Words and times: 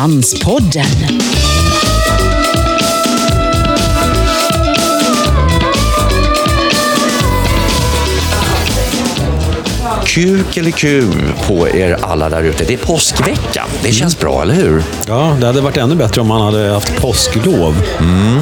Manspodden. 0.00 0.84
Kuk 10.04 10.56
eller 10.56 10.70
ku 10.70 11.10
på 11.46 11.68
er 11.68 11.96
alla 12.02 12.28
där 12.28 12.42
ute. 12.42 12.64
Det 12.64 12.74
är 12.74 12.78
påskveckan. 12.78 13.68
Det 13.82 13.92
känns 13.92 14.18
bra, 14.18 14.42
eller 14.42 14.54
hur? 14.54 14.82
Ja, 15.06 15.36
det 15.40 15.46
hade 15.46 15.60
varit 15.60 15.76
ännu 15.76 15.94
bättre 15.94 16.20
om 16.20 16.26
man 16.26 16.40
hade 16.40 16.70
haft 16.70 17.00
påsklov. 17.00 17.82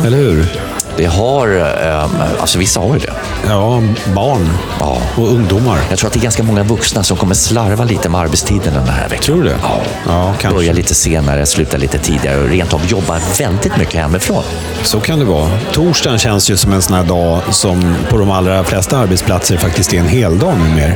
Eller 0.07 0.17
hur? 0.17 0.47
Det 0.97 1.07
har, 1.07 1.49
eh, 1.87 2.41
alltså 2.41 2.59
vissa 2.59 2.81
har 2.81 2.95
ju 2.95 3.01
det. 3.01 3.15
Ja, 3.49 3.83
barn 4.15 4.49
Ja. 4.81 4.99
och 5.17 5.29
ungdomar. 5.29 5.79
Jag 5.91 5.99
tror 5.99 6.07
att 6.09 6.13
det 6.13 6.19
är 6.19 6.23
ganska 6.23 6.43
många 6.43 6.63
vuxna 6.63 7.03
som 7.03 7.17
kommer 7.17 7.35
slarva 7.35 7.85
lite 7.85 8.09
med 8.09 8.21
arbetstiden 8.21 8.75
den 8.75 8.89
här 8.89 9.09
veckan. 9.09 9.23
Tror 9.25 9.43
du 9.43 9.49
det? 9.49 9.57
Ja. 9.63 9.81
Ja, 10.07 10.35
kanske. 10.41 10.59
Börja 10.59 10.73
lite 10.73 10.95
senare, 10.95 11.47
sluta 11.47 11.77
lite 11.77 11.99
tidigare 11.99 12.43
och 12.43 12.49
rent 12.49 12.75
av 12.75 12.87
jobba 12.87 13.21
väldigt 13.39 13.77
mycket 13.77 13.95
hemifrån. 13.95 14.43
Så 14.83 15.01
kan 15.01 15.19
det 15.19 15.25
vara. 15.25 15.51
Torsdagen 15.73 16.19
känns 16.19 16.51
ju 16.51 16.57
som 16.57 16.73
en 16.73 16.83
sån 16.83 16.97
här 16.97 17.05
dag 17.05 17.41
som 17.51 17.95
på 18.11 18.19
de 18.19 18.31
allra 18.31 18.65
flesta 18.65 18.99
arbetsplatser 18.99 19.57
faktiskt 19.57 19.95
är 19.95 19.99
en 19.99 20.09
heldag 20.09 20.55
numera. 20.59 20.93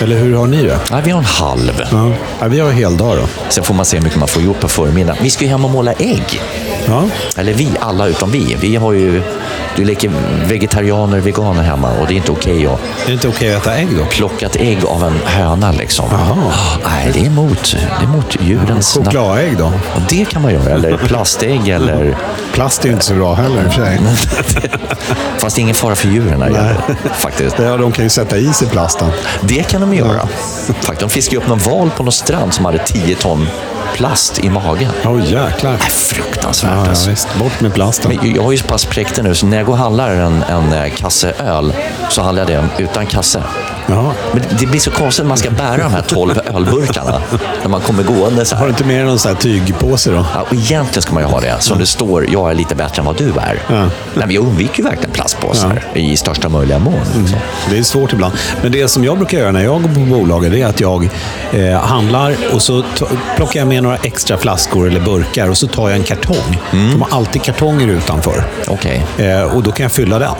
Eller 0.00 0.16
hur 0.18 0.36
har 0.36 0.46
ni 0.46 0.62
det? 0.62 0.78
Ja, 0.90 1.00
vi 1.04 1.10
har 1.10 1.18
en 1.18 1.24
halv. 1.24 1.82
Ja. 1.92 2.10
Ja, 2.40 2.46
vi 2.48 2.60
har 2.60 2.70
heldag 2.70 3.16
då. 3.16 3.28
Sen 3.48 3.64
får 3.64 3.74
man 3.74 3.84
se 3.84 3.96
hur 3.96 4.04
mycket 4.04 4.18
man 4.18 4.28
får 4.28 4.42
gjort 4.42 4.60
på 4.60 4.68
förmiddagen. 4.68 5.22
Vi 5.22 5.30
ska 5.30 5.44
ju 5.44 5.50
hem 5.50 5.64
och 5.64 5.70
måla 5.70 5.92
ägg. 5.92 6.40
Ja. 6.86 7.04
Eller 7.36 7.54
vi, 7.54 7.68
alla 7.80 8.06
utom 8.06 8.30
vi. 8.30 8.56
Vi 8.60 8.76
har 8.76 8.92
ju... 8.92 9.22
Du 9.76 9.84
leker 9.84 10.10
vegetarianer, 10.46 11.20
veganer 11.20 11.47
hemma 11.56 11.88
och 12.00 12.06
det 12.06 12.12
är 12.14 12.16
inte 12.16 12.32
okej 12.32 12.66
att 12.66 12.72
Är 13.02 13.06
det 13.06 13.12
inte 13.12 13.28
okej 13.28 13.54
att 13.54 13.62
äta 13.62 13.74
ägg 13.76 13.88
då? 13.98 14.04
plocka 14.04 14.46
ett 14.46 14.56
ägg 14.56 14.84
av 14.84 15.04
en 15.04 15.18
höna 15.24 15.72
liksom. 15.72 16.06
Jaha. 16.10 16.36
Ah, 16.52 16.88
Nej, 16.88 17.10
det 17.14 17.20
är 17.20 17.26
emot, 17.26 17.76
det 17.98 18.04
är 18.04 18.08
emot 18.08 18.36
djurens... 18.40 18.96
nat- 18.98 19.04
Chokladägg 19.04 19.58
då? 19.58 19.64
Och 19.66 20.02
det 20.08 20.24
kan 20.28 20.42
man 20.42 20.52
göra. 20.52 20.70
Eller 20.70 20.96
plastägg 20.96 21.68
eller... 21.68 22.16
Plast 22.52 22.84
är 22.84 22.88
ju 22.88 22.92
inte 22.94 23.04
så 23.06 23.14
bra 23.14 23.34
heller 23.34 23.64
i 23.64 23.68
och 23.68 23.72
för 23.72 23.84
sig. 23.84 24.00
Fast 25.38 25.56
det 25.56 25.60
är 25.60 25.62
ingen 25.62 25.74
fara 25.74 25.94
för 25.96 26.08
djuren 26.08 26.42
här, 26.42 26.50
det, 26.50 26.94
faktiskt. 27.18 27.58
Ja, 27.58 27.76
de 27.76 27.92
kan 27.92 28.04
ju 28.04 28.08
sätta 28.10 28.36
i 28.36 28.52
sig 28.52 28.68
plasten. 28.68 29.10
Det 29.40 29.62
kan 29.62 29.80
de 29.80 29.94
göra. 29.94 30.28
Faktiskt, 30.66 31.00
de 31.00 31.10
fiskade 31.10 31.36
upp 31.42 31.48
någon 31.48 31.58
val 31.58 31.90
på 31.96 32.02
någon 32.02 32.12
strand 32.12 32.54
som 32.54 32.64
hade 32.64 32.78
10 32.78 33.14
ton 33.16 33.48
plast 33.94 34.38
i 34.44 34.50
magen. 34.50 34.90
Åh 35.04 35.20
jäklar. 35.24 35.72
Det 35.72 35.76
är 35.76 35.78
fruktansvärt 35.78 36.70
Ja, 36.74 36.82
ja, 36.84 36.88
alltså. 36.88 37.10
visst. 37.10 37.28
Bort 37.38 37.60
med 37.60 37.74
plasten. 37.74 38.16
Men 38.22 38.34
jag 38.34 38.42
har 38.42 38.52
ju 38.52 38.58
så 38.58 38.66
pass 38.66 38.84
präktig 38.84 39.24
nu, 39.24 39.34
så 39.34 39.46
när 39.46 39.56
jag 39.56 39.66
går 39.66 39.72
och 39.72 39.78
handlar 39.78 40.10
en, 40.10 40.42
en 40.42 40.72
eh, 40.72 40.92
kasse 40.94 41.32
öl 41.38 41.72
så 42.10 42.22
handlar 42.22 42.42
jag 42.50 42.62
den 42.62 42.70
utan 42.78 43.06
kasse. 43.06 43.42
Jaha. 43.90 44.12
Men 44.32 44.42
det 44.58 44.66
blir 44.66 44.80
så 44.80 44.90
konstigt 44.90 45.24
när 45.24 45.28
man 45.28 45.38
ska 45.38 45.50
bära 45.50 45.76
de 45.82 45.92
här 45.92 46.02
12 46.08 46.40
ölburkarna. 46.54 47.20
När 47.62 47.68
man 47.68 47.80
kommer 47.80 48.02
gående 48.02 48.44
så 48.44 48.56
Har 48.56 48.60
du 48.66 48.72
här. 48.72 48.78
inte 48.78 48.84
med 48.88 48.96
dig 48.96 49.04
någon 49.06 49.18
sån 49.18 49.32
här 49.32 49.38
tygpåse 49.40 50.10
då? 50.10 50.26
Ja, 50.34 50.40
och 50.40 50.52
egentligen 50.54 51.02
ska 51.02 51.12
man 51.14 51.22
ju 51.22 51.28
ha 51.28 51.40
det. 51.40 51.56
Som 51.60 51.78
det 51.78 51.86
står, 51.86 52.30
jag 52.30 52.50
är 52.50 52.54
lite 52.54 52.74
bättre 52.74 53.00
än 53.00 53.06
vad 53.06 53.16
du 53.16 53.28
är. 53.28 53.58
Ja. 53.68 53.80
Nej, 53.80 53.90
men 54.14 54.30
jag 54.30 54.44
undviker 54.44 54.78
ju 54.78 54.84
verkligen 54.84 55.10
plastpåsar 55.10 55.84
i 55.94 56.16
största 56.16 56.48
möjliga 56.48 56.78
mån. 56.78 56.94
liksom. 57.18 57.38
Det 57.70 57.78
är 57.78 57.82
svårt 57.82 58.12
ibland. 58.12 58.34
Men 58.62 58.72
det 58.72 58.88
som 58.88 59.04
jag 59.04 59.16
brukar 59.16 59.38
göra 59.38 59.52
när 59.52 59.64
jag 59.64 59.82
går 59.82 59.88
på 59.88 60.00
bolaget 60.00 60.52
är 60.52 60.66
att 60.66 60.80
jag 60.80 61.08
eh, 61.52 61.80
handlar 61.80 62.36
och 62.52 62.62
så 62.62 62.82
plockar 63.36 63.60
jag 63.60 63.68
med 63.68 63.82
några 63.82 63.96
extra 63.96 64.36
flaskor 64.36 64.86
eller 64.88 65.00
burkar 65.00 65.48
och 65.50 65.58
så 65.58 65.66
tar 65.66 65.88
jag 65.88 65.98
en 65.98 66.04
kartong. 66.04 66.60
De 66.70 67.02
har 67.02 67.18
alltid 67.18 67.42
kartonger 67.42 67.88
utanför. 67.88 68.44
Okej. 68.66 69.06
Eh, 69.18 69.42
och 69.42 69.62
då 69.62 69.72
kan 69.72 69.82
jag 69.84 69.92
fylla 69.92 70.18
den. 70.18 70.30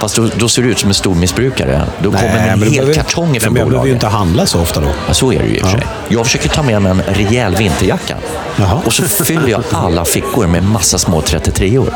Fast 0.00 0.16
då, 0.16 0.28
då 0.36 0.48
ser 0.48 0.62
du 0.62 0.70
ut 0.70 0.78
som 0.78 0.88
en 0.88 0.94
stormissbrukare. 0.94 1.82
Då 2.02 2.10
kommer 2.10 2.34
men 2.34 2.62
en 2.62 2.72
hel 2.72 2.89
behöver- 2.90 3.02
kartong 3.10 3.30
Nej, 3.30 3.40
från 3.40 3.52
men 3.52 3.60
Jag 3.60 3.68
behöver 3.68 3.86
ju 3.86 3.92
bolaget. 3.92 3.92
inte 3.94 4.06
handla 4.06 4.46
så 4.46 4.60
ofta 4.60 4.80
då. 4.80 4.88
Ja, 5.08 5.14
så 5.14 5.32
är 5.32 5.38
det 5.38 5.44
ju 5.46 5.56
i 5.56 5.62
och 5.62 5.66
för 5.66 5.70
sig. 5.78 5.86
Jag 6.08 6.24
försöker 6.26 6.48
ta 6.48 6.62
med 6.62 6.82
mig 6.82 6.92
en 6.92 7.02
rejäl 7.14 7.54
vinterjacka. 7.56 8.16
Jaha. 8.56 8.80
Och 8.84 8.92
så 8.92 9.02
fyller 9.24 9.48
jag 9.48 9.62
alla 9.72 10.04
fickor 10.04 10.46
med 10.46 10.62
massa 10.64 10.98
små 10.98 11.20
33or. 11.20 11.90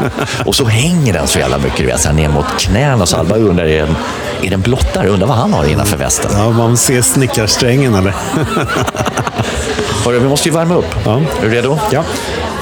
Och 0.47 0.55
så 0.55 0.65
hänger 0.65 1.13
den 1.13 1.27
så 1.27 1.39
jävla 1.39 1.59
mycket, 1.59 1.77
du 1.79 1.87
vet, 1.87 2.01
så 2.01 2.09
här 2.09 2.15
ner 2.15 2.29
mot 2.29 2.45
knäna. 2.59 3.07
Så 3.07 3.17
alla 3.17 3.37
undrar, 3.37 3.65
är 3.65 3.81
den, 3.87 3.97
är 4.43 4.51
den 4.51 4.61
blottare? 4.61 5.09
Undrar 5.09 5.27
vad 5.29 5.37
han 5.37 5.53
har 5.53 5.65
innanför 5.65 5.97
västen. 5.97 6.31
Ja, 6.35 6.51
man 6.51 6.77
ser 6.77 7.03
snickarsträngen 7.03 7.95
eller? 7.95 8.15
Hörru, 10.05 10.19
vi 10.19 10.29
måste 10.29 10.49
ju 10.49 10.55
värma 10.55 10.75
upp. 10.75 10.95
Ja. 11.05 11.17
Är 11.17 11.23
du 11.43 11.51
redo? 11.51 11.79
Ja. 11.93 12.05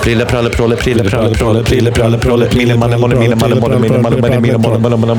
Prille, 0.02 0.24
pralle, 0.24 0.50
prolle, 0.50 0.76
prille, 0.76 1.04
pralle, 1.10 1.34
prolle, 1.34 1.62
prille, 1.64 1.92
pralle, 1.92 2.18
prolle, 2.18 2.48
mille, 2.54 2.76
malle, 2.76 2.96
molle, 2.98 3.16
mille, 3.16 3.36
malle, 3.36 3.54
molle, 3.60 3.78
mille, 3.78 3.98
malle, 3.98 4.40
mille, 4.40 4.58
molle. 4.96 5.18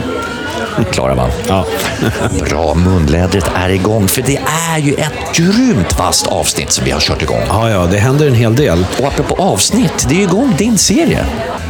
Klarar 0.91 1.15
man. 1.15 1.29
Ja. 1.47 1.65
Bra, 2.49 2.73
munlädret 2.73 3.45
är 3.55 3.69
igång. 3.69 4.07
För 4.07 4.21
det 4.21 4.39
är 4.71 4.77
ju 4.77 4.93
ett 4.93 5.35
grymt 5.35 5.99
vasst 5.99 6.27
avsnitt 6.27 6.71
som 6.71 6.85
vi 6.85 6.91
har 6.91 6.99
kört 6.99 7.21
igång. 7.21 7.41
ja, 7.49 7.69
ja, 7.69 7.85
det 7.91 7.97
händer 7.97 8.27
en 8.27 8.33
hel 8.35 8.55
del. 8.55 8.85
Och 8.99 9.07
apropå 9.07 9.35
avsnitt, 9.43 10.05
det 10.09 10.15
är 10.15 10.17
ju 10.17 10.23
igång 10.23 10.53
din 10.57 10.77
serie. 10.77 11.25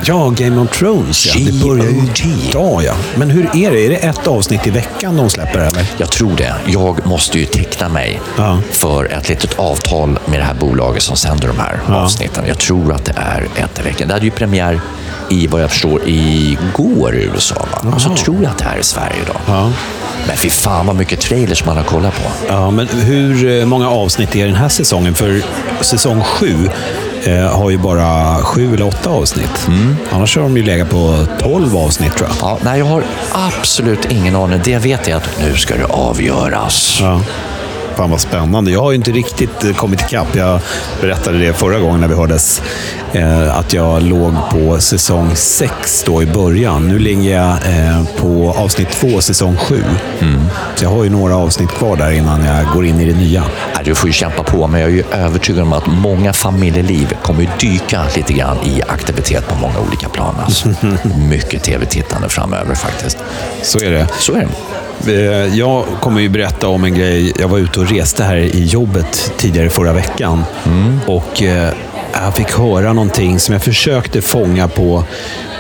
Ja, 0.06 0.30
Game 0.30 0.62
of 0.62 0.78
Thrones 0.78 1.26
ja. 1.26 1.34
Det 1.46 1.64
börjar 1.68 1.86
ju 1.86 2.02
idag 2.50 2.84
ja. 2.84 2.94
Men 3.16 3.30
hur 3.30 3.44
är 3.46 3.72
det? 3.72 3.86
Är 3.86 3.90
det 3.90 3.96
ett 3.96 4.28
avsnitt 4.28 4.68
i 4.68 4.70
veckan 4.70 5.18
de 5.18 5.30
släpper 5.30 5.60
eller? 5.60 5.86
Jag 5.98 6.10
tror 6.12 6.36
det. 6.38 6.56
Jag 6.66 7.06
måste 7.06 7.40
ju 7.40 7.46
teckna 7.46 7.90
mig 7.90 8.22
Ja. 8.38 8.58
för 8.72 9.06
ett 9.06 9.30
litet 9.30 9.60
avtal 9.60 10.20
med 10.26 10.40
det 10.40 10.44
här 10.44 10.54
bolaget 10.54 11.04
som 11.04 11.16
sänder 11.18 11.48
de 11.48 11.60
här 11.60 11.80
Ja. 11.88 11.96
avsnitten. 11.96 12.44
Jag 12.48 12.58
tror 12.60 12.94
att 12.94 13.06
det 13.06 13.14
är 13.18 13.48
ett 13.64 13.80
i 13.80 13.82
veckan. 13.84 14.08
Det 14.08 14.14
hade 14.14 14.26
ju 14.26 14.32
premiär 14.32 14.82
i, 15.30 15.48
vad 15.48 15.62
jag 15.62 15.72
förstår, 15.72 16.02
igår 16.06 17.16
i 17.16 17.24
USA. 17.24 17.66
Va? 17.84 17.92
Och 17.96 18.02
så 18.02 18.16
tror 18.16 18.44
jag 18.44 18.52
att 18.52 18.58
det 18.58 18.66
här 18.66 18.78
är 18.78 18.82
Sverige 18.82 19.16
idag. 19.24 19.42
Ja. 19.48 19.72
Men 20.28 20.38
fy 20.38 20.50
fan 20.50 20.88
vad 20.88 20.96
mycket 20.96 21.22
trailers 21.22 21.66
man 21.66 21.78
har 21.78 21.84
kollat 21.84 22.14
på. 22.16 22.30
Ja, 22.48 22.72
men 22.72 22.88
hur 22.88 23.60
eh, 23.60 23.66
många 23.66 23.90
avsnitt 23.90 24.36
är 24.36 24.46
den 24.46 24.56
här 24.56 24.70
säsongen? 24.70 25.16
För 25.16 25.42
säsong 25.82 26.22
sju 26.24 26.70
eh, 27.24 27.58
har 27.58 27.70
ju 27.70 27.78
bara 27.78 28.38
sju 28.44 28.74
eller 28.74 28.88
åtta 28.88 29.10
avsnitt. 29.10 29.68
Annars 30.12 30.36
har 30.36 30.44
de 30.44 30.58
ju 30.58 30.64
legat 30.64 30.90
på 30.90 31.26
tolv 31.40 31.78
avsnitt 31.78 32.18
tror 32.18 32.30
jag. 32.30 32.50
Ja, 32.50 32.58
nej, 32.62 32.80
jag 32.80 32.86
har 32.86 33.04
absolut 33.32 34.12
ingen 34.12 34.36
aning. 34.36 34.62
Det 34.64 34.72
jag 34.72 34.80
vet 34.80 35.08
är 35.08 35.16
att 35.16 35.30
nu 35.40 35.58
ska 35.58 35.76
det 35.76 35.86
avgöras. 35.86 36.98
Ja. 37.02 37.22
Fan 37.96 38.10
vad 38.10 38.22
spännande. 38.22 38.72
Jag 38.72 38.82
har 38.82 38.92
ju 38.92 38.96
inte 38.96 39.12
riktigt 39.12 39.64
eh, 39.64 39.74
kommit 39.76 40.02
ikapp. 40.02 40.36
Jag 40.36 40.60
berättade 41.02 41.38
det 41.38 41.54
förra 41.54 41.80
gången 41.80 42.02
när 42.02 42.08
vi 42.08 42.16
hördes. 42.16 42.62
Eh, 43.14 43.58
att 43.58 43.74
jag 43.74 44.04
låg 44.04 44.34
på 44.52 44.80
säsong 44.80 45.36
sex 45.36 46.04
då 46.06 46.24
i 46.24 46.26
början. 46.26 46.88
Nu 46.88 47.00
ligger 47.00 47.38
jag 47.38 47.50
eh, 47.50 48.04
på 48.18 48.54
avsnitt 48.58 48.90
två, 48.90 49.22
säsong 49.22 49.58
sju. 49.58 49.84
Så 50.76 50.84
jag 50.84 50.90
har 50.90 51.04
ju 51.04 51.10
några 51.10 51.36
avsnitt 51.36 51.70
kvar 51.70 51.96
där 51.96 52.12
innan 52.12 52.46
jag 52.46 52.66
går 52.74 52.86
in 52.86 53.00
i 53.00 53.06
det 53.06 53.18
nya. 53.18 53.44
Du 53.84 53.96
får 53.96 54.10
ju 54.10 54.14
kämpa 54.14 54.44
på, 54.44 54.68
men 54.68 54.82
jag 54.82 54.90
är 54.90 54.94
ju 54.94 55.04
övertygad 55.12 55.64
om 55.64 55.74
att 55.74 55.88
många 55.88 56.34
familjeliv 56.34 57.14
kommer 57.24 57.42
ju 57.42 57.48
dyka 57.60 58.04
lite 58.16 58.34
grann 58.34 58.58
i 58.64 58.82
aktivitet 58.88 59.48
på 59.48 59.56
många 59.56 59.80
olika 59.88 60.10
plan. 60.10 60.36
Alltså. 60.44 60.70
Mycket 61.30 61.64
tv-tittande 61.64 62.30
framöver 62.30 62.76
faktiskt. 62.76 63.18
Så 63.62 63.80
är 63.80 63.92
det. 63.92 64.08
Så 64.20 64.34
är 64.34 64.40
det. 64.40 64.48
Eh, 65.08 65.14
Jag 65.58 65.86
kommer 66.02 66.22
ju 66.22 66.30
berätta 66.30 66.68
om 66.68 66.84
en 66.84 66.94
grej. 66.94 67.34
Jag 67.40 67.48
var 67.48 67.58
ute 67.58 67.80
och 67.80 67.90
reste 67.90 68.24
här 68.24 68.36
i 68.38 68.64
jobbet 68.66 69.32
tidigare 69.38 69.70
förra 69.70 69.94
veckan. 69.94 70.44
Och 71.06 71.44
eh, 71.44 71.74
jag 72.14 72.36
fick 72.36 72.52
höra 72.52 72.94
någonting 72.94 73.40
som 73.40 73.54
jag 73.54 73.62
försökte 73.64 74.22
fånga 74.22 74.68
på, 74.68 75.04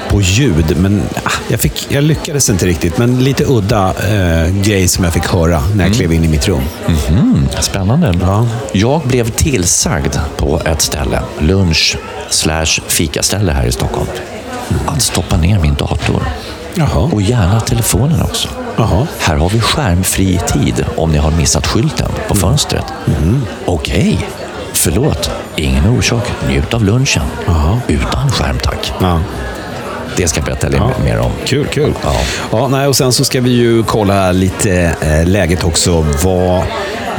på 0.09 0.21
ljud. 0.21 0.77
Men 0.77 1.01
ah, 1.23 1.29
jag, 1.47 1.59
fick, 1.59 1.87
jag 1.89 2.03
lyckades 2.03 2.49
inte 2.49 2.65
riktigt. 2.65 2.97
Men 2.97 3.23
lite 3.23 3.43
udda 3.47 3.93
eh, 4.09 4.55
grej 4.61 4.87
som 4.87 5.03
jag 5.03 5.13
fick 5.13 5.25
höra 5.27 5.61
när 5.75 5.85
jag 5.85 5.93
klev 5.95 6.13
in 6.13 6.23
i 6.23 6.27
mitt 6.27 6.47
rum. 6.47 6.61
Mm, 7.09 7.47
spännande. 7.61 8.13
Ja. 8.21 8.47
Jag 8.71 9.01
blev 9.01 9.29
tillsagd 9.29 10.15
på 10.37 10.61
ett 10.65 10.81
ställe, 10.81 11.21
lunch 11.39 11.97
slash 12.29 12.65
fikaställe 12.87 13.51
här 13.51 13.65
i 13.65 13.71
Stockholm, 13.71 14.07
att 14.85 15.01
stoppa 15.01 15.37
ner 15.37 15.59
min 15.59 15.73
dator. 15.75 16.23
Jaha. 16.75 17.09
Och 17.11 17.21
gärna 17.21 17.59
telefonen 17.59 18.21
också. 18.21 18.47
Jaha. 18.77 19.07
Här 19.19 19.35
har 19.35 19.49
vi 19.49 19.59
skärmfri 19.59 20.39
tid 20.47 20.85
om 20.97 21.11
ni 21.11 21.17
har 21.17 21.31
missat 21.31 21.67
skylten 21.67 22.11
på 22.27 22.35
fönstret. 22.35 22.85
Okej, 23.65 24.27
förlåt. 24.73 25.29
Ingen 25.55 25.89
orsak. 25.97 26.31
Njut 26.49 26.73
av 26.73 26.83
lunchen. 26.83 27.23
Jaha. 27.45 27.79
Utan 27.87 28.31
skärm 28.31 28.57
tack. 28.63 28.93
Ja. 29.01 29.19
Det 30.17 30.27
ska 30.27 30.39
jag 30.39 30.45
berätta 30.45 30.67
lite 30.67 31.03
mer 31.03 31.19
om. 31.19 31.31
Kul, 31.45 31.65
kul. 31.67 31.93
Ja. 32.03 32.13
Ja, 32.51 32.67
nej, 32.67 32.87
och 32.87 32.95
sen 32.95 33.13
så 33.13 33.25
ska 33.25 33.41
vi 33.41 33.49
ju 33.51 33.83
kolla 33.83 34.31
lite 34.31 34.95
eh, 35.01 35.27
läget 35.27 35.63
också. 35.63 36.05
Vad, 36.23 36.63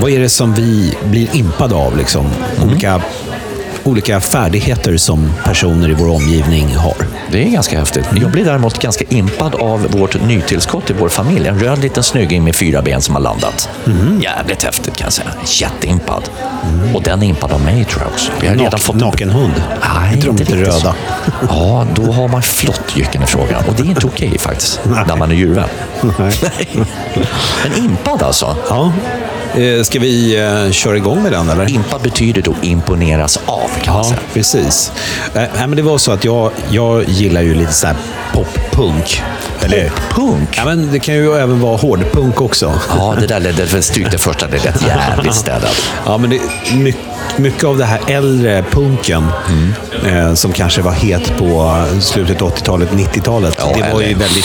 vad 0.01 0.11
är 0.11 0.21
det 0.21 0.29
som 0.29 0.55
vi 0.55 0.95
blir 1.05 1.37
impade 1.37 1.75
av? 1.75 1.97
Liksom? 1.97 2.27
Olika, 2.65 3.03
olika 3.85 4.21
färdigheter 4.21 4.97
som 4.97 5.33
personer 5.45 5.89
i 5.91 5.95
vår 5.95 6.09
omgivning 6.11 6.77
har. 6.77 6.95
Det 7.31 7.43
är 7.47 7.51
ganska 7.51 7.79
häftigt. 7.79 8.07
Jag 8.21 8.31
blir 8.31 8.45
däremot 8.45 8.79
ganska 8.79 9.05
impad 9.09 9.55
av 9.55 9.87
vårt 9.91 10.23
nytillskott 10.27 10.91
i 10.91 10.93
vår 10.99 11.09
familj. 11.09 11.47
En 11.49 11.59
röd 11.59 11.79
liten 11.79 12.03
snygging 12.03 12.45
med 12.45 12.57
fyra 12.57 12.83
ben 12.83 13.03
som 13.03 13.15
har 13.15 13.23
landat. 13.23 13.69
Jävligt 14.23 14.63
häftigt 14.63 14.97
kan 14.97 15.05
jag 15.05 15.13
säga. 15.13 15.29
Jätteimpad. 15.47 16.23
Och 16.95 17.03
den 17.03 17.23
är 17.23 17.27
impad 17.27 17.53
av 17.53 17.61
mig 17.61 17.85
tror 17.85 18.03
jag 18.03 18.13
också. 18.13 18.31
Vi 18.41 18.47
har 18.49 18.55
redan 18.55 18.73
Nak- 18.73 18.79
fått 18.83 18.95
en- 18.95 19.01
nakenhund. 19.01 19.63
Nej, 19.95 20.15
Inte 20.15 20.29
riktigt 20.31 20.51
röda? 20.51 20.95
Ja, 21.49 21.87
då 21.95 22.13
har 22.13 22.29
man 22.29 22.43
flott 22.43 22.97
jycken 22.97 23.23
i 23.23 23.27
frågan. 23.27 23.65
Och 23.69 23.75
det 23.75 23.83
är 23.83 23.87
inte 23.87 24.07
okej 24.07 24.39
faktiskt, 24.39 24.81
när 25.07 25.17
man 25.17 25.31
är 25.31 25.35
djurvän. 25.35 25.69
Nej. 26.19 26.35
Men 27.65 27.85
impad 27.85 28.23
alltså. 28.23 28.57
Ja. 28.69 28.93
Eh, 29.59 29.83
ska 29.83 29.99
vi 30.01 30.37
eh, 30.41 30.71
köra 30.71 30.97
igång 30.97 31.23
med 31.23 31.33
den 31.33 31.49
eller? 31.51 31.71
Impad 31.71 32.01
betyder 32.03 32.43
då 32.43 32.55
imponeras 32.63 33.39
av, 33.47 33.71
kan 33.83 33.95
man 33.95 34.03
Ja, 34.05 34.09
säga. 34.11 34.21
precis. 34.33 34.93
Eh, 35.35 35.43
men 35.59 35.77
det 35.77 35.83
var 35.83 35.99
så 35.99 36.13
att 36.13 36.25
jag, 36.25 36.51
jag 36.71 37.09
gillar 37.09 37.43
ju 37.43 37.55
lite 37.55 37.73
så 37.73 37.87
här 37.87 37.97
pop-punk. 38.33 39.23
Eller, 39.65 39.93
Punk? 40.11 40.49
ja, 40.57 40.65
men 40.65 40.93
det 40.93 40.99
kan 40.99 41.15
ju 41.15 41.35
även 41.35 41.61
vara 41.61 41.77
hårdpunk 41.77 42.41
också. 42.41 42.73
Ja, 42.89 43.17
det 43.21 43.27
där 43.27 43.41
ledde, 43.41 43.83
stryk 43.83 44.11
det 44.11 44.19
första, 44.19 44.47
det 44.47 44.65
lät 44.65 44.83
jävligt 44.87 45.35
städat. 45.35 45.83
Ja, 46.07 46.19
men 46.19 46.31
det, 46.31 46.41
my, 46.75 46.95
mycket 47.37 47.65
av 47.65 47.79
det 47.79 47.85
här 47.85 48.01
äldre 48.09 48.65
punken, 48.71 49.27
eh, 50.07 50.35
som 50.35 50.53
kanske 50.53 50.83
var 50.83 50.93
het 50.93 51.33
på 51.39 51.83
slutet 52.01 52.43
av 52.43 52.55
80-talet, 52.55 52.89
90-talet, 52.91 53.55
Ja, 53.59 53.73
det 53.87 53.93
var 53.93 54.01
ju 54.01 54.15
väldigt 54.15 54.45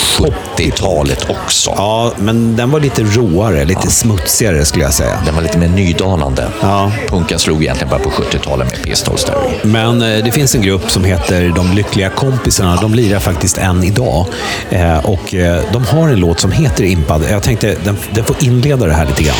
70-talet 0.56 1.26
också. 1.30 1.70
Ja, 1.76 2.12
men 2.18 2.56
den 2.56 2.70
var 2.70 2.80
lite 2.80 3.02
råare, 3.02 3.64
lite 3.64 3.90
smutsigare 3.90 4.64
skulle 4.64 4.84
jag 4.84 4.94
säga. 4.94 5.18
Den 5.26 5.34
var 5.34 5.42
lite 5.42 5.58
mer 5.58 5.68
nydanande. 5.68 6.48
Ja. 6.60 6.92
Punken 7.08 7.38
slog 7.38 7.62
egentligen 7.62 7.90
bara 7.90 8.00
på 8.00 8.10
70-talet 8.10 8.70
med 8.70 8.82
Pistols 8.82 9.24
där. 9.24 9.36
Men 9.62 10.02
eh, 10.02 10.24
det 10.24 10.32
finns 10.32 10.54
en 10.54 10.62
grupp 10.62 10.90
som 10.90 11.04
heter 11.04 11.52
De 11.56 11.72
Lyckliga 11.72 12.10
Kompisarna. 12.10 12.76
De 12.76 12.94
lirar 12.94 13.18
faktiskt 13.20 13.58
än 13.58 13.84
idag. 13.84 14.26
Eh, 14.70 15.09
och 15.10 15.34
eh, 15.34 15.62
de 15.72 15.84
har 15.84 16.08
en 16.08 16.20
låt 16.20 16.40
som 16.40 16.52
heter 16.52 16.84
Impad. 16.84 17.22
Jag 17.30 17.42
tänkte 17.42 17.76
den, 17.84 17.96
den 18.10 18.24
får 18.24 18.36
inleda 18.40 18.86
det 18.86 18.94
här 18.94 19.06
lite 19.06 19.22
grann. 19.22 19.36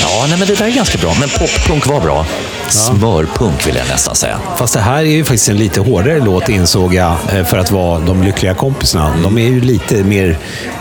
Ja, 0.00 0.26
nej, 0.28 0.38
men 0.38 0.48
det 0.48 0.54
där 0.54 0.66
är 0.66 0.70
ganska 0.70 0.98
bra. 0.98 1.14
Men 1.20 1.28
poppunk 1.28 1.86
var 1.86 2.00
bra. 2.00 2.26
Smörpunk 2.68 3.66
vill 3.66 3.76
jag 3.76 3.88
nästan 3.88 4.14
säga. 4.14 4.40
Fast 4.56 4.74
det 4.74 4.80
här 4.80 4.98
är 4.98 5.02
ju 5.02 5.24
faktiskt 5.24 5.48
en 5.48 5.56
lite 5.56 5.80
hårdare 5.80 6.20
låt 6.20 6.48
insåg 6.48 6.94
jag 6.94 7.16
eh, 7.32 7.44
för 7.44 7.58
att 7.58 7.70
vara 7.70 7.98
De 8.00 8.22
Lyckliga 8.22 8.54
Kompisarna. 8.54 9.14
De 9.22 9.38
är 9.38 9.48
ju 9.48 9.60
lite 9.60 10.04
mer 10.04 10.38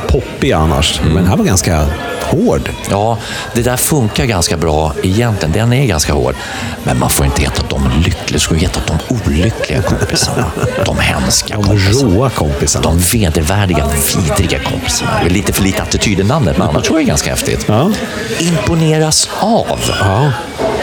poppiga 0.07 0.57
annars. 0.57 1.01
Men 1.03 1.15
den 1.15 1.27
här 1.27 1.37
var 1.37 1.45
ganska 1.45 1.87
hård. 2.31 2.69
Ja, 2.89 3.17
det 3.53 3.61
där 3.61 3.77
funkar 3.77 4.25
ganska 4.25 4.57
bra 4.57 4.93
egentligen. 5.03 5.51
Den 5.51 5.73
är 5.73 5.85
ganska 5.85 6.13
hård. 6.13 6.35
Men 6.83 6.99
man 6.99 7.09
får 7.09 7.25
inte 7.25 7.41
heta 7.41 7.63
de 7.69 7.89
lyckliga, 8.05 8.39
ska 8.39 8.55
heta 8.55 8.79
de 8.87 9.15
olyckliga 9.15 9.81
kompisarna. 9.81 10.51
De 10.85 10.99
hemska 10.99 11.55
De 11.55 11.63
kompisarna. 11.63 12.15
råa 12.15 12.29
kompisarna. 12.29 12.83
De 12.83 12.99
vedervärdiga, 12.99 13.87
vidriga 14.15 14.59
kompisarna. 14.59 15.11
Det 15.23 15.29
är 15.29 15.33
lite 15.33 15.53
för 15.53 15.63
lite 15.63 15.83
attityd 15.83 16.19
i 16.19 16.23
namnet, 16.23 16.57
men 16.57 16.67
annars 16.67 16.83
tror 16.87 16.99
jag 16.99 17.05
det 17.05 17.07
är 17.07 17.11
ganska 17.11 17.29
häftigt. 17.29 17.65
Ja. 17.67 17.91
Imponeras 18.39 19.29
av. 19.39 19.79
Ja. 19.99 20.31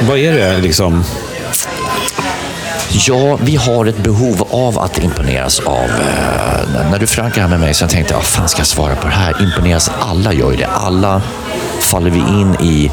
Vad 0.00 0.18
är 0.18 0.32
det 0.32 0.58
liksom? 0.58 1.04
Ja, 2.90 3.38
vi 3.42 3.56
har 3.56 3.86
ett 3.86 3.98
behov 3.98 4.48
av 4.50 4.78
att 4.78 4.98
imponeras 4.98 5.60
av. 5.60 5.84
Eh, 5.84 6.90
när 6.90 6.98
du 6.98 7.06
förankrade 7.06 7.40
här 7.40 7.48
med 7.48 7.60
mig 7.60 7.74
så 7.74 7.82
jag 7.84 7.90
tänkte 7.90 8.12
jag, 8.12 8.18
vad 8.18 8.26
fan 8.26 8.48
ska 8.48 8.60
jag 8.60 8.66
svara 8.66 8.96
på 8.96 9.08
det 9.08 9.14
här? 9.14 9.42
Imponeras, 9.42 9.90
alla 10.00 10.32
gör 10.32 10.50
ju 10.50 10.56
det. 10.56 10.66
Alla 10.66 11.22
faller 11.80 12.10
vi 12.10 12.18
in 12.18 12.56
i, 12.60 12.90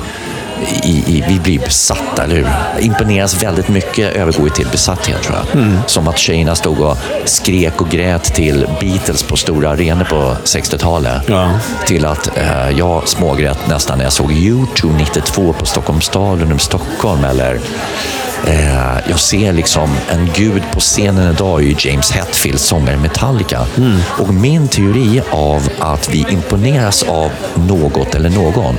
i, 0.83 1.17
i 1.17 1.23
vi 1.27 1.39
blir 1.39 1.59
besatta, 1.59 2.23
eller 2.23 2.35
hur? 2.35 2.47
Imponeras 2.79 3.43
väldigt 3.43 3.67
mycket 3.67 4.15
övergår 4.15 4.49
till 4.49 4.67
besatthet 4.71 5.23
tror 5.23 5.37
jag. 5.37 5.63
Som 5.89 6.07
att 6.07 6.17
tjejerna 6.17 6.55
stod 6.55 6.79
och 6.79 6.97
skrek 7.25 7.81
och 7.81 7.89
grät 7.89 8.23
till 8.23 8.67
Beatles 8.81 9.23
på 9.23 9.35
stora 9.35 9.69
arenor 9.69 10.03
på 10.03 10.37
60-talet. 10.43 11.21
Ja. 11.27 11.59
Till 11.85 12.05
att 12.05 12.37
eh, 12.37 12.69
jag 12.77 13.07
smågrät 13.07 13.67
nästan 13.67 13.97
när 13.97 14.05
jag 14.05 14.13
såg 14.13 14.31
U2 14.31 14.97
92 14.97 15.53
på 15.53 15.65
Stockholms 15.65 16.05
stadion 16.05 16.55
i 16.55 16.59
Stockholm. 16.59 17.23
Eller 17.23 17.59
Eh, 18.47 19.09
jag 19.09 19.19
ser 19.19 19.53
liksom 19.53 19.89
en 20.09 20.29
gud 20.35 20.63
på 20.73 20.79
scenen 20.79 21.31
idag 21.31 21.63
är 21.63 21.87
James 21.87 22.11
Hetfield, 22.11 22.59
sångare 22.59 22.97
Metallica. 22.97 23.65
Och 24.19 24.33
min 24.33 24.67
teori 24.67 25.21
av 25.31 25.69
att 25.79 26.09
vi 26.09 26.25
imponeras 26.29 27.03
av 27.03 27.31
något 27.55 28.15
eller 28.15 28.29
någon, 28.29 28.75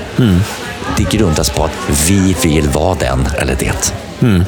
det 0.96 1.10
grundas 1.10 1.50
på 1.50 1.64
att 1.64 1.72
vi 2.08 2.36
vill 2.42 2.68
vara 2.68 2.94
den 2.94 3.28
eller 3.38 3.56
det. 3.58 3.94
Mm. 4.22 4.44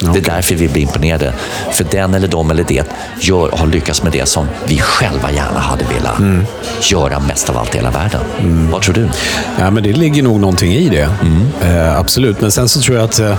Det 0.00 0.18
är 0.18 0.34
därför 0.34 0.54
vi 0.54 0.68
blir 0.68 0.82
imponerade. 0.82 1.32
För 1.72 1.86
den 1.90 2.14
eller 2.14 2.28
de 2.28 2.50
eller 2.50 2.64
det 2.68 2.84
gör, 3.20 3.50
har 3.52 3.66
lyckats 3.66 4.02
med 4.02 4.12
det 4.12 4.26
som 4.26 4.46
vi 4.66 4.78
själva 4.78 5.32
gärna 5.32 5.60
hade 5.60 5.84
velat 5.84 6.46
göra 6.80 7.20
mest 7.20 7.50
av 7.50 7.58
allt 7.58 7.74
i 7.74 7.78
hela 7.78 7.90
världen. 7.90 8.20
Vad 8.72 8.82
tror 8.82 8.94
du? 8.94 9.08
Ja, 9.58 9.70
men 9.70 9.82
det 9.82 9.92
ligger 9.92 10.22
nog 10.22 10.40
någonting 10.40 10.72
i 10.72 10.88
det. 10.88 11.08
Eh, 11.62 11.98
absolut. 11.98 12.40
Men 12.40 12.52
sen 12.52 12.68
så 12.68 12.80
tror 12.80 12.96
jag 12.96 13.04
att 13.04 13.18
eh, 13.18 13.34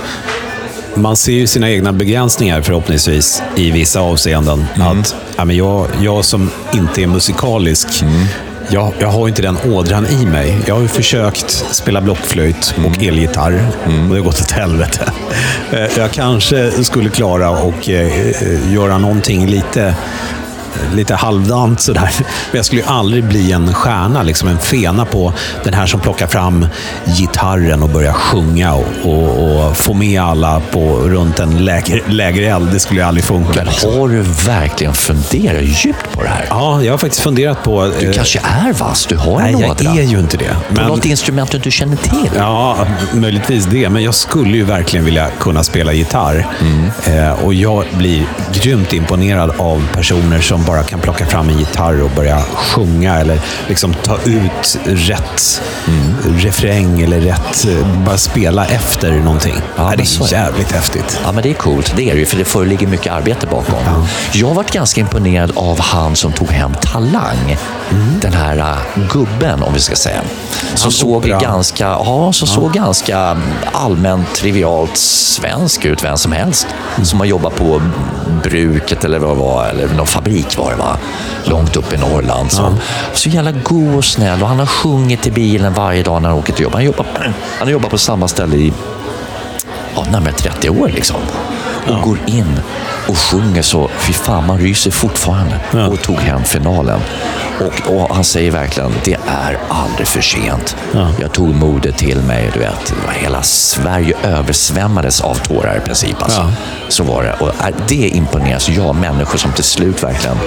man 0.95 1.17
ser 1.17 1.31
ju 1.31 1.47
sina 1.47 1.69
egna 1.69 1.93
begränsningar 1.93 2.61
förhoppningsvis 2.61 3.41
i 3.55 3.71
vissa 3.71 3.99
avseenden. 3.99 4.65
Att 4.75 5.15
ja, 5.37 5.45
men 5.45 5.55
jag, 5.55 5.87
jag 6.01 6.25
som 6.25 6.51
inte 6.73 7.03
är 7.03 7.07
musikalisk, 7.07 8.03
jag, 8.69 8.93
jag 8.99 9.07
har 9.07 9.27
inte 9.27 9.41
den 9.41 9.57
ådran 9.65 10.07
i 10.07 10.25
mig. 10.25 10.57
Jag 10.67 10.75
har 10.75 10.81
ju 10.81 10.87
försökt 10.87 11.49
spela 11.51 12.01
blockflöjt 12.01 12.75
och 12.85 13.03
elgitarr 13.03 13.65
och 13.85 13.91
det 13.91 14.15
har 14.15 14.19
gått 14.19 14.41
åt 14.41 14.51
helvete. 14.51 15.11
Eh, 15.71 15.97
jag 15.97 16.11
kanske 16.11 16.83
skulle 16.83 17.09
klara 17.09 17.49
och 17.49 17.89
eh, 17.89 18.29
eh, 18.29 18.73
göra 18.73 18.97
någonting 18.97 19.47
lite 19.47 19.95
lite 20.93 21.15
halvdant 21.15 21.81
sådär. 21.81 22.09
Men 22.51 22.57
jag 22.57 22.65
skulle 22.65 22.81
ju 22.81 22.87
aldrig 22.87 23.23
bli 23.23 23.51
en 23.51 23.73
stjärna, 23.73 24.23
liksom 24.23 24.49
en 24.49 24.57
fena 24.59 25.05
på 25.05 25.33
den 25.63 25.73
här 25.73 25.85
som 25.85 25.99
plockar 25.99 26.27
fram 26.27 26.67
gitarren 27.05 27.83
och 27.83 27.89
börjar 27.89 28.13
sjunga 28.13 28.73
och, 28.73 28.85
och, 29.03 29.67
och 29.67 29.77
få 29.77 29.93
med 29.93 30.21
alla 30.21 30.61
på, 30.71 30.95
runt 30.95 31.39
en 31.39 31.65
läger, 31.65 32.03
lägereld. 32.07 32.71
Det 32.71 32.79
skulle 32.79 32.99
ju 32.99 33.05
aldrig 33.07 33.23
funka. 33.25 33.51
Men 33.55 33.65
Liksom. 33.65 33.99
har 33.99 34.07
du 34.07 34.21
verkligen 34.45 34.93
funderat 34.93 35.63
djupt 35.85 36.11
på 36.13 36.23
det 36.23 36.29
här? 36.29 36.45
Ja, 36.49 36.83
jag 36.83 36.93
har 36.93 36.97
faktiskt 36.97 37.21
funderat 37.23 37.63
på... 37.63 37.91
Du 37.99 38.07
eh, 38.07 38.13
kanske 38.13 38.39
är 38.39 38.73
vass, 38.73 39.05
du 39.05 39.17
har 39.17 39.39
nej, 39.39 39.53
en 39.53 39.59
jag 39.59 39.71
ådra. 39.71 39.91
är 39.91 40.03
ju 40.03 40.19
inte 40.19 40.37
det. 40.37 40.49
På 40.69 40.73
Men, 40.73 40.87
något 40.87 41.05
instrument 41.05 41.51
du 41.51 41.57
inte 41.57 41.71
känner 41.71 41.95
till. 41.95 42.29
Ja, 42.37 42.77
möjligtvis 43.13 43.65
det. 43.65 43.89
Men 43.89 44.03
jag 44.03 44.15
skulle 44.15 44.57
ju 44.57 44.63
verkligen 44.63 45.05
vilja 45.05 45.27
kunna 45.39 45.63
spela 45.63 45.93
gitarr. 45.93 46.47
Eh, 47.05 47.31
och 47.45 47.53
jag 47.53 47.85
blir 47.97 48.23
grymt 48.53 48.93
imponerad 48.93 49.51
av 49.57 49.87
personer 49.93 50.41
som 50.41 50.62
bara 50.63 50.83
kan 50.83 50.99
plocka 50.99 51.25
fram 51.25 51.49
en 51.49 51.59
gitarr 51.59 52.01
och 52.01 52.09
börja 52.09 52.41
sjunga 52.55 53.15
eller 53.19 53.39
liksom 53.67 53.93
ta 53.93 54.17
ut 54.25 54.79
rätt 54.85 55.61
refräng 56.37 57.01
eller 57.01 57.19
rätt, 57.19 57.65
eh, 57.65 58.03
bara 58.05 58.17
spela 58.17 58.65
efter 58.65 59.11
någonting. 59.11 59.55
Ja, 59.75 59.93
det 59.97 60.05
så 60.05 60.23
är 60.23 60.27
är 60.27 60.29
det. 60.29 60.35
jävligt 60.35 60.71
häftigt. 60.71 61.19
Ja, 61.25 61.31
men 61.31 61.43
det 61.43 61.49
är 61.49 61.53
coolt. 61.53 61.93
Det 61.95 62.09
är 62.09 62.13
det 62.13 62.19
ju, 62.19 62.25
för 62.25 62.37
det 62.37 62.45
föreligger 62.45 62.87
mycket 62.87 63.13
arbete 63.13 63.47
bakom. 63.47 64.07
Jag 64.33 64.47
har 64.47 64.55
varit 64.55 64.71
ganska 64.71 65.01
imponerad 65.01 65.51
av 65.55 65.79
han 65.79 66.15
som 66.15 66.31
tog 66.31 66.49
hem 66.49 66.71
Talang. 66.81 67.57
Den 68.21 68.33
här 68.33 68.57
uh, 68.57 69.07
gubben, 69.09 69.63
om 69.63 69.73
vi 69.73 69.79
ska 69.79 69.95
säga. 69.95 70.21
Som 70.75 70.91
såg 70.91 71.23
ganska, 71.23 71.83
ja, 71.83 72.33
som 72.33 72.47
såg 72.47 72.73
ganska 72.73 73.37
allmänt 73.71 74.35
trivialt 74.35 74.97
svensk 74.97 75.85
ut, 75.85 76.03
vem 76.03 76.17
som 76.17 76.31
helst. 76.31 76.67
Som 77.03 77.19
har 77.19 77.25
jobbat 77.25 77.55
på 77.55 77.81
bruket 78.43 79.03
eller 79.03 79.19
vad 79.19 79.29
det 79.29 79.39
var, 79.39 79.65
eller 79.65 79.87
någon 79.87 80.07
fabrik 80.07 80.52
var 80.57 80.71
det 80.71 80.77
va? 80.77 80.97
Långt 81.43 81.75
upp 81.75 81.93
i 81.93 81.97
Norrland. 81.97 82.51
Så, 82.51 82.73
så 83.13 83.29
jävla 83.29 83.51
god 83.51 83.95
och 83.95 84.05
snäll 84.05 84.41
och 84.41 84.47
han 84.47 84.59
har 84.59 84.65
sjungit 84.65 85.27
i 85.27 85.31
bilen 85.31 85.73
varje 85.73 86.03
dag 86.03 86.21
när 86.21 86.29
han 86.29 86.37
åker 86.37 86.53
till 86.53 86.63
jobbet. 86.63 86.75
Han, 86.75 86.85
jobbar, 86.85 87.05
han 87.59 87.67
har 87.67 87.71
jobbat 87.71 87.89
på 87.89 87.97
samma 87.97 88.27
ställe 88.27 88.55
i 88.55 88.73
ja, 89.95 90.05
närmare 90.11 90.33
30 90.33 90.69
år 90.69 90.87
liksom. 90.87 91.17
Och 91.87 92.01
går 92.01 92.17
in 92.25 92.59
och 93.07 93.17
sjunger 93.17 93.61
så, 93.61 93.89
fy 93.97 94.13
fan 94.13 94.47
man 94.47 94.59
ryser 94.59 94.91
fortfarande. 94.91 95.59
Ja. 95.73 95.87
Och 95.87 96.01
tog 96.01 96.15
hem 96.15 96.43
finalen. 96.43 96.99
Och, 97.59 97.95
och 97.95 98.15
han 98.15 98.23
säger 98.23 98.51
verkligen, 98.51 98.91
det 99.03 99.17
är 99.27 99.57
aldrig 99.69 100.07
för 100.07 100.21
sent. 100.21 100.75
Ja. 100.93 101.11
Jag 101.21 101.31
tog 101.31 101.55
modet 101.55 101.97
till 101.97 102.21
mig, 102.21 102.49
du 102.53 102.59
vet. 102.59 102.93
Hela 103.11 103.41
Sverige 103.43 104.17
översvämmades 104.23 105.21
av 105.21 105.35
tårar 105.35 105.77
i 105.77 105.79
princip. 105.85 106.23
Alltså. 106.23 106.41
Ja. 106.41 106.51
Så 106.89 107.03
var 107.03 107.23
det. 107.23 107.33
Och 107.33 107.49
äh, 107.49 107.75
det 107.87 108.09
imponeras 108.09 108.69
jag, 108.69 108.95
människor 108.95 109.37
som 109.37 109.51
till 109.51 109.63
slut 109.63 110.03
verkligen, 110.03 110.37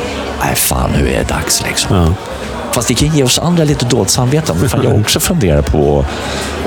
nej 0.40 0.54
fan 0.54 0.90
nu 0.90 1.08
är 1.08 1.18
det 1.18 1.28
dags 1.28 1.62
liksom. 1.62 1.96
Ja. 1.96 2.14
Fast 2.76 2.88
det 2.88 2.94
kan 2.94 3.08
ge 3.08 3.22
oss 3.22 3.38
andra 3.38 3.64
lite 3.64 3.84
dåligt 3.84 4.10
samvete. 4.10 4.52
om 4.52 4.68
Fan, 4.68 4.80
jag 4.84 5.00
också 5.00 5.20
funderar 5.20 5.62
på 5.62 6.04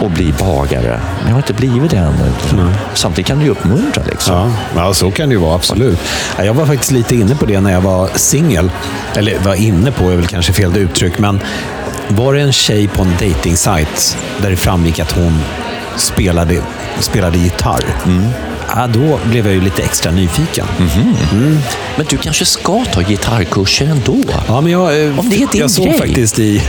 att 0.02 0.12
bli 0.12 0.34
bagare. 0.40 1.00
Men 1.20 1.28
jag 1.28 1.32
har 1.32 1.38
inte 1.38 1.54
blivit 1.54 1.92
det 1.92 1.98
än. 1.98 2.14
Samtidigt 2.94 3.28
kan 3.28 3.40
det 3.40 3.46
ju 3.46 3.52
uppmuntra. 3.52 4.04
Liksom. 4.10 4.36
Ja, 4.36 4.52
ja, 4.76 4.94
så 4.94 5.12
kan 5.12 5.30
det 5.30 5.34
ju 5.34 5.42
vara. 5.42 5.56
Absolut. 5.56 6.00
Ja, 6.38 6.44
Jag 6.44 6.54
var 6.54 6.66
faktiskt 6.66 6.92
lite 6.92 7.16
inne 7.16 7.36
på 7.36 7.46
det 7.46 7.60
när 7.62 7.72
jag 7.72 7.82
var 7.82 8.10
singel. 8.16 8.72
Eller 9.16 9.40
var 9.40 9.56
inne 9.56 9.92
på 9.92 10.10
är 10.10 10.16
väl 10.16 10.28
kanske 10.28 10.54
fel 10.54 10.78
uttryck, 10.78 11.20
men 11.20 11.40
var 12.08 12.34
det 12.34 12.42
en 12.42 12.54
tjej 12.54 12.88
på 12.88 13.02
en 13.02 13.12
dating-sajt 13.12 14.18
där 14.42 14.50
det 14.50 14.56
framgick 14.56 15.00
att 15.00 15.12
hon 15.12 15.40
spelade, 15.98 16.62
spelade 17.00 17.38
gitarr? 17.38 17.84
Ja, 18.76 18.88
då 18.88 19.20
blev 19.30 19.46
jag 19.46 19.56
ju 19.56 19.62
lite 19.62 19.82
extra 19.82 20.12
nyfiken. 20.12 20.66
Men 21.98 22.06
du 22.10 22.18
kanske 22.18 22.46
ska 22.46 22.86
ta 22.94 23.02
gitarrkurser 23.02 23.86
ändå? 23.86 24.18
Ja, 24.48 24.62
men 24.62 24.72
jag, 24.72 25.06
eh, 25.08 25.20
Om 25.20 25.30
det 25.30 25.36
är 25.36 25.40
din 25.40 25.62
jag 25.62 25.72
såg 25.72 25.86
grej. 25.86 25.98
faktiskt 26.00 26.40
i... 26.40 26.62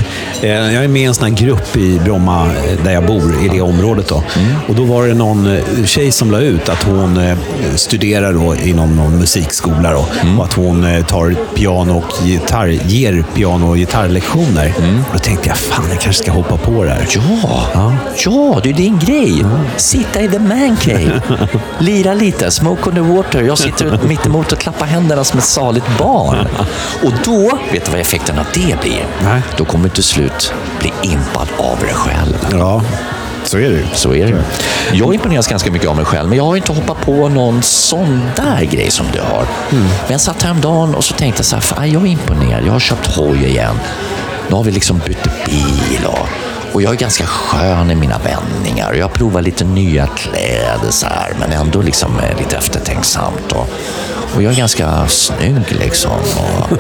Eh, 0.42 0.48
jag 0.50 0.84
är 0.84 0.88
med 0.88 1.02
i 1.02 1.04
en 1.04 1.14
sån 1.14 1.24
här 1.24 1.34
grupp 1.46 1.76
i 1.76 1.98
Bromma, 2.04 2.46
eh, 2.46 2.84
där 2.84 2.92
jag 2.92 3.06
bor, 3.06 3.44
i 3.44 3.48
det 3.48 3.60
området. 3.60 4.08
Då. 4.08 4.22
Mm. 4.36 4.52
Och 4.68 4.74
då 4.74 4.82
var 4.84 5.06
det 5.06 5.14
någon 5.14 5.56
tjej 5.84 6.12
som 6.12 6.30
la 6.30 6.40
ut 6.40 6.68
att 6.68 6.82
hon 6.82 7.16
eh, 7.16 7.36
studerar 7.74 8.32
då 8.32 8.54
inom 8.56 8.96
någon 8.96 9.18
musikskola. 9.18 9.92
Då, 9.92 10.06
Mm. 10.22 10.38
Och 10.38 10.44
att 10.44 10.52
hon 10.52 10.84
eh, 10.84 11.04
tar 11.04 11.34
piano 11.54 11.96
och 11.98 12.26
gitarr, 12.26 12.66
ger 12.68 13.24
piano 13.34 13.68
och 13.70 13.76
gitarrlektioner. 13.76 14.72
Mm. 14.78 15.02
Då 15.12 15.18
tänkte 15.18 15.48
jag, 15.48 15.56
fan 15.58 15.84
jag 15.90 16.00
kanske 16.00 16.22
ska 16.22 16.32
hoppa 16.32 16.56
på 16.56 16.84
det 16.84 16.90
här. 16.90 17.06
Ja, 17.14 17.66
Ja. 17.74 17.92
ja, 18.24 18.60
det 18.62 18.68
är 18.70 18.74
din 18.74 18.98
grej. 18.98 19.44
Sitta 19.76 20.20
i 20.22 20.28
the 20.28 20.38
man 20.38 20.76
cave. 20.76 21.20
Lira 21.90 22.14
lite, 22.14 22.50
smoke 22.50 22.88
on 22.88 22.94
the 22.94 23.00
water. 23.00 23.42
Jag 23.42 23.58
sitter 23.58 23.98
mitt 24.08 24.26
emot 24.26 24.52
och 24.52 24.58
klappar 24.58 24.86
händerna 24.86 25.24
som 25.24 25.38
ett 25.38 25.44
saligt 25.44 25.98
barn. 25.98 26.48
Och 27.04 27.12
då, 27.24 27.58
vet 27.72 27.84
du 27.84 27.90
vad 27.90 28.00
effekten 28.00 28.38
av 28.38 28.44
det 28.54 28.80
blir? 28.80 29.06
Nej. 29.24 29.42
Då 29.56 29.64
kommer 29.64 29.84
du 29.84 29.90
till 29.90 30.04
slut 30.04 30.52
bli 30.80 30.92
impad 31.02 31.48
av 31.58 31.78
dig 31.78 31.94
själv. 31.94 32.46
Ja, 32.52 32.82
så 33.44 33.58
är 33.58 33.70
det 33.70 33.76
ju. 33.76 33.86
Så 33.94 34.14
är 34.14 34.26
det. 34.26 34.44
Jag 34.92 35.14
imponeras 35.14 35.48
ganska 35.48 35.70
mycket 35.70 35.88
av 35.88 35.96
mig 35.96 36.04
själv, 36.04 36.28
men 36.28 36.38
jag 36.38 36.44
har 36.44 36.56
inte 36.56 36.72
hoppat 36.72 37.00
på 37.00 37.28
någon 37.28 37.62
sån 37.62 38.20
där 38.36 38.64
grej 38.64 38.90
som 38.90 39.06
du 39.12 39.20
har. 39.20 39.46
Men 39.70 40.10
jag 40.12 40.20
satt 40.20 40.42
häromdagen 40.42 40.94
och 40.94 41.04
så 41.04 41.14
tänkte 41.14 41.38
jag 41.38 41.46
så 41.46 41.56
här, 41.56 41.62
fan, 41.62 41.90
jag 41.90 42.02
är 42.02 42.06
imponerad. 42.06 42.66
Jag 42.66 42.72
har 42.72 42.80
köpt 42.80 43.06
hoj 43.06 43.44
igen. 43.44 43.74
Nu 44.48 44.56
har 44.56 44.64
vi 44.64 44.70
liksom 44.70 45.00
bytt 45.06 45.28
bil 45.46 46.06
och, 46.06 46.28
och 46.72 46.82
jag 46.82 46.92
är 46.92 46.96
ganska 46.98 47.26
skön 47.26 47.90
i 47.90 47.94
mina 47.94 48.18
vändningar. 48.18 48.94
Jag 48.94 49.12
provar 49.12 49.42
lite 49.42 49.64
nya 49.64 50.06
kläder 50.06 50.90
så 50.90 51.06
här, 51.06 51.32
men 51.40 51.52
ändå 51.52 51.82
liksom 51.82 52.18
eh, 52.18 52.38
lite 52.38 52.56
eftertänksamt. 52.56 53.52
Och, 53.52 53.68
och 54.36 54.42
jag 54.42 54.52
är 54.52 54.56
ganska 54.56 55.06
snygg 55.08 55.72
liksom. 55.80 56.10
Och 56.10 56.78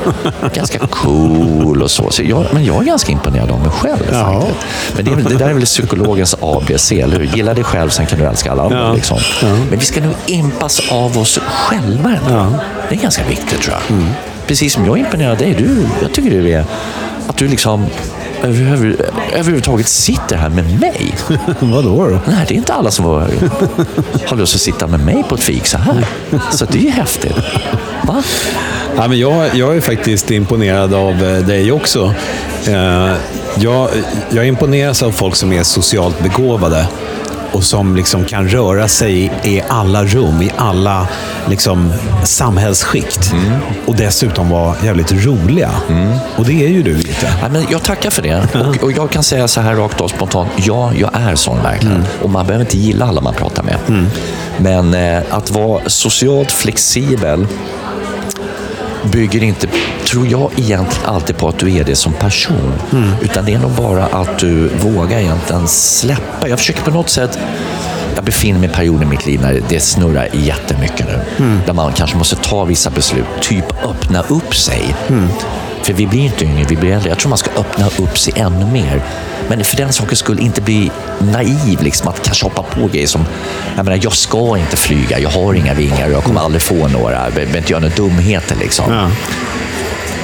ganska 0.54 0.78
cool 0.78 1.82
och 1.82 1.90
så. 1.90 2.10
så 2.10 2.22
jag, 2.22 2.46
men 2.52 2.64
jag 2.64 2.76
är 2.82 2.86
ganska 2.86 3.12
imponerad 3.12 3.50
av 3.50 3.60
mig 3.60 3.70
själv 3.70 4.08
Ja. 4.12 4.40
faktiskt. 4.40 4.56
Men 4.96 5.04
det, 5.04 5.28
det 5.28 5.36
där 5.38 5.48
är 5.50 5.54
väl 5.54 5.64
psykologens 5.64 6.34
ABC, 6.40 6.92
eller 6.92 7.18
hur? 7.18 7.24
Gilla 7.36 7.54
dig 7.54 7.64
själv, 7.64 7.90
sen 7.90 8.06
kan 8.06 8.18
du 8.18 8.24
älska 8.24 8.52
alla 8.52 8.62
andra. 8.62 8.78
Ja. 8.78 8.92
Liksom. 8.92 9.18
Ja. 9.42 9.48
Men 9.70 9.78
vi 9.78 9.84
ska 9.84 10.00
nog 10.00 10.14
impas 10.26 10.80
av 10.90 11.18
oss 11.18 11.38
själva. 11.46 12.18
Ja. 12.28 12.52
Det 12.88 12.94
är 12.94 13.00
ganska 13.00 13.24
viktigt 13.24 13.62
tror 13.62 13.76
jag. 13.88 13.98
Precis 14.46 14.72
som 14.72 14.86
jag 14.86 15.30
av 15.30 15.36
dig. 15.36 15.54
Du, 15.58 15.86
jag 16.02 16.12
tycker 16.12 16.30
du 16.30 16.50
är... 16.50 16.64
Att 17.28 17.36
du 17.36 17.48
liksom 17.48 17.86
över, 18.42 18.96
överhuvudtaget 19.32 19.88
sitter 19.88 20.36
här 20.36 20.48
med 20.48 20.80
mig. 20.80 21.14
Vadå 21.60 22.08
då? 22.08 22.20
Nej, 22.26 22.44
det 22.48 22.54
är 22.54 22.58
inte 22.58 22.74
alla 22.74 22.90
som 22.90 23.04
har 23.04 24.36
lust 24.36 24.54
att 24.54 24.60
sitta 24.60 24.86
med 24.86 25.00
mig 25.00 25.24
på 25.28 25.34
ett 25.34 25.42
fik 25.42 25.66
så 25.66 25.78
här. 25.78 26.06
Så 26.50 26.64
det 26.64 26.78
är 26.78 26.82
ju 26.82 26.90
häftigt. 26.90 27.36
Va? 28.06 28.22
Ja, 28.96 29.08
men 29.08 29.18
jag, 29.18 29.54
jag 29.54 29.76
är 29.76 29.80
faktiskt 29.80 30.30
imponerad 30.30 30.94
av 30.94 31.24
eh, 31.24 31.46
dig 31.46 31.72
också. 31.72 32.14
Eh, 32.68 33.12
jag, 33.56 33.88
jag 34.30 34.46
imponeras 34.46 35.02
av 35.02 35.12
folk 35.12 35.36
som 35.36 35.52
är 35.52 35.62
socialt 35.62 36.20
begåvade 36.22 36.88
och 37.52 37.64
som 37.64 37.96
liksom 37.96 38.24
kan 38.24 38.48
röra 38.48 38.88
sig 38.88 39.32
i, 39.42 39.62
alla 39.68 40.04
rum, 40.04 40.42
i 40.42 40.50
alla 40.56 41.08
liksom, 41.48 41.92
samhällsskikt. 42.24 43.32
Och 43.86 43.94
dessutom 43.96 44.48
vara 44.50 44.74
jävligt 44.84 45.12
roliga. 45.12 45.70
Och 46.36 46.44
det 46.44 46.64
är 46.64 46.68
ju 46.68 46.82
du 46.82 46.94
lite. 46.96 47.32
Ja, 47.42 47.48
men 47.48 47.64
jag 47.70 47.82
tackar 47.82 48.10
för 48.10 48.22
det. 48.22 48.42
Och, 48.54 48.82
och 48.84 48.92
jag 48.92 49.10
kan 49.10 49.22
säga 49.22 49.48
så 49.48 49.60
här 49.60 49.74
rakt 49.74 50.00
av 50.00 50.08
spontant. 50.08 50.50
Ja, 50.56 50.92
jag 50.96 51.10
är 51.14 51.34
sån 51.34 51.62
verkligen. 51.62 52.04
Och 52.22 52.30
man 52.30 52.46
behöver 52.46 52.64
inte 52.64 52.78
gilla 52.78 53.06
alla 53.06 53.20
man 53.20 53.34
pratar 53.34 53.62
med. 53.62 53.78
Men 54.58 54.94
eh, 54.94 55.22
att 55.30 55.50
vara 55.50 55.80
socialt 55.86 56.52
flexibel 56.52 57.46
bygger 59.04 59.42
inte, 59.42 59.66
tror 60.06 60.26
jag, 60.26 60.50
egentligen 60.56 61.06
alltid 61.06 61.36
på 61.36 61.48
att 61.48 61.58
du 61.58 61.76
är 61.76 61.84
det 61.84 61.96
som 61.96 62.12
person. 62.12 62.72
Utan 63.22 63.44
det 63.44 63.54
är 63.54 63.58
nog 63.58 63.70
bara 63.70 64.06
att 64.06 64.38
du 64.38 64.68
vågar 64.68 65.18
egentligen 65.18 65.68
släppa. 65.68 66.48
Jag 66.48 66.58
försöker 66.58 66.82
på 66.82 66.90
något 66.90 67.10
sätt 67.10 67.38
jag 68.14 68.24
befinner 68.24 68.60
mig 68.60 68.68
i 68.68 68.70
en 68.70 68.76
period 68.76 69.02
i 69.02 69.04
mitt 69.04 69.26
liv 69.26 69.40
när 69.40 69.62
det 69.68 69.80
snurrar 69.80 70.28
jättemycket 70.32 71.06
nu. 71.06 71.46
Där 71.66 71.72
man 71.72 71.92
kanske 71.92 72.16
måste 72.16 72.36
ta 72.36 72.64
vissa 72.64 72.90
beslut, 72.90 73.24
typ 73.40 73.64
öppna 73.84 74.22
upp 74.22 74.54
sig. 74.56 74.94
För 75.82 75.92
vi 75.92 76.06
blir 76.06 76.20
inte 76.20 76.44
yngre, 76.44 76.64
vi 76.68 76.76
blir 76.76 76.92
äldre. 76.92 77.08
Jag 77.08 77.18
tror 77.18 77.28
man 77.28 77.38
ska 77.38 77.50
öppna 77.50 77.86
upp 77.86 78.18
sig 78.18 78.32
ännu 78.36 78.66
mer. 78.66 79.02
Men 79.50 79.64
för 79.64 79.76
den 79.76 79.92
sakens 79.92 80.18
skull 80.18 80.40
inte 80.40 80.60
bli 80.60 80.90
naiv, 81.18 81.82
liksom, 81.82 82.08
att 82.08 82.22
kanske 82.22 82.44
hoppa 82.46 82.62
på 82.62 82.86
grejer 82.86 83.06
som, 83.06 83.26
jag 83.76 83.84
menar, 83.84 84.00
jag 84.02 84.12
ska 84.12 84.58
inte 84.58 84.76
flyga, 84.76 85.18
jag 85.18 85.30
har 85.30 85.54
inga 85.54 85.74
vingar 85.74 86.06
och 86.06 86.12
jag 86.12 86.24
kommer 86.24 86.40
aldrig 86.40 86.62
få 86.62 86.88
några, 86.88 87.24
jag 87.24 87.32
behöver 87.32 87.58
inte 87.58 87.72
göra 87.72 87.80
några 87.80 87.94
dumheter 87.94 88.56
liksom. 88.60 88.92
Ja. 88.92 89.10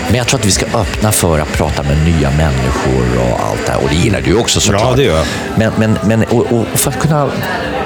Men 0.09 0.15
jag 0.17 0.27
tror 0.27 0.41
att 0.41 0.47
vi 0.47 0.51
ska 0.51 0.67
öppna 0.67 1.13
för 1.13 1.39
att 1.39 1.53
prata 1.53 1.83
med 1.83 2.05
nya 2.05 2.31
människor 2.31 3.19
och 3.19 3.41
allt 3.51 3.67
det 3.67 3.73
här. 3.73 3.83
Och 3.83 3.89
det 3.89 3.95
gillar 3.97 4.21
du 4.21 4.37
också 4.37 4.61
såklart. 4.61 4.83
Ja, 4.83 4.93
det 4.97 5.03
gör 5.03 5.17
jag. 5.17 5.27
Men, 5.57 5.73
men, 5.77 5.99
men 6.05 6.25
och, 6.25 6.53
och 6.53 6.67
för 6.75 6.91
att 6.91 6.99
kunna 6.99 7.29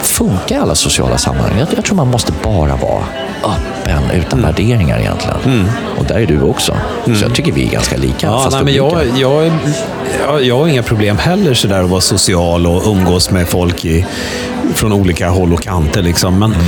funka 0.02 0.54
i 0.54 0.58
alla 0.58 0.74
sociala 0.74 1.18
sammanhang, 1.18 1.58
jag, 1.58 1.68
jag 1.76 1.84
tror 1.84 1.96
man 1.96 2.08
måste 2.08 2.32
bara 2.42 2.76
vara 2.76 3.04
öppen 3.44 4.02
utan 4.14 4.38
Mm. 4.38 4.42
värderingar 4.52 4.98
egentligen. 4.98 5.70
Och 5.98 6.04
där 6.04 6.14
är 6.14 6.26
du 6.26 6.42
också. 6.42 6.76
Så 7.04 7.24
jag 7.24 7.34
tycker 7.34 7.52
vi 7.52 7.66
är 7.66 7.70
ganska 7.70 7.96
lika. 7.96 8.26
Ja, 8.26 8.48
nej, 8.52 8.64
men 8.64 8.74
jag, 8.74 8.92
jag, 9.16 9.52
jag, 10.26 10.42
jag 10.44 10.58
har 10.58 10.66
inga 10.68 10.82
problem 10.82 11.18
heller 11.18 11.54
så 11.54 11.68
där 11.68 11.82
att 11.82 11.90
vara 11.90 12.00
social 12.00 12.66
och 12.66 12.82
umgås 12.86 13.30
med 13.30 13.48
folk 13.48 13.84
i, 13.84 14.06
från 14.74 14.92
olika 14.92 15.28
håll 15.28 15.52
och 15.52 15.62
kanter. 15.62 16.02
Liksom. 16.02 16.38
Men 16.38 16.52
eh, 16.52 16.58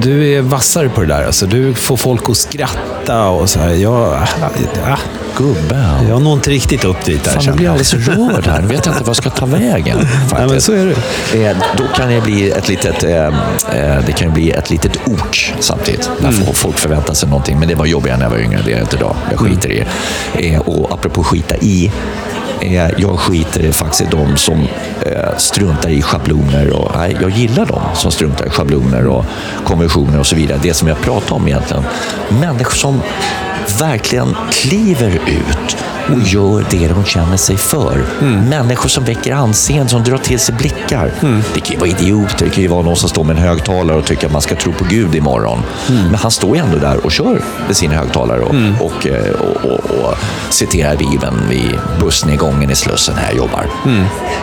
du 0.00 0.28
är 0.32 0.40
vassare 0.42 0.88
på 0.88 1.00
det 1.00 1.06
där. 1.06 1.24
Alltså, 1.26 1.46
du 1.46 1.74
får 1.74 1.96
folk 1.96 2.30
att 2.30 2.36
skratta 2.36 3.28
och 3.28 3.50
så 3.50 3.58
här. 3.60 3.70
Jag, 3.74 4.18
ja, 4.40 4.98
Gubbe. 5.36 5.86
jag 6.08 6.22
når 6.22 6.32
inte 6.32 6.50
riktigt 6.50 6.84
upp 6.84 7.04
dit. 7.04 7.24
Där, 7.24 7.30
Fan, 7.30 7.42
blir 7.42 7.52
jag 7.54 7.62
jag. 7.64 7.70
alldeles 7.70 7.94
rörd 8.08 8.46
här. 8.46 8.60
Nu 8.62 8.66
vet 8.68 8.86
jag 8.86 8.92
inte 8.94 9.04
vad 9.04 9.08
jag 9.08 9.16
ska 9.16 9.30
ta 9.30 9.46
vägen. 9.46 9.98
Faktiskt. 9.98 10.32
Nej, 10.38 10.48
men 10.48 10.60
så 10.60 10.72
är 10.72 10.94
det. 11.32 11.46
Eh, 11.46 11.56
då 11.76 11.84
kan 11.96 12.08
det 12.08 12.20
bli 12.20 12.50
ett 12.50 12.68
litet, 12.68 13.04
eh, 13.04 13.26
eh, 13.26 13.32
det 14.06 14.12
kan 14.16 14.32
bli 14.32 14.50
ett 14.50 14.70
litet 14.70 14.96
ok 15.06 15.54
samtidigt. 15.60 16.10
När 16.20 16.28
Mm. 16.28 16.54
folk 16.54 16.78
förväntar 16.78 17.14
sig 17.14 17.28
någonting. 17.28 17.58
Men 17.58 17.68
det 17.68 17.74
var 17.74 17.86
jobbigare 17.86 18.16
när 18.18 18.24
jag 18.24 18.30
var 18.30 18.38
yngre, 18.38 18.60
det 18.64 18.72
är 18.72 18.80
inte 18.80 18.96
idag. 18.96 19.16
Jag 19.30 19.38
skiter 19.40 19.72
i 19.72 19.84
det. 20.32 20.48
Eh, 20.54 20.60
och 20.60 20.92
apropå 20.92 21.24
skita 21.24 21.56
i, 21.56 21.92
eh, 22.60 22.90
jag 22.96 23.18
skiter 23.18 23.72
faktiskt 23.72 24.00
i 24.00 24.06
de 24.10 24.36
som 24.36 24.60
eh, 25.06 25.36
struntar 25.36 25.88
i 25.88 26.02
schabloner. 26.02 26.70
Och, 26.70 26.90
nej, 26.96 27.16
jag 27.20 27.30
gillar 27.30 27.66
de 27.66 27.80
som 27.94 28.10
struntar 28.10 28.46
i 28.46 28.50
schabloner 28.50 29.06
och 29.06 29.24
konventioner 29.64 30.18
och 30.18 30.26
så 30.26 30.36
vidare. 30.36 30.58
Det 30.62 30.74
som 30.74 30.88
jag 30.88 31.00
pratar 31.00 31.36
om 31.36 31.48
egentligen. 31.48 31.84
Människor 32.28 32.74
som 32.76 33.00
verkligen 33.80 34.36
kliver 34.50 35.10
ut 35.26 35.76
och 36.12 36.20
gör 36.28 36.64
det 36.70 36.88
de 36.88 37.04
känner 37.04 37.36
sig 37.36 37.56
för. 37.56 38.04
Människor 38.48 38.88
som 38.88 39.04
väcker 39.04 39.34
anseende, 39.34 39.88
som 39.88 40.04
drar 40.04 40.18
till 40.18 40.38
sig 40.38 40.54
blickar. 40.54 41.12
Det 41.54 41.60
kan 41.60 41.72
ju 41.72 41.78
vara 41.78 41.88
idioter, 41.88 42.44
det 42.44 42.50
kan 42.50 42.62
ju 42.62 42.68
vara 42.68 42.82
någon 42.82 42.96
som 42.96 43.08
står 43.08 43.24
med 43.24 43.36
en 43.36 43.42
högtalare 43.42 43.96
och 43.96 44.04
tycker 44.04 44.26
att 44.26 44.32
man 44.32 44.42
ska 44.42 44.54
tro 44.54 44.72
på 44.72 44.84
Gud 44.84 45.14
imorgon. 45.14 45.58
Men 45.86 46.14
han 46.14 46.30
står 46.30 46.56
ju 46.56 46.62
ändå 46.62 46.78
där 46.78 47.04
och 47.04 47.12
kör 47.12 47.42
med 47.66 47.76
sin 47.76 47.90
högtalare 47.90 48.40
och, 48.40 48.54
och, 48.86 49.06
eh, 49.06 49.32
och, 49.32 49.70
och, 49.70 49.80
och 49.90 50.14
citerar 50.50 50.96
Bibeln 50.96 51.36
vid 51.50 51.78
bussnedgången 52.00 52.70
i 52.70 52.74
Slussen 52.74 53.14
här 53.16 53.28
jag 53.28 53.36
jobbar. 53.36 53.66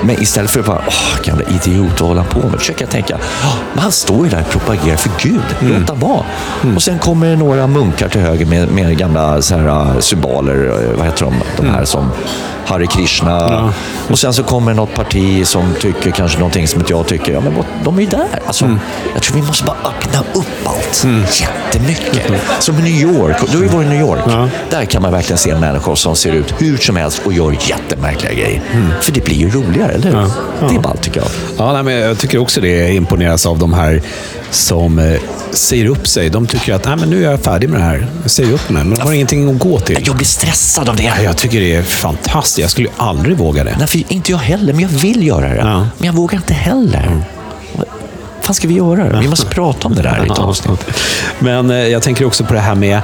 Men 0.04 0.22
istället 0.22 0.52
för 0.52 0.60
att 0.60 0.66
bara, 0.66 0.82
åh, 0.88 1.22
gamla 1.26 1.44
idiot, 1.44 2.00
vad 2.02 2.08
håller 2.10 2.22
han 2.22 2.42
på 2.42 2.48
med? 2.48 2.60
Försöker 2.60 2.82
jag 2.82 2.90
tänka, 2.92 3.18
"Ja, 3.42 3.50
men 3.74 3.84
han 3.84 3.92
står 3.92 4.26
ju 4.26 4.32
där 4.32 4.40
och 4.42 4.50
propagerar 4.50 4.96
för 4.98 5.12
Gud. 5.22 5.42
Låt 5.62 5.90
han 5.90 6.00
vara. 6.00 6.24
Och 6.76 6.84
sen 6.84 7.00
kommer 7.00 7.28
det 7.30 7.36
några 7.36 7.68
munkar 7.68 8.10
till 8.10 8.22
höger 8.22 8.46
med, 8.46 8.72
med 8.72 8.98
gamla 8.98 9.15
så 9.42 9.56
här, 9.56 9.68
uh, 9.68 10.00
symboler, 10.00 10.66
uh, 10.66 10.98
vad 10.98 11.06
heter 11.06 11.26
de, 11.26 11.34
de 11.58 11.70
här 11.70 11.86
som 11.86 12.12
Hare 12.66 12.88
Krishna. 12.88 13.74
Och 14.10 14.20
sen 14.20 14.34
så 14.34 14.44
kommer 14.44 14.74
något 14.74 14.94
parti 14.94 15.48
som 15.48 15.74
tycker 15.82 16.12
kanske 16.12 16.38
någonting 16.38 16.68
som 16.68 16.80
inte 16.80 16.94
jag 16.94 17.08
tycker. 17.08 17.34
Ja, 17.34 17.42
men 17.42 17.54
de 17.84 17.98
är 17.98 18.02
ju 18.02 18.08
där. 18.08 18.40
Alltså, 18.46 18.78
Jag 19.14 19.24
tror 19.24 19.36
vi 19.42 19.48
måste 19.48 19.64
bara 19.66 19.78
öppna 19.84 20.20
upp 20.20 20.48
allt 20.64 21.06
jättemycket. 21.42 22.42
Som 22.60 22.80
i 22.80 22.82
New 22.82 23.16
York. 23.16 23.38
Du 23.52 23.58
har 23.58 23.64
ju 23.64 23.70
varit 23.70 23.86
i 23.86 23.90
New 23.90 24.00
York. 24.00 24.50
Där 24.70 24.86
kan 24.86 25.02
man 25.02 25.12
verkligen 25.12 25.38
se 25.38 25.56
människor 25.56 25.96
som 25.96 26.16
ser 26.16 26.32
ut 26.32 26.54
hur 26.58 26.78
som 26.78 26.96
helst 26.96 27.22
och 27.26 27.34
gör 27.34 27.52
jättemärkliga 27.52 28.34
grejer. 28.34 28.62
För 29.02 29.12
det 29.12 29.24
blir 29.26 29.36
ju 29.36 29.50
roligare, 29.50 29.92
eller 29.92 30.12
hur? 30.12 30.30
Det 30.70 30.76
är 30.76 30.80
ballt 30.80 31.02
tycker 31.02 31.20
jag. 31.20 31.30
Ja, 31.58 31.74
nej, 31.74 31.84
men 31.84 31.94
jag 31.94 32.18
tycker 32.18 32.38
också 32.38 32.62
det 32.62 32.94
imponeras 32.94 33.46
av 33.46 33.60
de 33.60 33.74
här 33.74 34.02
som 34.52 35.00
eh, 35.00 35.20
säger 35.52 35.86
upp 35.86 36.08
sig. 36.08 36.30
De 36.30 36.48
tycker 36.48 36.74
att 36.74 36.86
nej, 36.86 36.96
men 36.96 37.10
nu 37.10 37.26
är 37.26 37.32
jag 37.32 37.40
färdig 37.40 37.70
med 37.70 37.80
det 37.80 37.84
här. 37.84 38.08
Jag 38.22 38.32
säger 38.32 38.54
upp 38.54 38.70
mig. 38.70 38.84
Men 38.84 39.05
har 39.06 39.14
ingenting 39.14 39.50
att 39.56 39.60
gå 39.60 39.80
till. 39.80 40.04
Jag 40.06 40.16
blir 40.16 40.26
stressad 40.28 40.90
av 40.90 40.96
det. 40.96 41.04
Ja, 41.04 41.22
Jag 41.24 41.38
tycker 41.38 41.60
det 41.60 41.76
är 41.76 41.84
fantastiskt. 41.84 42.58
Jag 42.60 42.70
skulle 42.70 42.90
aldrig 42.98 43.38
våga 43.38 43.64
det. 43.64 43.76
Nej, 43.80 43.88
för 43.88 44.14
inte 44.14 44.32
jag 44.32 44.38
heller, 44.38 44.74
men 44.74 44.82
jag 44.82 44.90
vill 44.90 45.28
göra 45.28 45.50
det. 45.50 45.56
Ja. 45.56 45.80
Men 45.98 46.06
jag 46.08 46.14
vågar 46.14 46.38
inte 46.38 46.54
heller. 46.54 47.22
Vad 47.76 47.86
fan 48.42 48.56
ska 48.56 48.68
vi 48.68 48.74
göra? 48.74 49.20
Vi 49.20 49.28
måste 49.28 49.46
prata 49.46 49.88
om 49.88 49.96
det 49.96 50.02
där 50.02 50.26
i 50.26 50.32
ett 50.32 50.40
avsnitt. 50.40 50.86
Men 51.40 51.72
eh, 51.72 51.78
jag 51.78 52.02
tänker 52.02 52.26
också 52.26 52.44
på 52.44 52.54
det 52.54 52.60
här 52.60 52.76
med 52.76 53.02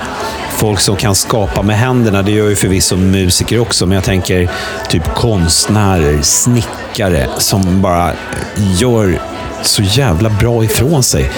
folk 0.55 0.79
som 0.79 0.95
kan 0.95 1.15
skapa 1.15 1.61
med 1.61 1.77
händerna. 1.77 2.21
Det 2.21 2.31
gör 2.31 2.49
ju 2.49 2.55
förvisso 2.55 2.95
musiker 2.95 3.59
också, 3.59 3.85
men 3.85 3.95
jag 3.95 4.03
tänker 4.03 4.49
typ 4.89 5.13
konstnärer, 5.15 6.21
snickare 6.21 7.27
som 7.37 7.81
bara 7.81 8.11
gör 8.79 9.21
så 9.61 9.81
jävla 9.83 10.29
bra 10.29 10.63
ifrån 10.63 11.03
sig. 11.03 11.31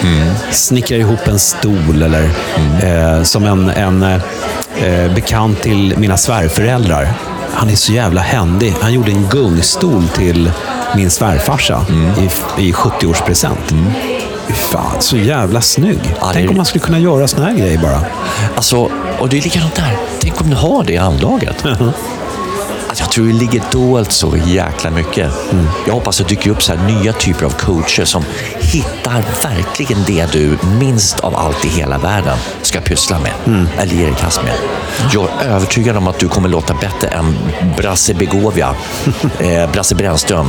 Snickrar 0.50 0.98
ihop 0.98 1.28
en 1.28 1.38
stol 1.38 2.02
eller 2.02 2.30
eh, 2.82 3.22
som 3.22 3.44
en, 3.44 3.70
en 3.70 4.02
eh, 4.02 5.14
bekant 5.14 5.62
till 5.62 5.94
mina 5.98 6.16
svärföräldrar. 6.16 7.12
Han 7.54 7.70
är 7.70 7.74
så 7.76 7.92
jävla 7.92 8.20
händig. 8.20 8.74
Han 8.80 8.92
gjorde 8.92 9.10
en 9.10 9.28
gungstol 9.28 10.08
till 10.08 10.50
min 10.96 11.10
svärfarsa 11.10 11.86
i, 12.58 12.62
i 12.68 12.72
70-årspresent. 12.72 13.74
Fy 14.48 14.52
Fan, 14.54 14.96
så 15.00 15.16
jävla 15.16 15.60
snygg. 15.60 15.98
Ja, 16.20 16.30
Tänk 16.32 16.44
är- 16.46 16.50
om 16.50 16.56
man 16.56 16.66
skulle 16.66 16.84
kunna 16.84 16.98
göra 16.98 17.28
såna 17.28 17.44
här 17.46 17.54
grejer 17.54 17.78
bara. 17.78 18.00
Alltså, 18.56 18.90
och 19.18 19.28
det 19.28 19.38
är 19.38 19.42
likadant 19.42 19.74
där. 19.74 19.96
Tänk 20.20 20.40
om 20.40 20.50
du 20.50 20.56
har 20.56 20.84
det 20.84 20.96
anlaget. 20.98 21.64
Alltså, 21.66 21.84
jag 21.84 21.92
tror 23.14 23.26
det 23.26 23.32
ligger 23.32 23.62
dolt 23.72 24.12
så 24.12 24.36
jäkla 24.46 24.90
mycket. 24.90 25.32
Jag 25.86 25.94
hoppas 25.94 26.20
att 26.20 26.28
det 26.28 26.34
dyker 26.34 26.50
upp 26.50 26.62
så 26.62 26.74
nya 26.74 27.12
typer 27.12 27.46
av 27.46 27.50
coacher 27.50 28.04
som 28.04 28.24
hittar 28.60 29.24
verkligen 29.42 29.98
det 30.06 30.32
du 30.32 30.58
minst 30.78 31.20
av 31.20 31.36
allt 31.36 31.64
i 31.64 31.68
hela 31.68 31.98
världen 31.98 32.38
ska 32.62 32.80
pyssla 32.80 33.18
med. 33.18 33.66
Eller 33.78 33.94
ge 33.94 34.04
dig 34.04 34.14
kast 34.20 34.42
med. 34.42 34.54
Jag 35.12 35.28
är 35.40 35.48
övertygad 35.48 35.96
om 35.96 36.08
att 36.08 36.18
du 36.18 36.28
kommer 36.28 36.48
låta 36.48 36.74
bättre 36.74 37.08
än 37.08 37.36
Brasse 37.76 38.14
Begovia. 38.14 38.74
eh, 39.38 39.70
Brasse 39.72 39.94
Brännström, 39.94 40.46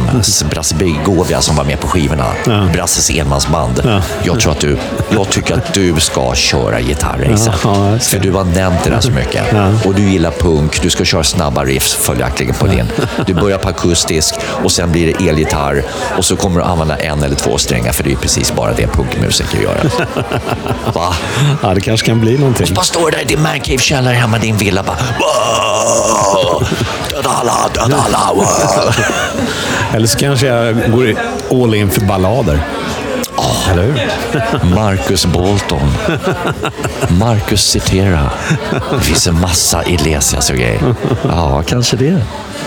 Brasse 0.50 0.76
Begovia 0.76 1.42
som 1.42 1.56
var 1.56 1.64
med 1.64 1.80
på 1.80 1.88
skivorna. 1.88 2.26
Brasses 2.74 3.10
enmansband. 3.10 4.02
Jag 4.24 4.40
tror 4.40 4.52
att 4.52 4.60
du, 4.60 4.78
jag 5.10 5.30
tycker 5.30 5.54
att 5.54 5.74
du 5.74 6.00
ska 6.00 6.36
köra 6.36 6.82
gitarrracet. 6.82 7.54
Ja, 7.64 8.00
ser 8.00 8.18
För 8.18 8.24
du 8.24 8.32
har 8.32 8.44
nämnt 8.44 8.84
det 8.84 8.90
där 8.90 9.02
så 9.02 9.12
mycket. 9.12 9.44
Och 9.86 9.94
du 9.94 10.02
gillar 10.10 10.32
punk, 10.32 10.82
du 10.82 10.90
ska 10.90 11.06
köra 11.06 11.24
snabba 11.24 11.66
riffs 11.66 11.94
följaktligen 11.94 12.55
på 12.60 12.68
din. 12.68 12.92
Du 13.26 13.34
börjar 13.34 13.58
på 13.58 13.70
akustisk 13.70 14.36
och 14.64 14.72
sen 14.72 14.92
blir 14.92 15.14
det 15.14 15.30
elgitarr 15.30 15.84
och 16.18 16.26
så 16.26 16.36
kommer 16.36 16.60
du 16.60 16.66
använda 16.66 16.96
en 16.98 17.24
eller 17.24 17.36
två 17.36 17.58
strängar 17.58 17.92
för 17.92 18.04
det 18.04 18.12
är 18.12 18.16
precis 18.16 18.54
bara 18.56 18.74
det 18.74 18.88
punkmusiker 18.88 19.62
gör. 19.62 19.90
Va? 20.94 21.16
Ja, 21.64 21.74
det 21.74 21.82
kanske 21.82 22.08
kan 22.08 22.20
bli 22.20 22.38
någonting. 22.38 22.74
Bara 22.76 22.86
står 22.86 23.12
där 23.12 23.22
i 23.22 23.26
din 23.26 23.42
mancave-källare 23.42 24.14
hemma 24.16 24.38
i 24.38 24.40
din 24.40 24.58
villa 24.58 24.84
bara... 24.84 24.98
"Wow! 25.20 26.68
Döda 27.10 27.30
alla, 27.30 27.54
döda 27.74 27.98
alla! 28.06 28.34
wow." 28.36 28.46
Eller 29.94 30.08
så 30.08 30.18
kanske 30.18 30.48
jag 30.48 30.92
går 30.92 31.16
all 31.52 31.76
in 31.76 31.92
för 31.92 32.02
ballader. 32.02 32.60
Eller 33.72 33.84
hur? 33.84 34.76
Marcus 34.76 35.26
Bolton. 35.26 35.94
Marcus 37.10 37.64
Citera. 37.64 38.30
Det 38.92 39.00
finns 39.02 39.28
en 39.28 39.40
massa 39.40 39.86
Iglesias 39.86 40.50
och 40.50 40.56
grejer. 40.56 40.96
Ja, 41.24 41.64
kanske 41.68 41.98
det. 41.98 42.22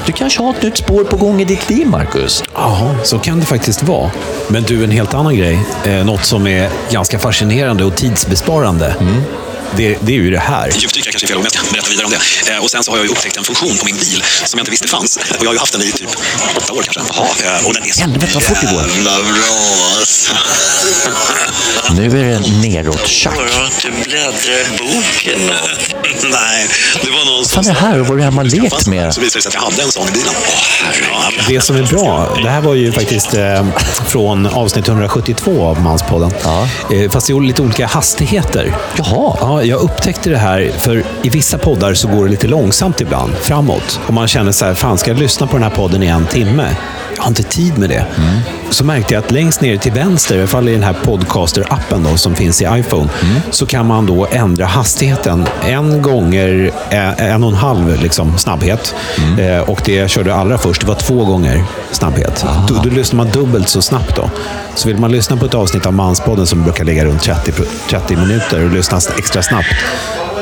Du 0.08 0.12
kanske 0.12 0.42
har 0.42 0.50
ett 0.50 0.62
nytt 0.62 0.76
spår 0.76 1.04
på 1.04 1.16
gång 1.16 1.40
i 1.40 1.44
ditt 1.44 1.70
liv, 1.70 1.86
Marcus. 1.86 2.44
Ja, 2.54 2.94
så 3.02 3.18
kan 3.18 3.40
det 3.40 3.46
faktiskt 3.46 3.82
vara. 3.82 4.10
Men 4.48 4.62
du, 4.62 4.84
en 4.84 4.90
helt 4.90 5.14
annan 5.14 5.36
grej. 5.36 5.58
Eh, 5.84 6.06
något 6.06 6.24
som 6.24 6.46
är 6.46 6.70
ganska 6.90 7.18
fascinerande 7.18 7.84
och 7.84 7.96
tidsbesparande. 7.96 8.96
Det, 9.76 9.98
det 10.00 10.12
är 10.12 10.16
ju 10.16 10.30
det 10.30 10.38
här. 10.38 10.72
Djupdykare 10.78 11.12
kanske 11.12 11.26
är 11.26 11.28
fel 11.28 11.36
ord, 11.36 11.42
men 11.42 11.50
jag 11.54 11.64
ska 11.64 11.72
berätta 11.72 11.90
vidare 11.90 12.06
om 12.06 12.12
det. 12.46 12.52
Eh, 12.52 12.58
och 12.58 12.70
sen 12.70 12.84
så 12.84 12.90
har 12.90 12.98
jag 12.98 13.06
ju 13.06 13.12
upptäckt 13.12 13.36
en 13.36 13.44
funktion 13.44 13.76
på 13.78 13.84
min 13.84 13.96
bil 13.96 14.22
som 14.44 14.58
jag 14.58 14.62
inte 14.62 14.70
visste 14.70 14.88
fanns. 14.88 15.16
Och 15.16 15.22
jag 15.40 15.46
har 15.46 15.52
ju 15.52 15.58
haft 15.58 15.72
den 15.72 15.82
i 15.82 15.92
typ 15.92 16.08
åtta 16.56 16.72
år 16.72 16.82
kanske. 16.82 17.00
Jaha, 17.16 17.58
eh, 17.58 17.66
och 17.66 17.74
den 17.74 17.82
är 17.82 17.92
så 17.92 18.00
Helvete, 18.00 18.30
vad 18.34 18.42
fort 18.42 18.58
det 18.60 18.66
går. 18.66 18.82
jävla 18.82 19.10
bra 19.10 19.56
alltså. 19.98 20.32
Nu 21.96 22.04
är 22.06 22.24
det 22.24 22.40
neråt-tjack. 22.68 23.34
Bara 23.36 23.64
inte 23.66 24.08
bläddra 24.08 24.52
i 24.60 24.64
boken. 24.78 25.40
Nej, 26.30 26.68
det 27.04 27.10
var 27.10 27.24
någon 27.36 27.44
Fan, 27.44 27.64
det 27.64 27.72
här 27.72 27.98
var 27.98 28.16
det 28.16 28.22
här 28.22 28.30
man 28.30 28.48
lekt 28.48 28.86
med. 28.86 29.14
Så 29.14 29.20
visade 29.20 29.38
det 29.38 29.42
sig 29.42 29.48
att 29.48 29.54
jag 29.54 29.60
hade 29.60 29.82
en 29.82 29.92
sån 29.92 30.08
i 30.08 30.10
bilen. 30.12 30.32
Åh. 30.48 31.28
Det 31.48 31.60
som 31.60 31.76
är 31.76 31.82
bra, 31.82 32.38
det 32.42 32.50
här 32.50 32.60
var 32.60 32.74
ju 32.74 32.92
faktiskt 32.92 33.34
eh, 33.34 33.66
från 34.08 34.46
avsnitt 34.46 34.88
172 34.88 35.66
av 35.66 35.80
Manspodden. 35.82 36.32
Ja. 36.44 36.68
Eh, 36.92 37.10
fast 37.10 37.26
det 37.26 37.32
är 37.32 37.40
lite 37.40 37.62
olika 37.62 37.86
hastigheter. 37.86 38.76
Jaha. 38.96 39.36
Ja, 39.40 39.57
jag 39.62 39.80
upptäckte 39.80 40.30
det 40.30 40.36
här, 40.36 40.70
för 40.78 41.04
i 41.22 41.28
vissa 41.28 41.58
poddar 41.58 41.94
så 41.94 42.08
går 42.08 42.24
det 42.24 42.30
lite 42.30 42.46
långsamt 42.46 43.00
ibland, 43.00 43.34
framåt. 43.34 44.00
Och 44.06 44.14
man 44.14 44.28
känner 44.28 44.52
så 44.52 44.64
här, 44.64 44.74
fan 44.74 44.98
ska 44.98 45.10
jag 45.10 45.18
lyssna 45.18 45.46
på 45.46 45.52
den 45.52 45.62
här 45.62 45.70
podden 45.70 46.02
i 46.02 46.06
en 46.06 46.26
timme? 46.26 46.76
Jag 47.18 47.22
har 47.24 47.28
inte 47.28 47.42
tid 47.42 47.78
med 47.78 47.88
det. 47.90 48.04
Så 48.70 48.84
märkte 48.84 49.14
jag 49.14 49.24
att 49.24 49.30
längst 49.30 49.60
ner 49.60 49.76
till 49.76 49.92
vänster, 49.92 50.34
i 50.34 50.38
alla 50.38 50.46
fall 50.48 50.68
i 50.68 50.72
den 50.72 50.82
här 50.82 50.94
podcaster-appen 51.04 52.06
då, 52.10 52.16
som 52.16 52.34
finns 52.34 52.62
i 52.62 52.68
iPhone, 52.72 53.08
så 53.50 53.66
kan 53.66 53.86
man 53.86 54.06
då 54.06 54.26
ändra 54.30 54.64
hastigheten 54.66 55.46
en 55.66 56.02
gånger 56.02 56.70
eh, 56.90 57.22
en 57.32 57.44
och 57.44 57.50
en 57.50 57.56
halv 57.56 58.02
liksom, 58.02 58.38
snabbhet. 58.38 58.94
Eh, 59.38 59.58
och 59.70 59.80
det 59.84 59.94
jag 59.94 60.10
körde 60.10 60.34
allra 60.34 60.58
först, 60.58 60.80
det 60.80 60.86
var 60.86 60.94
två 60.94 61.24
gånger 61.24 61.64
snabbhet. 61.90 62.44
Då, 62.68 62.74
då 62.84 62.90
lyssnar 62.90 63.16
man 63.16 63.28
dubbelt 63.30 63.68
så 63.68 63.82
snabbt 63.82 64.16
då. 64.16 64.30
Så 64.74 64.88
vill 64.88 64.98
man 64.98 65.12
lyssna 65.12 65.36
på 65.36 65.46
ett 65.46 65.54
avsnitt 65.54 65.86
av 65.86 65.92
Manspodden 65.92 66.46
som 66.46 66.62
brukar 66.64 66.84
ligga 66.84 67.04
runt 67.04 67.22
30, 67.22 67.52
pro- 67.52 67.64
30 67.90 68.16
minuter 68.16 68.64
och 68.64 68.70
lyssna 68.70 68.98
extra 69.18 69.42
snabbt, 69.42 69.66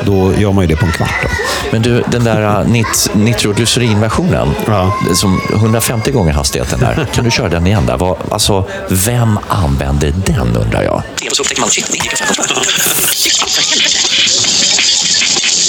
då 0.07 0.33
gör 0.38 0.53
man 0.53 0.64
ju 0.64 0.69
det 0.69 0.77
på 0.77 0.87
en 0.87 0.92
kvart. 0.92 1.23
Då. 1.23 1.29
Men 1.73 1.83
du, 1.83 2.03
den 2.07 2.25
där 2.25 2.61
uh, 2.61 2.69
nit 2.69 3.11
nitroglycerin-versionen, 3.14 4.49
Ja. 4.66 4.92
som 5.14 5.40
150 5.55 6.11
gånger 6.11 6.33
hastigheten 6.33 6.81
där. 6.81 7.07
Kan 7.14 7.25
du 7.25 7.31
köra 7.31 7.49
den 7.49 7.66
igen 7.66 7.87
där? 7.87 7.97
Vad, 7.97 8.16
alltså, 8.31 8.64
vem 8.90 9.38
använder 9.49 10.14
den 10.27 10.57
undrar 10.57 10.83
jag? 10.83 11.03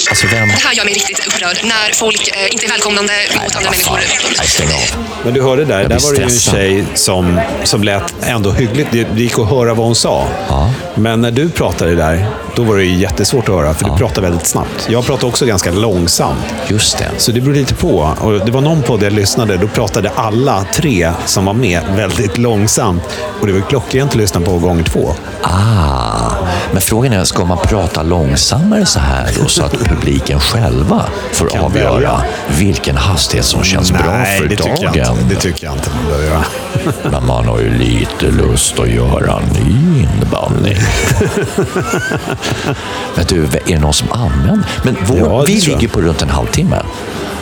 Alltså 0.08 0.26
vem... 0.26 0.48
Det 0.48 0.54
här 0.54 0.74
gör 0.74 0.84
mig 0.84 0.94
riktigt 0.94 1.26
upprörd. 1.26 1.58
När 1.64 1.94
folk 1.94 2.28
eh, 2.28 2.52
inte 2.52 2.66
är 2.66 2.70
välkomnande 2.70 3.12
mot 3.44 3.56
andra 3.56 3.70
människor. 3.70 3.98
Nej, 4.38 4.46
stäng 4.48 4.68
av. 4.68 5.04
Men 5.24 5.34
du 5.34 5.42
hörde 5.42 5.64
där, 5.64 5.88
där 5.88 5.98
var 5.98 6.12
det 6.12 6.18
ju 6.18 6.24
en 6.24 6.30
tjej 6.30 6.84
som, 6.94 7.40
som 7.64 7.82
lät 7.84 8.14
ändå 8.22 8.50
hyggligt. 8.50 8.88
Det, 8.92 9.04
det 9.04 9.20
gick 9.20 9.38
att 9.38 9.50
höra 9.50 9.74
vad 9.74 9.86
hon 9.86 9.94
sa. 9.94 10.28
Ja. 10.48 10.72
Men 10.94 11.20
när 11.20 11.30
du 11.30 11.50
pratade 11.50 11.94
där, 11.94 12.26
då 12.56 12.62
var 12.62 12.76
det 12.76 12.84
ju 12.84 12.94
jättesvårt 12.94 13.48
att 13.48 13.54
höra, 13.54 13.74
för 13.74 13.84
du 13.84 13.96
pratade 13.96 14.20
väldigt 14.20 14.46
snabbt. 14.46 14.88
Jag 14.90 15.06
pratade 15.06 15.26
också 15.26 15.46
ganska 15.46 15.70
långsamt. 15.70 16.44
Just 16.68 16.98
det. 16.98 17.10
Så 17.16 17.32
det 17.32 17.40
beror 17.40 17.54
lite 17.54 17.74
på. 17.74 18.16
Och 18.20 18.32
det 18.46 18.52
var 18.52 18.60
någon 18.60 18.82
podd 18.82 19.02
jag 19.02 19.12
lyssnade, 19.12 19.56
då 19.56 19.68
pratade 19.68 20.10
alla 20.10 20.64
tre 20.74 21.12
som 21.26 21.44
var 21.44 21.52
med 21.52 21.82
väldigt 21.96 22.38
långsamt. 22.38 23.02
Och 23.40 23.46
det 23.46 23.52
var 23.52 23.60
klockrent 23.60 24.10
att 24.10 24.16
lyssna 24.16 24.40
på 24.40 24.58
gånger 24.58 24.84
två. 24.84 25.14
Ah, 25.42 26.30
men 26.72 26.80
frågan 26.82 27.12
är, 27.12 27.24
ska 27.24 27.44
man 27.44 27.58
prata 27.58 28.02
långsammare 28.02 28.86
så 28.86 28.98
här 28.98 29.30
då 29.40 29.48
så 29.48 29.64
att 29.64 29.74
publiken 30.00 30.40
själva 30.40 31.04
får 31.32 31.48
Kan 31.48 31.64
avgöra 31.64 31.90
välja. 31.92 32.20
vilken 32.58 32.96
hastighet 32.96 33.46
som 33.46 33.62
känns 33.64 33.90
bra 33.92 34.24
för 34.38 34.44
det 34.48 34.56
tycker, 34.56 34.84
jag 34.84 34.92
dagen? 34.94 35.18
inte, 35.20 35.34
det 35.34 35.40
tycker 35.40 35.64
jag 35.66 35.74
inte 35.74 35.90
man 35.96 36.06
behöver 36.06 36.26
göra. 36.26 36.44
Men 37.10 37.26
man 37.26 37.48
har 37.48 37.58
ju 37.60 37.70
lite 37.78 38.26
lust 38.26 38.78
att 38.78 38.88
göra 38.88 39.40
ny 39.40 40.00
inbandning. 40.22 40.76
men 43.16 43.24
du, 43.28 43.44
är 43.44 43.60
det 43.66 43.78
någon 43.78 43.94
som 43.94 44.12
använder? 44.12 44.68
Men 44.82 44.96
vår, 45.06 45.18
Ja, 45.18 45.44
vi 45.46 45.60
ligger 45.60 45.88
på 45.88 46.00
runt 46.00 46.22
en 46.22 46.30
halvtimme. 46.30 46.82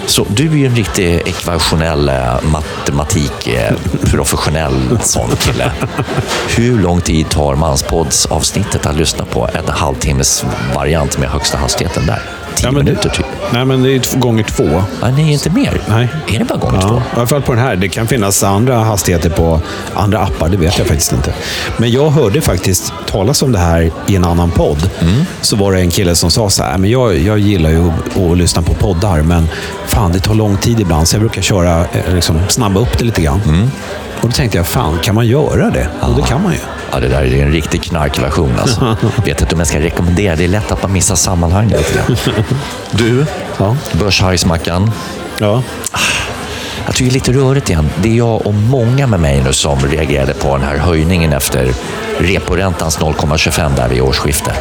Så 0.07 0.27
du 0.31 0.47
är 0.53 0.57
ju 0.57 0.67
en 0.67 0.77
riktig 0.77 1.15
ekvationell 1.15 2.09
eh, 2.09 2.43
matematik, 2.43 3.47
eh, 3.49 3.75
professionell 4.05 4.99
sån 5.03 5.31
kille. 5.37 5.73
Hur 6.57 6.79
lång 6.79 7.01
tid 7.01 7.29
tar 7.29 7.55
Manspods 7.55 8.27
avsnittet 8.27 8.87
att 8.87 8.97
lyssna 8.97 9.25
på 9.25 9.49
en 9.55 9.69
halvtimmes 9.69 10.45
variant 10.75 11.19
med 11.19 11.29
högsta 11.29 11.59
hastigheten 11.59 12.07
där? 12.07 12.23
Tio 12.57 12.71
men 12.71 12.75
det- 12.75 12.91
minuter 12.91 13.09
typ. 13.11 13.27
Nej, 13.53 13.65
men 13.65 13.83
det 13.83 13.91
är 13.95 14.19
gånger 14.19 14.43
två. 14.45 14.83
Ja, 15.03 15.11
nej, 15.11 15.33
inte 15.33 15.51
mer. 15.51 15.81
Nej. 15.89 16.09
Är 16.29 16.39
det 16.39 16.45
bara 16.45 16.59
gånger 16.59 16.79
Ja, 16.83 16.89
två? 16.89 16.97
I 16.97 17.01
alla 17.17 17.27
fall 17.27 17.43
på 17.43 17.53
den 17.55 17.63
här. 17.65 17.77
Det 17.77 17.89
kan 17.89 18.07
finnas 18.07 18.43
andra 18.45 18.77
hastigheter 18.79 19.31
på 19.31 19.61
andra 19.95 20.19
appar, 20.19 20.49
det 20.49 20.57
vet 20.57 20.79
jag 20.79 20.87
faktiskt 20.87 21.13
inte. 21.13 21.35
Men 21.77 21.91
jag 21.91 22.11
hörde 22.11 22.41
faktiskt 22.41 22.93
talas 23.11 23.43
om 23.43 23.53
det 23.53 23.59
här 23.59 23.91
i 24.07 24.17
en 24.17 24.25
annan 24.25 24.51
podd. 24.51 24.91
Så 25.41 25.57
var 25.57 25.73
det 25.73 25.81
en 25.81 25.91
kille 25.91 26.15
som 26.15 26.31
sa 26.31 26.51
så 26.51 26.63
här, 26.63 26.79
men 26.79 26.91
jag, 26.91 27.19
jag 27.19 27.39
gillar 27.39 27.71
ju 27.71 27.89
att, 27.89 28.21
att 28.31 28.39
lyssna 28.39 28.63
på 28.63 28.75
poddar, 28.75 29.23
men 29.23 29.49
fan 29.87 30.13
det 30.13 30.19
tar 30.21 30.35
lång 30.35 30.57
tid 30.57 30.81
ibland, 30.81 31.09
så 31.09 31.15
jag 31.15 31.21
brukar 31.21 31.43
köra, 31.43 31.81
eh, 31.81 32.15
liksom, 32.15 32.41
snabba 32.49 32.81
upp 32.81 32.99
det 32.99 33.05
lite 33.05 33.23
grann. 33.23 33.71
Och 34.21 34.29
då 34.29 34.33
tänkte 34.33 34.57
jag, 34.59 34.67
fan 34.67 34.99
kan 35.03 35.15
man 35.15 35.27
göra 35.27 35.71
det? 35.71 35.89
Och 36.01 36.17
det 36.17 36.23
kan 36.23 36.43
man 36.43 36.53
ju. 36.53 36.59
Ja, 36.93 37.01
det 37.01 37.09
där 37.09 37.23
är 37.23 37.43
en 37.43 37.53
riktig 37.53 37.83
knarkversion. 37.83 38.53
Alltså. 38.61 38.97
Vet 39.25 39.41
inte 39.41 39.55
om 39.55 39.59
jag 39.59 39.69
ska 39.69 39.81
rekommendera. 39.81 40.37
Det 40.37 40.45
är 40.45 40.49
lätt 40.49 40.73
att 40.73 40.83
man 40.83 40.93
missar 40.93 41.15
sammanhanget 41.15 41.79
lite 41.79 41.95
grann. 41.95 42.45
Du, 42.91 43.27
Ja. 43.59 43.77
Börshajsmackan. 43.93 44.91
Ja. 45.39 45.63
Jag 46.87 46.95
tycker 46.95 47.11
det 47.11 47.11
är 47.11 47.15
lite 47.15 47.33
rörigt 47.33 47.71
igen. 47.71 47.91
Det 48.03 48.09
är 48.09 48.15
jag 48.15 48.47
och 48.47 48.55
många 48.55 49.07
med 49.07 49.21
mig 49.21 49.43
nu 49.45 49.53
som 49.53 49.79
reagerade 49.79 50.35
på 50.35 50.57
den 50.57 50.67
här 50.67 50.77
höjningen 50.77 51.33
efter 51.33 51.73
reporäntans 52.19 52.99
0,25 52.99 53.77
där 53.77 53.89
vid 53.89 54.01
årsskiftet. 54.03 54.55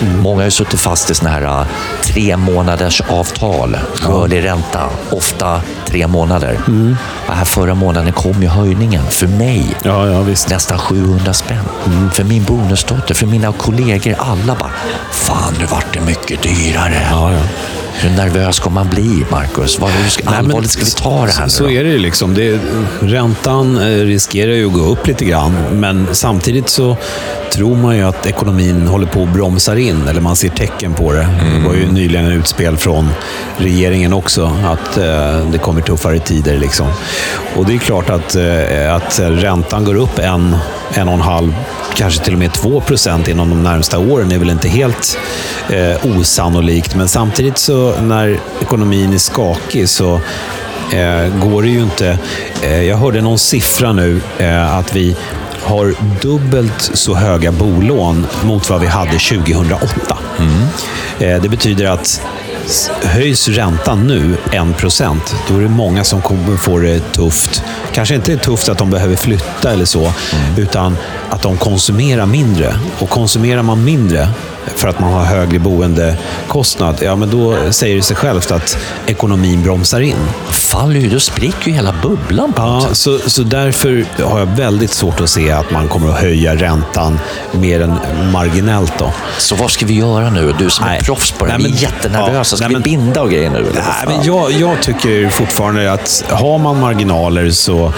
Många 0.00 0.36
har 0.36 0.44
ju 0.44 0.50
suttit 0.50 0.80
fast 0.80 1.10
i 1.10 1.14
såna 1.14 1.30
här 1.30 1.42
uh, 1.42 1.66
tre 2.02 2.36
månaders 2.36 3.00
avtal, 3.08 3.78
rörlig 4.06 4.44
ränta, 4.44 4.80
ofta 5.10 5.62
tre 5.86 6.06
månader. 6.06 6.58
Och 7.28 7.34
här 7.34 7.44
förra 7.44 7.74
månaden 7.74 8.12
kom 8.12 8.42
ju 8.42 8.48
höjningen 8.48 9.06
för 9.10 9.26
mig 9.26 9.76
Ja, 9.82 10.08
ja, 10.08 10.20
visst. 10.20 10.50
nästan 10.50 10.78
700 10.78 11.32
spänn. 11.34 11.64
För 12.12 12.24
min 12.24 12.44
bonusdotter, 12.44 13.14
för 13.14 13.26
mina 13.26 13.52
kollegor, 13.52 14.14
alla 14.18 14.54
bara 14.54 14.70
Fan, 15.10 15.54
nu 15.58 15.64
vart 15.66 15.94
det 15.94 16.00
mycket 16.00 16.42
dyrare. 16.42 17.06
Ja. 17.10 17.32
Hur 17.92 18.10
nervös 18.10 18.56
ska 18.56 18.70
man 18.70 18.88
bli, 18.88 19.24
Marcus? 19.30 19.78
Vad, 19.78 19.90
hur 19.90 20.10
ska, 20.10 20.30
allvarligt 20.30 20.70
ska 20.70 20.84
vi 20.84 20.90
ta 20.90 21.26
det 21.26 21.32
här 21.32 21.32
så, 21.32 21.42
nu 21.42 21.48
så 21.48 21.64
då? 21.64 21.70
är 21.70 21.84
det 21.84 21.90
ju 21.90 21.98
liksom. 21.98 22.34
Det, 22.34 22.60
räntan 23.00 23.76
eh, 23.78 24.04
riskerar 24.04 24.52
ju 24.52 24.66
att 24.66 24.72
gå 24.72 24.80
upp 24.80 25.06
lite 25.06 25.24
grann, 25.24 25.56
men 25.72 26.06
samtidigt 26.12 26.68
så 26.68 26.96
tror 27.52 27.76
man 27.76 27.96
ju 27.96 28.02
att 28.02 28.26
ekonomin 28.26 28.86
håller 28.86 29.06
på 29.06 29.22
att 29.22 29.28
bromsar 29.28 29.76
in, 29.76 30.08
eller 30.08 30.20
man 30.20 30.36
ser 30.36 30.48
tecken 30.48 30.94
på 30.94 31.12
det. 31.12 31.28
Det 31.54 31.68
var 31.68 31.74
ju 31.74 31.92
nyligen 31.92 32.26
en 32.26 32.32
utspel 32.32 32.76
från 32.76 33.08
regeringen 33.56 34.12
också, 34.12 34.52
att 34.64 34.98
eh, 34.98 35.50
det 35.52 35.58
kommer 35.58 35.80
tuffare 35.80 36.18
tider. 36.18 36.58
Liksom. 36.58 36.86
Och 37.56 37.66
det 37.66 37.74
är 37.74 37.78
klart 37.78 38.10
att, 38.10 38.34
eh, 38.34 38.94
att 38.94 39.20
räntan 39.20 39.84
går 39.84 39.94
upp 39.94 40.18
en, 40.18 40.56
en 40.94 41.08
och 41.08 41.14
en 41.14 41.20
halv, 41.20 41.54
kanske 41.94 42.24
till 42.24 42.32
och 42.32 42.38
med 42.38 42.52
två 42.52 42.80
procent 42.80 43.28
inom 43.28 43.50
de 43.50 43.62
närmsta 43.62 43.98
åren 43.98 44.32
är 44.32 44.38
väl 44.38 44.50
inte 44.50 44.68
helt 44.68 45.18
eh, 45.68 46.18
osannolikt. 46.18 46.94
Men 46.94 47.08
samtidigt 47.08 47.58
så 47.58 47.79
när 48.02 48.40
ekonomin 48.60 49.12
är 49.12 49.18
skakig 49.18 49.88
så 49.88 50.14
eh, 50.92 51.40
går 51.42 51.62
det 51.62 51.68
ju 51.68 51.82
inte... 51.82 52.18
Eh, 52.62 52.82
jag 52.82 52.96
hörde 52.96 53.20
någon 53.20 53.38
siffra 53.38 53.92
nu 53.92 54.20
eh, 54.38 54.76
att 54.78 54.96
vi 54.96 55.16
har 55.62 55.94
dubbelt 56.22 56.90
så 56.94 57.14
höga 57.14 57.52
bolån 57.52 58.26
mot 58.44 58.70
vad 58.70 58.80
vi 58.80 58.86
hade 58.86 59.18
2008. 59.18 60.18
Eh, 61.18 61.42
det 61.42 61.48
betyder 61.48 61.86
att 61.86 62.22
höjs 63.04 63.48
räntan 63.48 64.06
nu 64.06 64.36
1%, 64.52 65.16
då 65.48 65.56
är 65.56 65.60
det 65.60 65.68
många 65.68 66.04
som 66.04 66.22
kommer 66.22 66.56
få 66.56 66.78
det 66.78 67.00
tufft. 67.12 67.62
Kanske 67.92 68.14
inte 68.14 68.36
tufft 68.36 68.68
att 68.68 68.78
de 68.78 68.90
behöver 68.90 69.16
flytta 69.16 69.72
eller 69.72 69.84
så, 69.84 70.12
utan 70.58 70.96
att 71.30 71.42
de 71.42 71.56
konsumerar 71.56 72.26
mindre. 72.26 72.74
Och 72.98 73.08
konsumerar 73.08 73.62
man 73.62 73.84
mindre 73.84 74.28
för 74.76 74.88
att 74.88 75.00
man 75.00 75.12
har 75.12 75.24
högre 75.24 75.58
boendekostnad, 75.58 76.96
ja 77.02 77.16
men 77.16 77.30
då 77.30 77.56
säger 77.72 77.96
det 77.96 78.02
sig 78.02 78.16
självt 78.16 78.50
att 78.50 78.78
ekonomin 79.06 79.62
bromsar 79.62 80.00
in. 80.00 80.16
Faller 80.50 81.00
ju, 81.00 81.08
då 81.10 81.20
spricker 81.20 81.66
ju 81.68 81.72
hela 81.72 81.94
bubblan 82.02 82.52
på 82.52 82.62
Ja, 82.62 82.88
så, 82.92 83.18
så 83.18 83.42
därför 83.42 84.04
har 84.22 84.38
jag 84.38 84.46
väldigt 84.46 84.90
svårt 84.90 85.20
att 85.20 85.30
se 85.30 85.50
att 85.50 85.70
man 85.70 85.88
kommer 85.88 86.08
att 86.08 86.20
höja 86.20 86.54
räntan 86.56 87.20
mer 87.52 87.80
än 87.80 87.94
marginellt. 88.32 88.92
Då. 88.98 89.12
Så 89.38 89.54
vad 89.54 89.70
ska 89.70 89.86
vi 89.86 89.94
göra 89.94 90.30
nu? 90.30 90.54
Du 90.58 90.70
som 90.70 90.84
är 90.84 90.88
Nej. 90.90 91.00
proffs 91.02 91.30
på 91.32 91.46
det, 91.46 91.58
Nej, 91.58 91.66
vi 91.66 91.76
är 91.78 91.82
jättenervösa. 91.82 92.56
Ska 92.56 92.68
nej, 92.68 92.68
vi 92.68 92.74
men- 92.74 92.82
binda 92.82 93.22
och 93.22 93.30
grejer 93.30 93.50
nu? 93.50 93.58
Eller 93.58 93.72
Nej, 93.72 94.16
men 94.16 94.24
jag, 94.26 94.52
jag 94.52 94.82
tycker 94.82 95.28
fortfarande 95.28 95.92
att 95.92 96.24
har 96.30 96.58
man 96.58 96.80
marginaler 96.80 97.50
så 97.50 97.92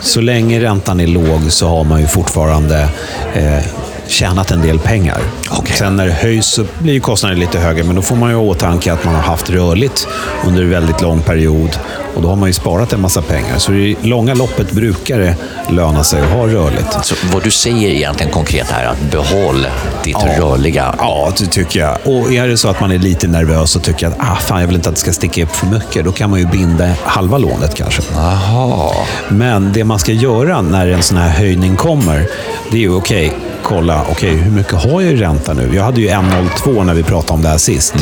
så 0.00 0.20
länge 0.20 0.60
räntan 0.60 1.00
är 1.00 1.06
låg 1.06 1.52
så 1.52 1.68
har 1.68 1.84
man 1.84 2.00
ju 2.00 2.06
fortfarande 2.06 2.88
eh, 3.34 3.58
tjänat 4.08 4.50
en 4.50 4.62
del 4.62 4.78
pengar. 4.78 5.20
Okej. 5.50 5.76
Sen 5.76 5.96
när 5.96 6.06
det 6.06 6.12
höjs 6.12 6.46
så 6.46 6.64
blir 6.78 7.00
kostnaden 7.00 7.40
lite 7.40 7.58
högre, 7.58 7.84
men 7.84 7.96
då 7.96 8.02
får 8.02 8.16
man 8.16 8.30
ju 8.30 8.36
i 8.36 8.38
åtanke 8.38 8.92
att 8.92 9.04
man 9.04 9.14
har 9.14 9.22
haft 9.22 9.50
rörligt 9.50 10.08
under 10.46 10.62
en 10.62 10.70
väldigt 10.70 11.02
lång 11.02 11.20
period. 11.20 11.78
Och 12.14 12.22
då 12.22 12.28
har 12.28 12.36
man 12.36 12.48
ju 12.48 12.52
sparat 12.52 12.92
en 12.92 13.00
massa 13.00 13.22
pengar. 13.22 13.58
Så 13.58 13.72
i 13.72 13.96
långa 14.02 14.34
loppet 14.34 14.72
brukar 14.72 15.18
det 15.18 15.36
löna 15.70 16.04
sig 16.04 16.22
att 16.22 16.30
ha 16.30 16.46
rörligt. 16.46 17.04
Så 17.04 17.14
vad 17.32 17.42
du 17.42 17.50
säger 17.50 17.88
egentligen 17.88 18.32
konkret 18.32 18.70
är 18.70 18.86
att 18.86 19.00
behåll 19.10 19.66
ditt 20.04 20.16
rörliga. 20.38 20.94
Ja, 20.98 21.32
det 21.38 21.46
tycker 21.46 21.80
jag. 21.80 21.98
Och 22.04 22.32
är 22.32 22.48
det 22.48 22.56
så 22.56 22.68
att 22.68 22.80
man 22.80 22.92
är 22.92 22.98
lite 22.98 23.28
nervös 23.28 23.76
och 23.76 23.82
tycker 23.82 24.06
att 24.06 24.14
ah, 24.18 24.36
fan, 24.36 24.60
jag 24.60 24.66
vill 24.66 24.76
inte 24.76 24.88
att 24.88 24.94
det 24.94 25.00
ska 25.00 25.12
sticka 25.12 25.42
upp 25.42 25.56
för 25.56 25.66
mycket, 25.66 26.04
då 26.04 26.12
kan 26.12 26.30
man 26.30 26.38
ju 26.38 26.46
binda 26.46 26.88
halva 27.04 27.38
lånet 27.38 27.74
kanske. 27.74 28.02
Aha. 28.16 29.06
Men 29.28 29.72
det 29.72 29.84
man 29.84 29.98
ska 29.98 30.12
göra 30.12 30.62
när 30.62 30.88
en 30.88 31.02
sån 31.02 31.16
här 31.16 31.28
höjning 31.28 31.76
kommer, 31.76 32.26
det 32.70 32.76
är 32.76 32.80
ju 32.80 32.94
okej, 32.94 33.32
kolla, 33.68 34.04
okej, 34.10 34.36
hur 34.36 34.50
mycket 34.50 34.72
har 34.72 35.00
jag 35.00 35.12
i 35.12 35.16
ränta 35.16 35.54
nu? 35.54 35.70
Jag 35.74 35.82
hade 35.82 36.00
ju 36.00 36.08
1,02 36.08 36.84
när 36.84 36.94
vi 36.94 37.02
pratade 37.02 37.32
om 37.32 37.42
det 37.42 37.48
här 37.48 37.58
sist. 37.58 37.94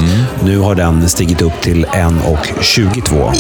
Nu 0.45 0.59
har 0.59 0.75
den 0.75 1.09
stigit 1.09 1.43
upp 1.43 1.61
till 1.61 1.87
1,22. 1.87 3.33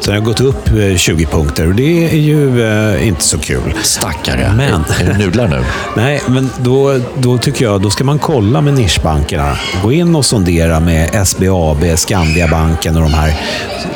Så 0.00 0.10
den 0.10 0.20
har 0.20 0.26
gått 0.26 0.40
upp 0.40 0.68
eh, 0.68 0.96
20 0.96 1.26
punkter 1.26 1.68
och 1.68 1.74
det 1.74 2.04
är 2.12 2.16
ju 2.16 2.64
eh, 2.94 3.08
inte 3.08 3.22
så 3.24 3.38
kul. 3.38 3.74
Stackare. 3.82 4.52
Men- 4.56 4.84
Är 5.00 5.12
det 5.12 5.18
nudlar 5.18 5.48
nu? 5.48 5.64
Nej, 5.96 6.22
men 6.28 6.50
då, 6.58 6.98
då 7.18 7.38
tycker 7.38 7.64
jag 7.64 7.80
då 7.82 7.90
ska 7.90 8.04
man 8.04 8.18
kolla 8.18 8.60
med 8.60 8.74
nischbankerna. 8.74 9.56
Gå 9.82 9.92
in 9.92 10.16
och 10.16 10.24
sondera 10.24 10.80
med 10.80 11.26
SBAB, 11.26 11.84
Skandiabanken 11.96 12.96
och 12.96 13.02
de 13.02 13.14
här 13.14 13.34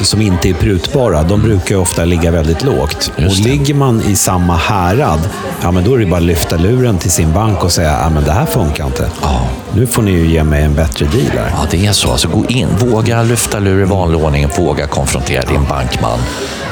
som 0.00 0.20
inte 0.22 0.48
är 0.48 0.54
prutbara. 0.54 1.22
De 1.22 1.42
brukar 1.42 1.74
ju 1.74 1.80
ofta 1.80 2.04
ligga 2.04 2.30
väldigt 2.30 2.62
lågt. 2.64 3.10
Och 3.16 3.36
ligger 3.44 3.74
man 3.74 4.02
i 4.02 4.16
samma 4.16 4.56
härad, 4.56 5.18
ja, 5.62 5.70
men 5.70 5.84
då 5.84 5.94
är 5.94 5.98
det 5.98 6.06
bara 6.06 6.16
att 6.16 6.22
lyfta 6.22 6.56
luren 6.56 6.98
till 6.98 7.10
sin 7.10 7.32
bank 7.32 7.64
och 7.64 7.72
säga 7.72 7.98
ja, 8.02 8.10
men 8.10 8.24
det 8.24 8.32
här 8.32 8.46
funkar 8.46 8.86
inte. 8.86 9.10
Ja. 9.22 9.40
Nu 9.74 9.86
får 9.86 10.02
ni 10.02 10.10
ju 10.10 10.26
ge 10.26 10.44
mig 10.44 10.62
en 10.62 10.74
bättre 10.74 11.06
deal 11.06 11.38
här. 11.38 11.50
Ja, 11.52 11.66
det 11.70 11.86
är 11.86 11.92
så. 11.92 12.10
Alltså, 12.10 12.28
gå 12.28 12.44
in, 12.48 12.68
våga 12.78 13.22
lyfta 13.22 13.58
lur 13.58 13.82
i 13.82 13.84
vanlig 13.84 14.20
ordning, 14.24 14.46
våga 14.58 14.86
konfrontera 14.86 15.42
din 15.44 15.64
bankman. 16.00 16.18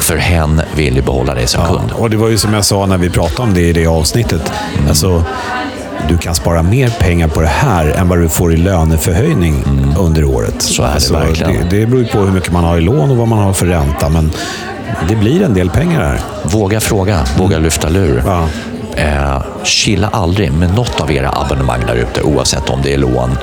För 0.01 0.17
hen 0.17 0.63
vill 0.77 0.97
ju 0.97 1.03
behålla 1.03 1.35
dig 1.35 1.47
som 1.47 1.65
kund. 1.67 1.93
Och 1.93 2.11
det 2.11 2.17
var 2.17 2.29
ju 2.29 2.39
som 2.39 2.55
jag 2.55 2.65
sa 2.65 2.87
när 2.87 2.99
vi 2.99 3.11
pratade 3.11 3.43
om 3.43 3.55
det 3.55 3.61
i 3.61 3.73
det 3.73 3.87
avsnittet. 3.87 4.53
Alltså, 4.89 5.25
du 6.09 6.19
kan 6.19 6.35
spara 6.35 6.63
mer 6.63 6.91
pengar 6.91 7.29
på 7.29 7.41
det 7.41 7.47
här 7.47 7.87
än 7.87 8.09
vad 8.09 8.19
du 8.19 8.29
får 8.29 8.53
i 8.53 8.57
löneförhöjning 8.57 9.65
under 9.99 10.25
året. 10.25 10.63
Så 10.63 10.83
är 10.83 10.87
det 10.87 10.93
alltså, 10.93 11.15
verkligen. 11.15 11.69
Det, 11.69 11.81
det 11.81 11.87
beror 11.87 12.05
på 12.05 12.19
hur 12.19 12.33
mycket 12.33 12.53
man 12.53 12.65
har 12.65 12.79
i 12.79 12.81
lån 12.81 13.11
och 13.11 13.17
vad 13.17 13.29
man 13.29 13.39
har 13.39 13.53
för 13.53 13.67
ränta. 13.67 14.09
Men 14.09 14.31
det 15.09 15.17
blir 15.17 15.43
en 15.43 15.55
del 15.55 15.71
pengar 15.71 16.01
här. 16.01 16.21
Våga 16.43 16.81
fråga, 16.81 17.25
våga 17.39 17.59
lyfta 17.59 17.89
lur. 17.89 18.23
Ja. 18.27 18.49
Eh, 18.97 19.43
chilla 19.63 20.09
aldrig 20.09 20.53
med 20.53 20.75
något 20.75 21.01
av 21.01 21.13
era 21.13 21.31
abonnemang 21.31 21.81
där 21.87 21.95
ute, 21.95 22.23
oavsett 22.23 22.71
om 22.71 22.83
det 22.83 22.95
är 22.95 22.99
lån, 22.99 23.39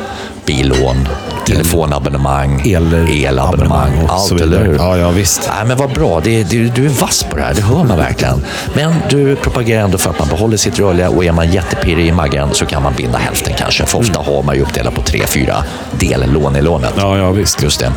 billån, 0.49 1.07
telefonabonnemang, 1.47 2.61
Eller 2.65 3.25
elabonnemang, 3.25 3.91
allt, 4.07 4.27
så 4.27 4.35
vidare. 4.35 4.63
hur? 4.63 4.75
Ja, 4.75 4.97
ja, 4.97 5.09
visst. 5.09 5.49
Nej, 5.55 5.67
men 5.67 5.77
vad 5.77 5.89
bra. 5.93 6.21
Det, 6.23 6.43
det, 6.43 6.57
du 6.75 6.85
är 6.85 6.89
vass 6.89 7.23
på 7.23 7.35
det 7.35 7.41
här, 7.41 7.53
det 7.53 7.61
hör 7.61 7.83
man 7.83 7.97
verkligen. 7.97 8.41
Men 8.73 8.93
du 9.09 9.35
propagerar 9.35 9.83
ändå 9.83 9.97
för 9.97 10.09
att 10.09 10.19
man 10.19 10.27
behåller 10.27 10.57
sitt 10.57 10.79
rörliga 10.79 11.09
och 11.09 11.25
är 11.25 11.31
man 11.31 11.51
jättepirrig 11.51 12.07
i 12.07 12.11
magen 12.11 12.49
så 12.51 12.65
kan 12.65 12.83
man 12.83 12.93
binda 12.97 13.17
hälften 13.17 13.53
kanske. 13.57 13.85
För 13.85 13.99
ofta 13.99 14.19
har 14.19 14.43
man 14.43 14.55
ju 14.55 14.61
uppdelat 14.61 14.95
på 14.95 15.01
tre, 15.01 15.27
fyra 15.27 15.55
dellån 15.99 16.55
i 16.55 16.61
lånet. 16.61 16.93
Ja, 16.97 17.17
ja, 17.17 17.31
visst. 17.31 17.63
Just 17.63 17.79
det. 17.79 17.91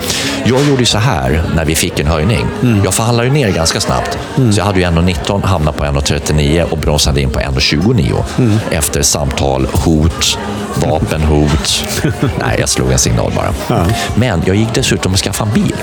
Jag 0.45 0.65
gjorde 0.69 0.81
ju 0.81 0.87
så 0.87 0.99
här 0.99 1.43
när 1.57 1.65
vi 1.65 1.75
fick 1.75 2.01
en 2.01 2.07
höjning. 2.07 2.47
Jag 2.85 2.95
förhandlade 2.95 3.29
ju 3.29 3.35
ner 3.35 3.51
ganska 3.51 3.81
snabbt. 3.81 4.19
Så 4.37 4.59
jag 4.61 4.65
hade 4.65 4.81
ju 4.81 4.87
1,19, 4.87 5.45
hamnade 5.47 5.79
på 5.79 5.85
1,39 5.85 6.63
och 6.63 6.79
bromsade 6.79 7.21
in 7.21 7.31
på 7.31 7.41
1,29. 7.41 8.23
Efter 8.71 9.03
samtal, 9.03 9.67
hot, 9.73 10.39
vapenhot. 10.77 11.85
Nej, 12.41 12.57
jag 12.61 12.69
slog 12.69 12.93
en 12.93 12.99
signal 12.99 13.33
bara. 13.37 13.85
Men 14.15 14.43
jag 14.47 14.57
gick 14.57 14.75
dessutom 14.75 15.13
och 15.13 15.19
skaffade 15.19 15.51
en 15.51 15.55
bil. 15.55 15.75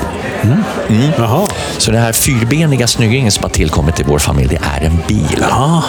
Jaha. 1.17 1.47
Så 1.77 1.91
den 1.91 2.01
här 2.01 2.13
fyrbeniga 2.13 2.87
snyggingen 2.87 3.31
som 3.31 3.43
har 3.43 3.49
tillkommit 3.49 3.99
i 3.99 4.03
vår 4.03 4.19
familj, 4.19 4.47
det 4.49 4.81
är 4.81 4.85
en 4.85 4.99
bil. 5.07 5.43
Aha, 5.51 5.83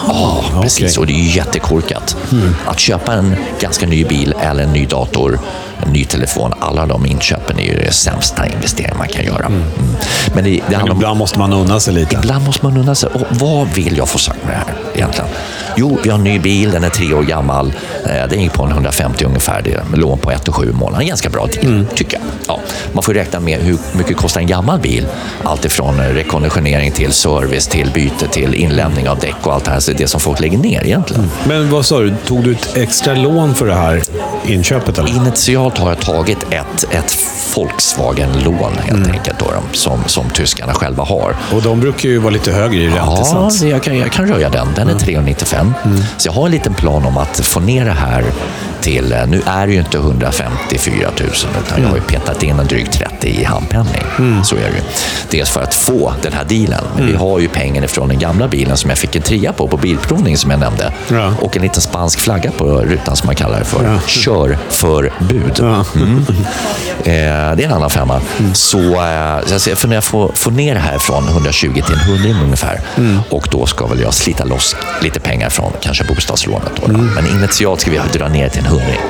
Ja, 0.53 0.63
precis. 0.63 0.85
okej. 0.85 1.01
Och 1.01 1.07
det 1.07 1.13
är 1.13 1.23
ju 1.23 1.31
jättekorkat. 1.37 2.17
Att 2.67 2.81
köpa 2.81 3.13
en 3.13 3.37
ganska 3.61 3.87
ny 3.87 4.05
bil 4.05 4.35
eller 4.41 4.63
en 4.63 4.73
ny 4.73 4.87
dator, 4.87 5.41
en 5.87 5.93
ny 5.93 6.05
telefon, 6.05 6.53
alla 6.61 6.87
de 6.87 7.07
inköpen 7.07 7.59
är 7.59 7.65
ju 7.65 7.75
det 7.79 7.93
sämsta 7.93 8.47
investering 8.47 8.99
man 8.99 9.09
kan 9.09 9.25
göra. 9.25 9.47
Mm. 9.47 9.63
Men 10.35 10.45
det, 10.45 10.51
det 10.51 10.63
Men 10.67 10.75
handlar 10.75 10.93
om 10.95 10.99
ibland 10.99 11.19
måste 11.19 11.39
man 11.39 11.53
unna 11.53 11.81
sig 11.81 11.95
lite. 11.95 12.15
Ibland 12.15 12.47
måste 12.47 12.67
man 12.67 12.77
undra 12.77 12.95
sig, 12.95 13.09
och 13.15 13.23
vad 13.31 13.69
vill 13.69 13.97
jag 13.97 14.09
få 14.09 14.19
sagt 14.19 14.45
med 14.45 14.53
det 14.53 14.57
här 14.59 14.75
egentligen? 14.95 15.31
Jo, 15.81 15.99
vi 16.03 16.11
har 16.11 16.19
en 16.19 16.25
ny 16.25 16.39
bil, 16.39 16.71
den 16.71 16.85
är 16.85 16.89
tre 16.91 17.15
år 17.15 17.23
gammal. 17.23 17.73
Eh, 18.07 18.29
Den 18.31 18.41
gick 18.43 18.53
på 18.53 18.65
en 18.65 18.71
150 18.71 19.25
ungefär, 19.25 19.63
det 19.63 19.73
är 19.73 19.97
lån 19.97 20.19
på 20.19 20.31
1 20.31 20.49
7 20.53 20.71
i 20.71 20.73
månaden. 20.73 21.01
En 21.01 21.07
ganska 21.09 21.29
bra 21.29 21.47
deal, 21.47 21.87
tycker 21.95 22.17
jag. 22.19 22.23
Ja, 22.49 22.61
man 22.93 23.03
får 23.03 23.15
räkna 23.15 23.41
med 23.41 23.59
hur 23.59 23.79
mycket 23.93 24.17
kostar 24.17 24.41
en 24.41 24.47
gammal 24.47 24.79
bil. 24.81 25.07
Allt 25.45 25.65
ifrån 25.65 26.01
eh, 26.01 26.03
rekonditionering 26.05 26.93
till 26.93 27.13
service, 27.13 27.67
till 27.67 27.91
byte, 27.95 28.29
till 28.29 28.55
inlämning 28.55 29.09
av 29.09 29.19
däck 29.19 29.35
och 29.43 29.55
allt 29.55 29.65
det 29.65 29.71
här. 29.71 29.81
Så 29.81 29.93
det 29.93 30.07
som 30.07 30.21
folk 30.21 30.41
lägger 30.41 30.59
ner 30.59 30.85
egentligen. 30.85 31.31
Men 31.45 31.71
vad 31.71 31.87
sa 31.87 31.99
du, 32.01 32.15
tog 32.27 32.45
du 32.45 32.53
ett 32.53 32.77
extra 32.77 33.15
lån 33.15 33.55
för 33.55 33.67
det 33.67 33.75
här 33.75 34.03
inköpet? 34.47 34.99
Eller? 34.99 35.09
Initialt 35.17 35.79
har 35.79 35.89
jag 35.89 36.01
tagit 36.01 36.39
ett, 36.51 36.85
ett 36.95 37.19
Volkswagen-lån 37.57 38.73
helt 38.85 39.09
enkelt, 39.09 39.39
då, 39.39 39.47
som, 39.73 40.01
som 40.07 40.31
tyskarna 40.31 40.75
själva 40.75 41.05
har. 41.05 41.37
Och 41.55 41.63
de 41.63 41.81
brukar 41.81 42.09
ju 42.09 42.19
vara 42.19 42.31
lite 42.31 42.53
högre 42.53 42.81
i 42.81 42.87
Ja, 42.87 43.03
räntesats. 43.03 43.61
det- 43.61 43.69
jag 43.69 43.83
kan, 43.83 43.99
jag 43.99 44.13
kan 44.13 44.27
röja 44.29 44.49
den. 44.49 44.69
Den 44.77 44.89
är 44.89 44.95
395. 44.95 45.70
Så 46.17 46.29
jag 46.29 46.33
har 46.33 46.47
en 46.47 46.53
liten 46.53 46.75
plan 46.75 47.05
om 47.05 47.17
att 47.17 47.41
få 47.41 47.61
ner 47.61 47.85
det 47.85 47.91
här 47.91 48.25
till, 48.81 49.13
eh, 49.13 49.27
nu 49.27 49.43
är 49.47 49.67
det 49.67 49.73
ju 49.73 49.79
inte 49.79 49.99
154 49.99 51.11
000 51.21 51.31
utan 51.67 51.83
jag 51.83 51.89
har 51.89 51.97
ju 51.97 52.03
petat 52.03 52.43
in 52.43 52.59
en 52.59 52.67
dryg 52.67 52.93
30 52.93 53.29
i 53.29 53.45
handpenning. 53.45 54.03
Så 54.45 54.57
är 54.57 54.61
det 54.61 54.67
ju. 54.67 54.83
Dels 55.31 55.51
för 55.51 55.61
att 55.63 55.75
få 55.75 56.13
den 56.23 56.33
här 56.33 56.45
dealen, 56.45 56.85
men 56.97 57.07
vi 57.07 57.15
har 57.15 57.39
ju 57.39 57.49
pengen 57.49 57.85
ifrån 57.85 58.09
den 58.09 58.19
gamla 58.19 58.49
bilen 58.49 58.77
som 58.77 58.91
jag 58.91 58.99
fick 58.99 59.17
en 59.17 59.23
trea 59.23 59.53
på, 59.53 59.69
på 59.69 59.77
bilprovning 59.77 60.37
som 60.37 60.51
jag 60.51 60.61
nämnde. 60.61 60.93
Ja. 61.09 61.35
Och 61.41 61.57
en 61.57 61.63
liten 61.63 61.83
spansk 61.83 62.21
flagga 62.21 62.51
på 62.51 62.65
rutan 62.65 63.17
som 63.17 63.27
man 63.27 63.37
kallar 63.37 63.59
det 63.59 63.65
för. 63.65 63.99
Körförbud. 64.07 65.59
Ja. 65.59 65.85
Mm. 65.95 66.27
Eh, 67.01 67.07
det 67.57 67.63
är 67.63 67.63
en 67.63 67.73
annan 67.73 67.91
femma. 67.91 68.21
Så, 68.53 68.79
eh, 68.79 69.59
så 69.59 69.71
jag 69.71 69.89
när 69.89 69.95
jag 69.95 70.05
får, 70.05 70.33
får 70.35 70.51
ner 70.51 70.75
det 70.75 70.81
här 70.81 70.99
från 70.99 71.29
120 71.29 71.73
till 71.73 71.95
en 71.95 72.25
100 72.25 72.45
ungefär. 72.45 72.81
Och 73.31 73.49
då 73.51 73.67
ska 73.67 73.87
väl 73.87 74.01
jag 74.01 74.15
slita 74.15 74.45
loss 74.45 74.77
lite 75.03 75.21
pengar 75.21 75.50
från 75.51 75.73
kanske 75.81 76.05
bostadslånet. 76.05 76.73
Då, 76.77 76.87
då. 76.87 76.99
Men 76.99 77.27
initialt 77.27 77.81
ska 77.81 77.91
vi 77.91 78.01
dra 78.13 78.29
ner 78.29 78.49
till 78.49 78.61
en 78.61 78.67
hundring. 78.67 79.01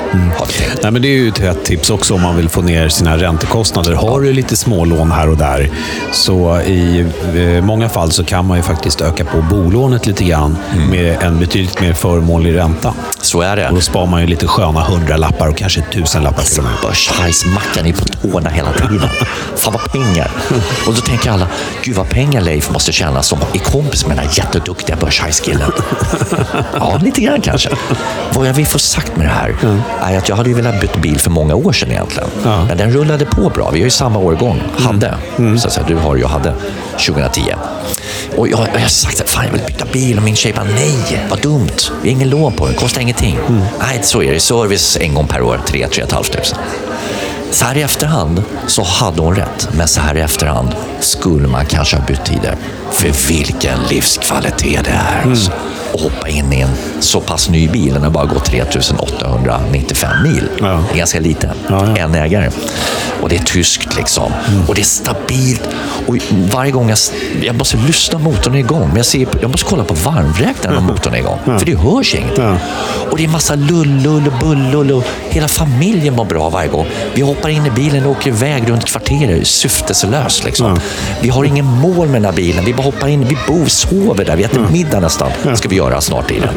Nej, 0.83 0.91
men 0.91 1.01
det 1.01 1.07
är 1.07 1.17
ju 1.17 1.27
ett 1.29 1.37
hett 1.37 1.65
tips 1.65 1.89
också 1.89 2.13
om 2.13 2.21
man 2.21 2.37
vill 2.37 2.49
få 2.49 2.61
ner 2.61 2.89
sina 2.89 3.17
räntekostnader. 3.17 3.93
Har 3.93 4.21
du 4.21 4.33
lite 4.33 4.57
smålån 4.57 5.11
här 5.11 5.29
och 5.29 5.37
där, 5.37 5.69
så 6.11 6.61
i 6.61 7.05
eh, 7.35 7.63
många 7.63 7.89
fall 7.89 8.11
så 8.11 8.23
kan 8.23 8.45
man 8.47 8.57
ju 8.57 8.63
faktiskt 8.63 9.01
öka 9.01 9.25
på 9.25 9.41
bolånet 9.41 10.05
lite 10.05 10.23
grann 10.23 10.57
med 10.89 11.23
en 11.23 11.39
betydligt 11.39 11.81
mer 11.81 11.93
förmånlig 11.93 12.55
ränta. 12.55 12.93
Så 13.21 13.41
är 13.41 13.55
det. 13.55 13.67
Och 13.67 13.75
då 13.75 13.81
sparar 13.81 14.07
man 14.07 14.21
ju 14.21 14.27
lite 14.27 14.47
sköna 14.47 14.83
hundralappar 14.83 15.47
och 15.47 15.57
kanske 15.57 15.81
tusenlappar 15.81 16.43
till 16.43 16.57
och 16.59 16.63
med. 16.63 16.73
Börshajsmackan 16.83 17.85
är 17.85 17.93
på 17.93 18.05
tårna 18.05 18.49
hela 18.49 18.73
tiden. 18.73 19.09
Fan 19.55 19.73
vad 19.73 19.91
pengar. 19.91 20.31
Och 20.87 20.93
då 20.93 21.01
tänker 21.01 21.31
alla, 21.31 21.47
gud 21.83 21.95
vad 21.95 22.09
pengar 22.09 22.41
Leif 22.41 22.71
måste 22.71 22.91
tjäna 22.91 23.23
som 23.23 23.39
är 23.53 23.59
kompis 23.59 24.07
med 24.07 24.17
den 24.17 24.25
här 24.25 24.37
jätteduktiga 24.37 24.95
börshajskillen. 24.95 25.71
Ja, 26.73 26.99
lite 27.03 27.21
grann 27.21 27.41
kanske. 27.41 27.69
Vad 28.33 28.47
jag 28.47 28.53
vill 28.53 28.67
få 28.67 28.79
sagt 28.79 29.15
med 29.15 29.25
det 29.25 29.31
här 29.31 29.55
är 30.01 30.17
att 30.17 30.29
jag 30.29 30.35
hade 30.35 30.49
ju 30.49 30.55
velat 30.55 30.81
byta 30.81 30.99
bil 30.99 31.19
för 31.19 31.29
många 31.29 31.55
år 31.55 31.73
sedan 31.73 31.91
egentligen. 31.91 32.29
Ja. 32.43 32.65
Men 32.65 32.77
den 32.77 32.91
rullade 32.91 33.25
på 33.25 33.49
bra. 33.49 33.69
Vi 33.69 33.79
har 33.79 33.85
ju 33.85 33.91
samma 33.91 34.19
årgång. 34.19 34.61
Hade. 34.77 35.13
Så 35.57 35.67
att 35.67 35.73
säga, 35.73 35.85
du 35.87 35.95
har 35.95 36.15
jag 36.17 36.27
hade 36.27 36.53
2010. 37.07 37.41
Och 38.37 38.47
jag, 38.47 38.59
jag 38.73 38.79
har 38.79 38.87
sagt 38.87 39.21
att 39.21 39.29
fan, 39.29 39.45
jag 39.45 39.51
vill 39.51 39.61
byta 39.67 39.85
bil 39.93 40.17
och 40.17 40.23
min 40.23 40.35
tjej 40.35 40.53
bara 40.53 40.65
nej, 40.65 41.25
vad 41.29 41.41
dumt. 41.41 41.69
Vi 42.01 42.09
har 42.09 42.15
ingen 42.15 42.29
lån 42.29 42.53
på 42.53 42.65
den, 42.65 42.75
kostar 42.75 43.01
ingenting. 43.01 43.37
Nej, 43.79 43.99
så 44.03 44.23
är 44.23 44.33
det. 44.33 44.39
Service 44.39 44.97
en 45.01 45.13
gång 45.13 45.27
per 45.27 45.41
år, 45.41 45.59
3 45.65 45.87
3 45.87 46.05
500. 46.09 46.25
Så 47.51 47.65
här 47.65 47.77
i 47.77 47.81
efterhand 47.81 48.43
så 48.67 48.83
hade 48.83 49.21
hon 49.21 49.35
rätt, 49.35 49.69
men 49.71 49.87
så 49.87 50.01
här 50.01 50.17
i 50.17 50.21
efterhand 50.21 50.69
skulle 50.99 51.47
man 51.47 51.65
kanske 51.65 51.97
ha 51.97 52.05
bytt 52.05 52.25
tidigare. 52.25 52.57
För 52.91 53.27
vilken 53.27 53.79
livskvalitet 53.89 54.85
det 54.85 54.91
är. 54.91 55.29
Alltså. 55.29 55.51
Att 55.93 56.01
hoppa 56.01 56.27
in 56.27 56.53
i 56.53 56.61
en 56.61 56.69
så 56.99 57.21
pass 57.21 57.49
ny 57.49 57.67
bil, 57.67 57.93
den 57.93 58.03
har 58.03 58.09
bara 58.09 58.25
gått 58.25 58.45
3895 58.45 60.09
mil. 60.23 60.49
Ja. 60.59 60.65
Det 60.65 60.93
är 60.93 60.97
ganska 60.97 61.19
lite. 61.19 61.53
Ja, 61.69 61.87
ja. 61.87 61.97
En 61.97 62.15
ägare. 62.15 62.49
Och 63.21 63.29
det 63.29 63.35
är 63.35 63.43
tyskt 63.43 63.95
liksom. 63.97 64.31
Och 64.67 64.75
det 64.75 64.81
är 64.81 64.85
stabilt. 64.85 65.61
Och 66.07 66.17
varje 66.53 66.71
gång 66.71 66.89
jag, 66.89 66.97
jag 67.41 67.55
måste 67.55 67.77
lyssna 67.77 68.19
motorn 68.19 68.55
är 68.55 68.59
igång, 68.59 68.87
men 68.87 68.97
jag, 68.97 69.05
ser, 69.05 69.27
jag 69.41 69.51
måste 69.51 69.65
kolla 69.69 69.83
på 69.83 69.93
varmräknaren 69.93 70.77
om 70.77 70.83
motorn 70.83 71.13
är 71.13 71.17
igång. 71.17 71.39
För 71.45 71.65
det 71.65 71.75
hörs. 71.77 72.15
Ja. 72.37 72.57
Och 73.11 73.17
det 73.17 73.23
är 73.23 73.27
massa 73.27 73.55
lullull 73.55 74.27
och 74.27 74.47
bullull 74.47 74.91
och 74.91 75.03
hela 75.29 75.47
familjen 75.47 76.15
mår 76.15 76.25
bra 76.25 76.49
varje 76.49 76.67
gång. 76.69 76.85
Vi 77.13 77.21
hoppar 77.21 77.49
in 77.49 77.65
i 77.65 77.69
bilen 77.69 78.05
och 78.05 78.11
åker 78.11 78.29
iväg 78.29 78.69
runt 78.69 78.85
kvarteret 78.85 79.47
syfteslöst. 79.47 80.43
Liksom. 80.43 80.79
Vi 81.21 81.29
har 81.29 81.43
ingen 81.43 81.65
mål 81.65 82.07
med 82.07 82.21
den 82.21 82.25
här 82.25 82.31
bilen. 82.31 82.65
Vi 82.65 82.73
bara 82.73 82.83
hoppar 82.83 83.07
in, 83.07 83.25
vi 83.27 83.37
bor, 83.47 83.65
sover 83.65 84.25
där, 84.25 84.35
vi 84.35 84.43
äter 84.43 84.67
middag 84.71 84.99
nästan. 84.99 85.31
ska 85.55 85.69
vi 85.69 85.75
göra 85.81 86.01
snart 86.01 86.31
i 86.31 86.39
den. 86.39 86.53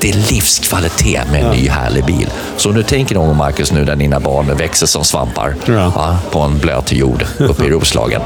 Det 0.00 0.10
är 0.10 0.14
livskvalitet 0.14 1.30
med 1.32 1.44
en 1.44 1.50
ny 1.50 1.68
härlig 1.68 2.04
bil. 2.04 2.28
Så 2.56 2.70
nu 2.70 2.82
tänker 2.82 3.14
någon, 3.14 3.36
Marcus, 3.36 3.72
nu 3.72 3.84
när 3.84 3.96
dina 3.96 4.20
barn 4.20 4.56
växer 4.56 4.86
som 4.86 5.04
svampar 5.04 5.54
Ja. 5.66 5.92
va, 5.96 6.18
på 6.30 6.40
en 6.40 6.58
blöt 6.58 6.92
jord 6.92 7.24
uppe 7.38 7.64
i 7.64 7.70
Roslagen. 7.70 8.20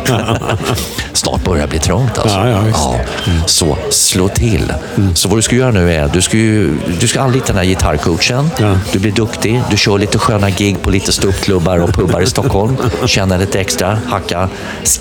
Snart 1.22 1.44
börjar 1.44 1.62
det 1.62 1.68
bli 1.70 1.78
trångt 1.78 2.18
alltså. 2.18 2.38
Ja, 2.38 2.48
ja, 2.48 2.60
visst. 2.60 3.50
Så 3.50 3.76
slå 3.90 4.28
till. 4.28 4.72
Så 5.14 5.28
vad 5.28 5.38
du 5.38 5.42
ska 5.42 5.56
göra 5.56 5.70
nu 5.70 5.94
är, 5.94 6.10
du 6.12 6.22
ska, 6.22 6.36
ju, 6.36 6.78
du 7.00 7.08
ska 7.08 7.20
anlita 7.20 7.46
den 7.46 7.56
här 7.56 7.64
gitarrcoachen. 7.64 8.50
Ja. 8.60 8.74
Du 8.92 8.98
blir 8.98 9.12
duktig, 9.12 9.62
du 9.70 9.76
kör 9.76 9.98
lite 9.98 10.18
sköna 10.18 10.50
gig 10.50 10.82
på 10.82 10.90
lite 10.90 11.12
ståuppklubbar 11.12 11.78
och 11.78 11.90
pubbar 11.94 12.20
i 12.20 12.26
Stockholm. 12.26 12.76
Tjänar 13.06 13.38
lite 13.38 13.60
extra, 13.60 13.98
hacka, 14.06 14.48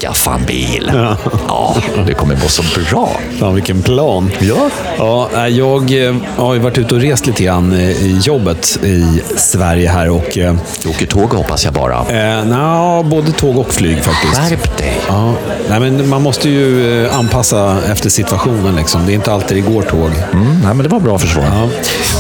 skaffa 0.01 0.33
en 0.33 0.45
bil. 0.45 0.91
Ja. 0.93 1.17
Ja, 1.47 1.75
det 2.05 2.13
kommer 2.13 2.35
gå 2.35 2.47
så 2.47 2.63
bra. 2.89 3.09
Fan, 3.39 3.55
vilken 3.55 3.81
plan. 3.81 4.31
Ja. 4.39 4.69
Ja, 4.97 5.29
nej, 5.33 5.57
jag 5.57 6.07
eh, 6.07 6.15
har 6.37 6.53
ju 6.53 6.59
varit 6.59 6.77
ute 6.77 6.95
och 6.95 7.01
rest 7.01 7.27
lite 7.27 7.43
grann 7.43 7.73
eh, 7.73 7.89
i 7.89 8.19
jobbet 8.23 8.79
i 8.83 9.21
Sverige 9.37 9.89
här 9.89 10.09
och... 10.09 10.37
Eh, 10.37 10.55
Du 10.83 10.89
åker 10.89 11.05
tåg 11.05 11.33
hoppas 11.33 11.65
jag 11.65 11.73
bara. 11.73 11.95
eh, 11.97 12.45
nja, 12.45 13.03
både 13.03 13.31
tåg 13.31 13.57
och 13.57 13.73
flyg 13.73 14.03
faktiskt. 14.03 14.49
Skärp 14.49 14.77
dig. 14.77 14.93
Ja, 15.07 15.33
nej, 15.69 15.79
men 15.79 16.09
man 16.11 16.21
måste 16.21 16.49
ju 16.49 17.03
eh, 17.05 17.19
anpassa 17.19 17.77
efter 17.91 18.09
situationen. 18.09 18.75
Liksom. 18.75 19.05
Det 19.05 19.11
är 19.11 19.15
inte 19.15 19.31
alltid 19.31 19.57
det 19.57 19.71
går 19.71 19.81
tåg. 19.81 20.11
Mm, 20.33 20.61
nej, 20.63 20.73
men 20.73 20.77
det 20.77 20.89
var 20.89 20.99
bra 20.99 21.19
försvar. 21.19 21.43
Ja. 21.43 21.69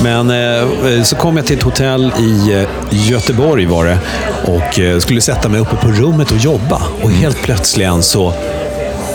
Men 0.03 0.29
eh, 0.29 1.03
så 1.03 1.15
kom 1.15 1.37
jag 1.37 1.45
till 1.45 1.57
ett 1.57 1.63
hotell 1.63 2.13
i 2.19 2.53
eh, 2.53 3.09
Göteborg 3.09 3.65
var 3.65 3.85
det 3.85 3.97
och 4.45 4.79
eh, 4.79 4.99
skulle 4.99 5.21
sätta 5.21 5.49
mig 5.49 5.59
uppe 5.59 5.75
på 5.75 5.87
rummet 5.87 6.31
och 6.31 6.37
jobba. 6.37 6.81
Och 7.01 7.11
helt 7.11 7.41
plötsligen 7.41 8.03
så 8.03 8.33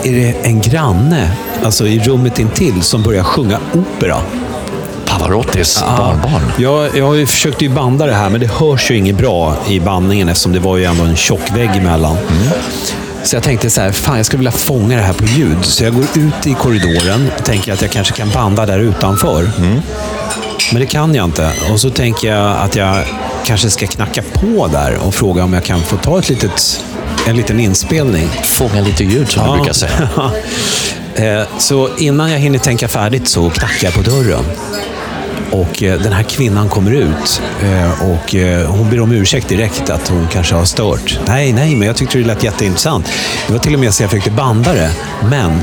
är 0.03 0.11
det 0.11 0.35
en 0.43 0.61
granne, 0.61 1.31
alltså 1.63 1.87
i 1.87 1.99
rummet 1.99 2.39
intill, 2.39 2.81
som 2.81 3.03
börjar 3.03 3.23
sjunga 3.23 3.59
opera. 3.73 4.17
Pavarottis 5.05 5.83
barnbarn. 5.97 6.41
Jag, 6.57 6.97
jag 6.97 7.05
har 7.05 7.15
ju 7.15 7.25
försökt 7.25 7.61
ju 7.61 7.69
banda 7.69 8.05
det 8.05 8.13
här, 8.13 8.29
men 8.29 8.41
det 8.41 8.51
hörs 8.51 8.91
ju 8.91 8.95
inget 8.95 9.17
bra 9.17 9.55
i 9.69 9.79
bandningen 9.79 10.29
eftersom 10.29 10.53
det 10.53 10.59
var 10.59 10.77
ju 10.77 10.83
ändå 10.83 11.03
en 11.03 11.15
tjock 11.15 11.51
vägg 11.55 11.69
emellan. 11.69 12.17
Så 13.27 13.35
jag 13.35 13.43
tänkte 13.43 13.69
så 13.69 13.81
här, 13.81 13.91
fan 13.91 14.17
jag 14.17 14.25
skulle 14.25 14.37
vilja 14.39 14.51
fånga 14.51 14.95
det 14.97 15.01
här 15.03 15.13
på 15.13 15.25
ljud. 15.25 15.65
Så 15.65 15.83
jag 15.83 15.93
går 15.95 16.03
ut 16.03 16.47
i 16.47 16.53
korridoren 16.53 17.29
och 17.37 17.45
tänker 17.45 17.73
att 17.73 17.81
jag 17.81 17.91
kanske 17.91 18.13
kan 18.13 18.29
banda 18.29 18.65
där 18.65 18.79
utanför. 18.79 19.49
Men 20.71 20.79
det 20.81 20.85
kan 20.85 21.15
jag 21.15 21.25
inte. 21.25 21.51
Och 21.71 21.79
så 21.79 21.89
tänker 21.89 22.27
jag 22.35 22.57
att 22.57 22.75
jag 22.75 23.03
kanske 23.45 23.69
ska 23.69 23.87
knacka 23.87 24.21
på 24.33 24.67
där 24.67 24.95
och 24.97 25.15
fråga 25.15 25.43
om 25.43 25.53
jag 25.53 25.63
kan 25.63 25.81
få 25.81 25.97
ta 25.97 26.19
ett 26.19 26.29
litet, 26.29 26.83
en 27.27 27.37
liten 27.37 27.59
inspelning. 27.59 28.29
Fånga 28.43 28.81
lite 28.81 29.03
ljud 29.03 29.29
som 29.31 29.47
du 29.47 29.57
brukar 29.57 29.73
säga. 29.73 30.09
Eh, 31.15 31.43
Så 31.57 31.89
innan 31.97 32.31
jag 32.31 32.39
hinner 32.39 32.59
tänka 32.59 32.87
färdigt 32.87 33.27
så 33.27 33.49
knackar 33.49 33.87
jag 33.87 33.93
på 33.93 34.01
dörren. 34.01 34.43
Och 35.51 35.83
eh, 35.83 36.01
den 36.01 36.13
här 36.13 36.23
kvinnan 36.23 36.69
kommer 36.69 36.91
ut 36.91 37.41
eh, 37.63 38.09
och 38.11 38.35
eh, 38.35 38.69
hon 38.69 38.89
ber 38.89 38.99
om 38.99 39.11
ursäkt 39.11 39.49
direkt 39.49 39.89
att 39.89 40.07
hon 40.07 40.27
kanske 40.31 40.55
har 40.55 40.65
stört. 40.65 41.19
Nej, 41.27 41.53
nej, 41.53 41.75
men 41.75 41.87
jag 41.87 41.95
tyckte 41.95 42.17
det 42.17 42.23
lät 42.23 42.43
jätteintressant. 42.43 43.11
Det 43.47 43.53
var 43.53 43.59
till 43.59 43.73
och 43.73 43.79
med 43.79 43.93
så 43.93 44.03
jag 44.03 44.09
försökte 44.09 44.31
banda 44.31 44.73
det, 44.73 44.91
men 45.29 45.61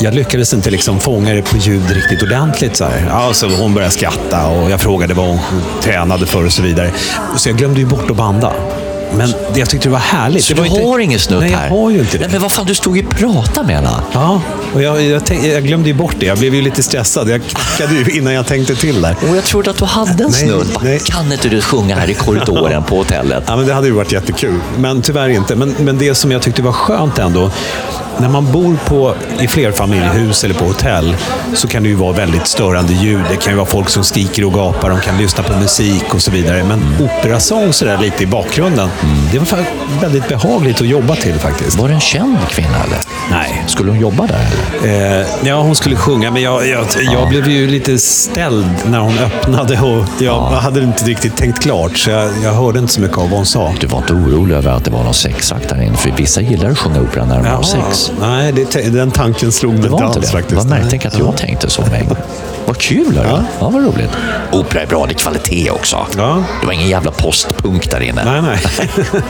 jag 0.00 0.14
lyckades 0.14 0.54
inte 0.54 0.70
liksom 0.70 1.00
fånga 1.00 1.34
det 1.34 1.42
på 1.42 1.56
ljud 1.56 1.90
riktigt 1.90 2.22
ordentligt. 2.22 2.76
Så, 2.76 2.84
här. 2.84 3.08
Alltså, 3.10 3.48
hon 3.48 3.74
började 3.74 3.92
skratta 3.92 4.46
och 4.46 4.70
jag 4.70 4.80
frågade 4.80 5.14
vad 5.14 5.26
hon 5.26 5.38
tränade 5.82 6.26
för 6.26 6.44
och 6.44 6.52
så 6.52 6.62
vidare. 6.62 6.90
Så 7.36 7.48
jag 7.48 7.56
glömde 7.56 7.80
ju 7.80 7.86
bort 7.86 8.10
att 8.10 8.16
banda. 8.16 8.52
Men 9.16 9.34
det, 9.52 9.60
jag 9.60 9.68
tyckte 9.70 9.88
det 9.88 9.92
var 9.92 9.98
härligt. 9.98 10.44
Så 10.44 10.54
det 10.54 10.60
var 10.60 10.68
du 10.68 10.74
inte... 10.74 10.88
har 10.88 10.98
ingen 10.98 11.20
snutt 11.20 11.40
Nej, 11.40 11.50
här? 11.50 11.68
jag 11.68 11.76
har 11.76 11.90
ju 11.90 11.98
inte 11.98 12.18
det. 12.18 12.24
Nej, 12.24 12.32
men 12.32 12.42
vad 12.42 12.52
fan, 12.52 12.66
du 12.66 12.74
stod 12.74 12.96
ju 12.96 13.06
och 13.06 13.10
pratade 13.16 13.66
med 13.66 13.76
henne. 13.76 13.90
Ja, 14.12 14.42
och 14.74 14.82
jag, 14.82 15.02
jag, 15.02 15.24
tänk, 15.24 15.44
jag 15.44 15.64
glömde 15.64 15.88
ju 15.88 15.94
bort 15.94 16.14
det. 16.18 16.26
Jag 16.26 16.38
blev 16.38 16.54
ju 16.54 16.62
lite 16.62 16.82
stressad. 16.82 17.28
Jag 17.28 17.40
knackade 17.44 17.94
ju 17.94 18.18
innan 18.18 18.32
jag 18.32 18.46
tänkte 18.46 18.76
till 18.76 19.02
där. 19.02 19.16
Och 19.30 19.36
jag 19.36 19.44
trodde 19.44 19.70
att 19.70 19.78
du 19.78 19.84
hade 19.84 20.24
en 20.24 20.30
Nej, 20.30 20.48
snutt. 20.48 20.82
Nej. 20.82 21.00
Kan 21.04 21.32
inte 21.32 21.48
du 21.48 21.60
sjunga 21.60 21.96
här 21.96 22.10
i 22.10 22.14
korridoren 22.14 22.82
på 22.82 22.96
hotellet? 22.96 23.44
Ja, 23.46 23.56
men 23.56 23.66
det 23.66 23.74
hade 23.74 23.86
ju 23.86 23.92
varit 23.92 24.12
jättekul, 24.12 24.60
men 24.78 25.02
tyvärr 25.02 25.28
inte. 25.28 25.56
Men, 25.56 25.74
men 25.78 25.98
det 25.98 26.14
som 26.14 26.32
jag 26.32 26.42
tyckte 26.42 26.62
var 26.62 26.72
skönt 26.72 27.18
ändå, 27.18 27.50
när 28.20 28.28
man 28.28 28.52
bor 28.52 28.76
på, 28.86 29.14
i 29.40 29.48
flerfamiljehus 29.48 30.44
eller 30.44 30.54
på 30.54 30.64
hotell 30.64 31.16
så 31.54 31.68
kan 31.68 31.82
det 31.82 31.88
ju 31.88 31.94
vara 31.94 32.12
väldigt 32.12 32.46
störande 32.46 32.92
ljud. 32.92 33.22
Det 33.30 33.36
kan 33.36 33.52
ju 33.52 33.56
vara 33.56 33.66
folk 33.66 33.88
som 33.88 34.04
skriker 34.04 34.44
och 34.44 34.52
gapar, 34.52 34.90
de 34.90 35.00
kan 35.00 35.18
lyssna 35.18 35.42
på 35.42 35.56
musik 35.56 36.14
och 36.14 36.22
så 36.22 36.30
vidare. 36.30 36.64
Men 36.64 36.82
operasång 37.00 37.72
sådär 37.72 37.98
lite 37.98 38.22
i 38.22 38.26
bakgrunden, 38.26 38.88
det 39.32 39.38
var 39.38 39.64
väldigt 40.00 40.28
behagligt 40.28 40.80
att 40.80 40.88
jobba 40.88 41.16
till 41.16 41.34
faktiskt. 41.34 41.78
Var 41.78 41.88
det 41.88 41.94
en 41.94 42.00
känd 42.00 42.36
kvinna 42.48 42.84
eller? 42.84 42.98
Nej. 43.30 43.64
Skulle 43.66 43.90
hon 43.90 44.00
jobba 44.00 44.26
där 44.26 44.46
eller? 44.82 45.20
Eh, 45.20 45.26
ja, 45.44 45.60
hon 45.62 45.76
skulle 45.76 45.96
sjunga, 45.96 46.30
men 46.30 46.42
jag, 46.42 46.68
jag, 46.68 46.86
jag 47.12 47.28
blev 47.28 47.48
ju 47.48 47.66
lite 47.66 47.98
ställd 47.98 48.70
när 48.86 48.98
hon 48.98 49.18
öppnade 49.18 49.80
och 49.80 50.04
jag 50.20 50.40
hade 50.40 50.82
inte 50.82 51.04
riktigt 51.04 51.36
tänkt 51.36 51.62
klart, 51.62 51.98
så 51.98 52.10
jag, 52.10 52.30
jag 52.42 52.52
hörde 52.52 52.78
inte 52.78 52.92
så 52.92 53.00
mycket 53.00 53.18
av 53.18 53.30
vad 53.30 53.36
hon 53.38 53.46
sa. 53.46 53.74
Du 53.80 53.86
var 53.86 53.98
inte 53.98 54.12
orolig 54.12 54.54
över 54.54 54.70
att 54.70 54.84
det 54.84 54.90
var 54.90 55.04
någon 55.04 55.14
sexakt 55.14 55.68
där 55.68 55.82
inne? 55.82 55.96
För 55.96 56.10
vissa 56.10 56.40
gillar 56.40 56.70
att 56.70 56.78
sjunga 56.78 57.00
opera 57.00 57.24
när 57.24 57.36
de 57.36 57.46
har 57.46 57.62
sex. 57.62 58.09
Nej, 58.20 58.52
det, 58.52 58.90
den 58.90 59.10
tanken 59.10 59.52
slog 59.52 59.72
mig 59.72 59.82
inte 59.82 59.92
inte 59.92 60.04
alls 60.04 60.16
det? 60.16 60.26
faktiskt. 60.26 60.56
Vad 60.56 60.66
märkligt 60.66 60.90
Tänk 60.90 61.06
att 61.06 61.18
jag 61.18 61.36
tänkte 61.36 61.70
så 61.70 61.82
med. 61.82 62.16
Vad 62.66 62.78
kul! 62.78 63.16
Hörru. 63.16 63.28
Ja. 63.28 63.44
ja, 63.60 63.68
vad 63.68 63.82
roligt. 63.82 64.10
Opera 64.52 64.82
är 64.82 64.86
bra, 64.86 65.06
det 65.06 65.12
är 65.12 65.14
kvalitet 65.14 65.70
också. 65.70 66.06
Ja. 66.16 66.44
Det 66.60 66.66
var 66.66 66.72
ingen 66.72 66.88
jävla 66.88 67.10
postpunk 67.10 67.90
där 67.90 68.00
inne. 68.00 68.24
Nej, 68.24 68.42
nej. 68.42 68.60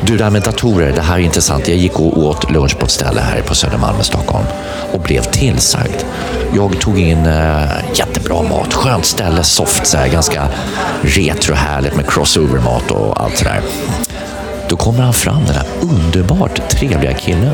Du, 0.00 0.16
det 0.16 0.24
här 0.24 0.30
med 0.30 0.42
datorer, 0.42 0.92
det 0.92 1.02
här 1.02 1.14
är 1.14 1.20
intressant. 1.20 1.68
Jag 1.68 1.76
gick 1.76 2.00
och 2.00 2.18
åt 2.18 2.50
lunch 2.50 2.78
på 2.78 2.84
ett 2.86 2.92
ställe 2.92 3.20
här 3.20 3.40
på 3.40 3.54
Södermalm 3.54 4.00
i 4.00 4.04
Stockholm 4.04 4.46
och 4.92 5.00
blev 5.00 5.20
tillsagd. 5.22 6.04
Jag 6.54 6.80
tog 6.80 6.98
in 6.98 7.26
äh, 7.26 7.62
jättebra 7.94 8.42
mat, 8.42 8.74
skönt 8.74 9.04
ställe, 9.04 9.42
soft, 9.42 9.86
så 9.86 9.96
här, 9.96 10.08
ganska 10.08 10.48
retro 11.02 11.54
härligt 11.54 11.96
med 11.96 12.06
crossover-mat 12.06 12.90
och 12.90 13.20
allt 13.20 13.36
sådär. 13.36 13.60
Då 14.68 14.76
kommer 14.76 15.02
han 15.02 15.12
fram, 15.12 15.44
den 15.46 15.54
här 15.54 15.66
underbart 15.80 16.68
trevliga 16.68 17.14
killen 17.14 17.50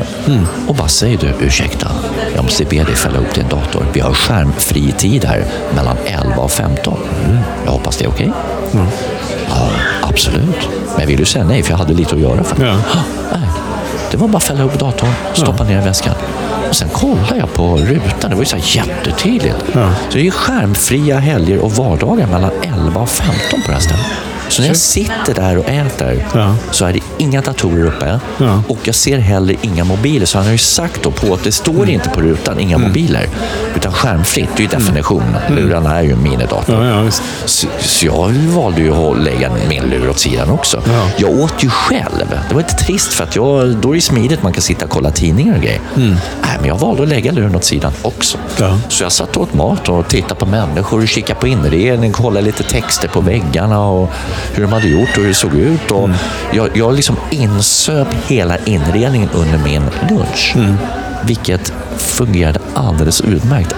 och 0.67 0.75
bara 0.75 0.87
säger 0.87 1.17
du, 1.17 1.45
ursäkta, 1.45 1.87
jag 2.35 2.43
måste 2.43 2.65
be 2.65 2.83
dig 2.83 2.95
fälla 2.95 3.17
upp 3.17 3.35
din 3.35 3.47
dator. 3.47 3.85
Vi 3.93 3.99
har 3.99 4.13
skärmfri 4.13 4.91
tid 4.91 5.25
här 5.25 5.45
mellan 5.75 5.97
11 6.05 6.35
och 6.35 6.51
15. 6.51 6.97
Jag 7.65 7.71
hoppas 7.71 7.97
det 7.97 8.05
är 8.05 8.09
okej? 8.09 8.31
Ja, 9.49 9.69
absolut. 10.01 10.69
Men 10.91 10.99
jag 10.99 11.07
ville 11.07 11.19
ju 11.19 11.25
säga 11.25 11.45
nej, 11.45 11.63
för 11.63 11.71
jag 11.71 11.77
hade 11.77 11.93
lite 11.93 12.15
att 12.15 12.21
göra. 12.21 12.43
För. 12.43 12.65
Ja. 12.65 12.75
nej. 13.31 13.49
Det 14.11 14.17
var 14.17 14.27
bara 14.27 14.37
att 14.37 14.43
fälla 14.43 14.63
upp 14.63 14.79
datorn, 14.79 15.09
stoppa 15.33 15.63
ner 15.63 15.81
i 15.81 15.83
väskan. 15.83 16.15
Och 16.69 16.75
sen 16.75 16.89
kollade 16.89 17.37
jag 17.37 17.53
på 17.53 17.77
rutan. 17.77 18.29
Det 18.29 18.35
var 18.35 18.41
ju 18.41 18.45
så 18.45 18.55
här 18.55 18.77
jättetydligt. 18.77 19.55
Så 20.09 20.17
det 20.17 20.27
är 20.27 20.31
skärmfria 20.31 21.19
helger 21.19 21.59
och 21.59 21.71
vardagar 21.71 22.27
mellan 22.27 22.51
11 22.61 23.01
och 23.01 23.09
15 23.09 23.35
på 23.65 23.67
det 23.67 23.73
här 23.73 23.79
stället. 23.79 24.05
Så 24.53 24.61
när 24.61 24.67
jag 24.67 24.77
sitter 24.77 25.33
där 25.35 25.57
och 25.57 25.69
äter 25.69 26.25
Ja. 26.33 26.55
så 26.71 26.85
är 26.85 26.93
det 26.93 26.99
inga 27.17 27.41
datorer 27.41 27.85
uppe 27.85 28.19
Ja. 28.37 28.63
och 28.67 28.77
jag 28.83 28.95
ser 28.95 29.17
heller 29.19 29.55
inga 29.61 29.83
mobiler. 29.83 30.25
Så 30.25 30.37
han 30.37 30.45
har 30.45 30.51
ju 30.51 30.57
sagt 30.57 31.03
då 31.03 31.11
på 31.11 31.33
att 31.33 31.43
det 31.43 31.51
står 31.51 31.73
Mm. 31.73 31.89
inte 31.89 32.09
på 32.09 32.21
rutan 32.21 32.59
inga 32.59 32.77
mobiler 32.77 33.27
utan 33.75 33.91
skärmfritt. 33.93 34.49
Det 34.55 34.59
är 34.59 34.61
ju 34.61 34.67
definition. 34.67 35.23
Lurarna 35.49 35.97
är 35.97 36.01
ju 36.03 36.11
en 36.11 36.23
minidator. 36.23 36.75
Mm. 36.75 36.87
Ja. 37.05 37.11
Så, 37.45 37.67
så 37.79 38.05
jag 38.05 38.29
valde 38.29 38.81
ju 38.81 38.93
att 38.93 39.19
lägga 39.23 39.51
min 39.69 39.83
lur 39.83 40.09
åt 40.09 40.19
sidan 40.19 40.49
också. 40.49 40.81
Ja. 40.87 41.07
Jag 41.17 41.31
åt 41.39 41.63
ju 41.63 41.69
själv. 41.69 42.27
Det 42.49 42.53
var 42.53 42.61
lite 42.61 42.75
trist 42.75 43.13
för 43.13 43.23
att 43.23 43.35
jag, 43.35 43.75
då 43.75 43.91
är 43.91 43.95
det 43.95 44.01
smidigt. 44.01 44.43
Man 44.43 44.53
kan 44.53 44.61
sitta 44.61 44.85
och 44.85 44.91
kolla 44.91 45.11
tidningar 45.11 45.55
och 45.55 45.61
grejer. 45.61 45.81
Nej, 45.95 46.17
men 46.59 46.67
jag 46.67 46.79
valde 46.79 47.03
att 47.03 47.09
lägga 47.09 47.31
luren 47.31 47.55
åt 47.55 47.63
sidan 47.63 47.91
också. 48.01 48.37
Mm. 48.59 48.77
Så 48.89 49.03
jag 49.03 49.11
satt 49.11 49.35
och 49.37 49.43
åt 49.43 49.53
mat 49.53 49.89
och 49.89 50.07
tittade 50.07 50.35
på 50.35 50.45
människor 50.45 51.01
och 51.01 51.07
kikade 51.07 51.39
på 51.39 51.47
inredning, 51.47 52.11
kollade 52.11 52.45
lite 52.45 52.63
texter 52.63 53.07
på 53.07 53.21
väggarna 53.21 53.79
och 53.87 54.09
hur 54.53 54.63
de 54.63 54.73
hade 54.73 54.87
gjort 54.87 55.09
och 55.17 55.21
hur 55.21 55.27
det 55.27 55.33
såg 55.33 55.55
ut. 55.55 55.91
Och 55.91 56.03
Mm. 56.05 56.17
jag, 56.53 56.69
jag 56.77 56.93
liksom 56.95 57.15
insöp 57.31 58.07
hela 58.27 58.57
inredningen 58.65 59.29
under 59.33 59.57
min 59.57 59.83
lunch. 60.09 60.53
Mm. 60.55 60.73
Vilket 61.25 61.73
fungerade 61.97 62.59
alldeles 62.73 63.21
utmärkt. 63.21 63.75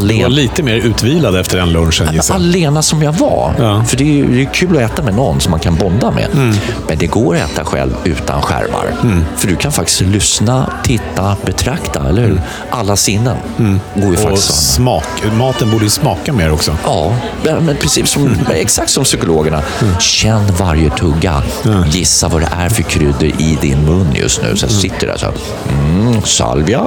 Du 0.00 0.22
var 0.22 0.28
lite 0.28 0.62
mer 0.62 0.74
utvilad 0.76 1.36
efter 1.36 1.58
den 1.58 1.72
lunchen 1.72 2.08
gissar 2.14 2.34
jag. 2.34 2.40
alena 2.42 2.82
som 2.82 3.02
jag 3.02 3.12
var. 3.12 3.54
Ja. 3.58 3.84
För 3.84 3.96
det 3.96 4.04
är 4.04 4.12
ju 4.14 4.34
det 4.36 4.42
är 4.42 4.54
kul 4.54 4.76
att 4.76 4.92
äta 4.92 5.02
med 5.02 5.14
någon 5.14 5.40
som 5.40 5.50
man 5.50 5.60
kan 5.60 5.74
bonda 5.76 6.10
med. 6.10 6.28
Mm. 6.34 6.56
Men 6.88 6.98
det 6.98 7.06
går 7.06 7.36
att 7.36 7.50
äta 7.50 7.64
själv 7.64 7.94
utan 8.04 8.42
skärmar. 8.42 8.94
För 9.36 9.48
du 9.48 9.56
kan 9.56 9.72
faktiskt 9.72 10.00
lyssna, 10.00 10.70
titta, 10.84 11.36
betrakta, 11.46 12.08
eller 12.08 12.22
hur? 12.22 12.40
Alla 12.70 12.96
sinnen 12.96 13.36
går 13.56 13.66
ju 14.02 14.06
Mm. 14.06 14.12
Och 14.12 14.18
faktiskt 14.18 14.50
att 14.50 14.56
smak. 14.56 15.04
Maten 15.38 15.70
borde 15.70 15.84
ju 15.84 15.90
smaka 15.90 16.32
mer 16.32 16.52
också. 16.52 16.76
Ja, 16.84 17.12
men 17.42 17.76
precis 17.80 18.10
som, 18.10 18.30
exakt 18.54 18.90
som 18.90 19.04
psykologerna. 19.04 19.62
Känn 20.00 20.46
varje 20.58 20.90
tugga. 20.90 21.42
Gissa 21.90 22.28
vad 22.28 22.40
det 22.42 22.48
är 22.56 22.68
för 22.68 22.82
kryddor 22.82 23.24
i 23.24 23.58
din 23.60 23.84
mun 23.84 24.06
just 24.14 24.42
nu. 24.42 24.56
Så 24.56 24.64
jag 24.64 24.72
sitter 24.72 25.06
där 25.06 25.16
så 25.16 25.26
här. 25.26 25.34
Mm, 25.68 26.22
salvia. 26.22 26.86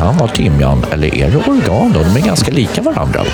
Kan 0.00 0.16
vara 0.16 0.28
timjan. 0.30 0.84
Eller 0.92 1.14
är 1.14 1.30
det 1.30 1.36
oregano? 1.36 1.90
De 1.92 2.20
är 2.20 2.26
ganska 2.26 2.50
lika 2.52 2.82
varandra. 2.82 3.24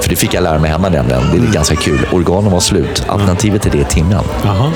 För 0.00 0.10
det 0.10 0.16
fick 0.16 0.34
jag 0.34 0.42
lära 0.42 0.58
mig 0.58 0.70
hemma 0.70 0.88
nämligen. 0.88 1.22
Det 1.32 1.48
är 1.48 1.52
ganska 1.52 1.76
kul. 1.76 2.06
Oregano 2.12 2.50
var 2.50 2.60
slut. 2.60 3.04
Alternativet 3.08 3.62
till 3.62 3.70
det 3.72 3.80
är 3.80 3.84
timjan. 3.84 4.24
Jaha. 4.44 4.72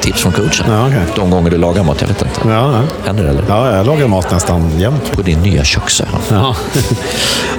Tips 0.00 0.22
från 0.22 0.32
coachen. 0.32 0.66
Ja, 0.68 0.86
okej. 0.86 1.00
De 1.16 1.30
gånger 1.30 1.50
du 1.50 1.56
lagar 1.58 1.82
mat, 1.84 2.00
jag 2.00 2.08
vet 2.08 2.22
inte. 2.22 2.40
Ja, 2.44 2.50
ja. 2.50 2.82
Händer 3.06 3.24
det 3.24 3.30
eller? 3.30 3.44
ja, 3.48 3.76
jag 3.76 3.86
lagar 3.86 4.08
mat 4.08 4.30
nästan 4.30 4.78
jämt. 4.78 5.12
På 5.12 5.22
din 5.22 5.42
nya 5.42 5.64
köksö. 5.64 6.04
Ja. 6.30 6.56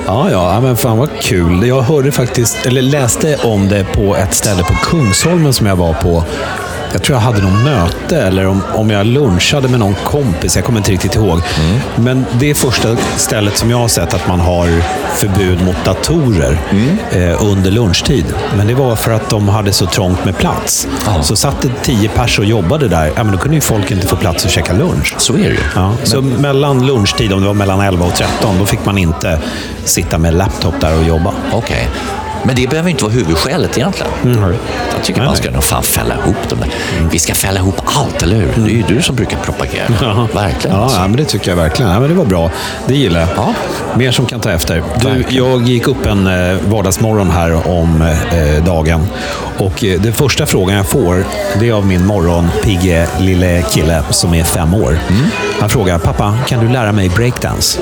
ja, 0.05 0.31
ja, 0.31 0.61
men 0.61 0.77
fan 0.77 0.97
vad 0.97 1.09
kul. 1.21 1.67
Jag 1.67 1.81
hörde 1.81 2.11
faktiskt, 2.11 2.65
eller 2.65 2.81
läste 2.81 3.37
om 3.43 3.67
det 3.67 3.83
på 3.83 4.15
ett 4.15 4.33
ställe 4.33 4.63
på 4.63 4.73
Kungsholmen 4.73 5.53
som 5.53 5.67
jag 5.67 5.75
var 5.75 5.93
på. 5.93 6.23
Jag 6.95 7.03
tror 7.03 7.15
jag 7.15 7.21
hade 7.21 7.41
något 7.41 7.63
möte 7.63 8.21
eller 8.21 8.47
om, 8.47 8.61
om 8.73 8.89
jag 8.89 9.05
lunchade 9.05 9.67
med 9.67 9.79
någon 9.79 9.95
kompis. 10.03 10.55
Jag 10.55 10.65
kommer 10.65 10.79
inte 10.79 10.91
riktigt 10.91 11.15
ihåg. 11.15 11.41
Men 11.95 12.25
det 12.39 12.49
är 12.49 12.53
första 12.53 12.95
stället 13.17 13.57
som 13.57 13.69
jag 13.69 13.77
har 13.77 13.87
sett 13.87 14.13
att 14.13 14.27
man 14.27 14.39
har 14.39 14.67
förbud 15.15 15.63
mot 15.63 15.85
datorer 15.85 16.57
eh, 17.11 17.43
under 17.43 17.71
lunchtid. 17.71 18.25
Men 18.57 18.67
det 18.67 18.73
var 18.73 18.95
för 18.95 19.11
att 19.11 19.29
de 19.29 19.49
hade 19.49 19.73
så 19.73 19.85
trångt 19.85 20.25
med 20.25 20.37
plats. 20.37 20.87
Ja. 21.05 21.23
Så 21.23 21.35
satt 21.35 21.61
det 21.61 21.69
tio 21.83 22.09
pers 22.09 22.39
och 22.39 22.45
jobbade 22.45 22.87
där. 22.87 23.11
Ja, 23.15 23.23
men 23.23 23.31
då 23.31 23.37
kunde 23.37 23.55
ju 23.55 23.61
folk 23.61 23.91
inte 23.91 24.07
få 24.07 24.15
plats 24.15 24.45
att 24.45 24.51
käka 24.51 24.73
lunch. 24.73 25.15
Så 25.17 25.33
är 25.33 25.37
det 25.37 25.49
ju. 25.49 25.59
Ja, 25.75 25.93
så 26.03 26.21
mellan 26.21 26.85
lunchtid, 26.85 27.33
om 27.33 27.41
det 27.41 27.47
var 27.47 27.53
mellan 27.53 27.81
11 27.81 28.05
och 28.05 28.15
13, 28.15 28.59
då 28.59 28.65
fick 28.65 28.85
man 28.85 28.97
inte 28.97 29.39
sitta 29.83 30.17
med 30.17 30.33
laptop 30.33 30.81
där 30.81 30.97
och 30.97 31.03
jobba. 31.03 31.33
Okej. 31.51 31.89
Men 32.45 32.55
det 32.55 32.69
behöver 32.69 32.89
inte 32.89 33.03
vara 33.03 33.13
huvudskälet 33.13 33.77
egentligen. 33.77 34.11
Jag 34.95 35.03
tycker 35.03 35.19
Nej, 35.19 35.27
man 35.27 35.35
ska 35.35 35.51
nog 35.51 35.63
fan 35.63 35.83
fälla 35.83 36.15
ihop 36.15 36.49
dem. 36.49 36.59
Vi 37.11 37.19
ska 37.19 37.33
fälla 37.33 37.59
ihop 37.59 37.81
allt, 37.85 38.23
eller 38.23 38.35
hur? 38.35 38.53
Det 38.55 38.71
är 38.71 38.75
ju 38.75 38.83
du 38.87 39.01
som 39.01 39.15
brukar 39.15 39.37
propagera. 39.37 40.27
Verkligen. 40.33 40.75
Ja, 40.75 40.83
alltså. 40.83 40.99
ja, 40.99 41.07
men 41.07 41.17
det 41.17 41.25
tycker 41.25 41.49
jag 41.49 41.55
verkligen. 41.55 41.91
Ja, 41.91 41.99
men 41.99 42.09
det 42.09 42.15
var 42.15 42.25
bra. 42.25 42.51
Det 42.87 42.95
gillar 42.95 43.19
jag. 43.19 43.29
Ja. 43.35 43.53
Mer 43.95 44.11
som 44.11 44.25
kan 44.25 44.39
ta 44.39 44.51
efter. 44.51 44.83
Du, 45.01 45.25
jag 45.29 45.61
gick 45.63 45.87
upp 45.87 46.05
en 46.05 46.27
eh, 46.27 46.57
vardagsmorgon 46.67 47.31
här 47.31 47.67
om 47.67 48.01
eh, 48.01 48.63
dagen. 48.63 49.07
Och 49.57 49.83
eh, 49.83 50.01
den 50.01 50.13
första 50.13 50.45
frågan 50.45 50.77
jag 50.77 50.85
får, 50.85 51.23
det 51.59 51.69
är 51.69 51.73
av 51.73 51.85
min 51.85 52.05
morgonpigge 52.05 53.07
lille 53.19 53.61
kille 53.61 54.03
som 54.09 54.33
är 54.33 54.43
fem 54.43 54.73
år. 54.73 54.99
Mm. 55.09 55.25
Han 55.59 55.69
frågar, 55.69 55.99
pappa, 55.99 56.37
kan 56.47 56.65
du 56.65 56.71
lära 56.73 56.91
mig 56.91 57.09
breakdance? 57.09 57.79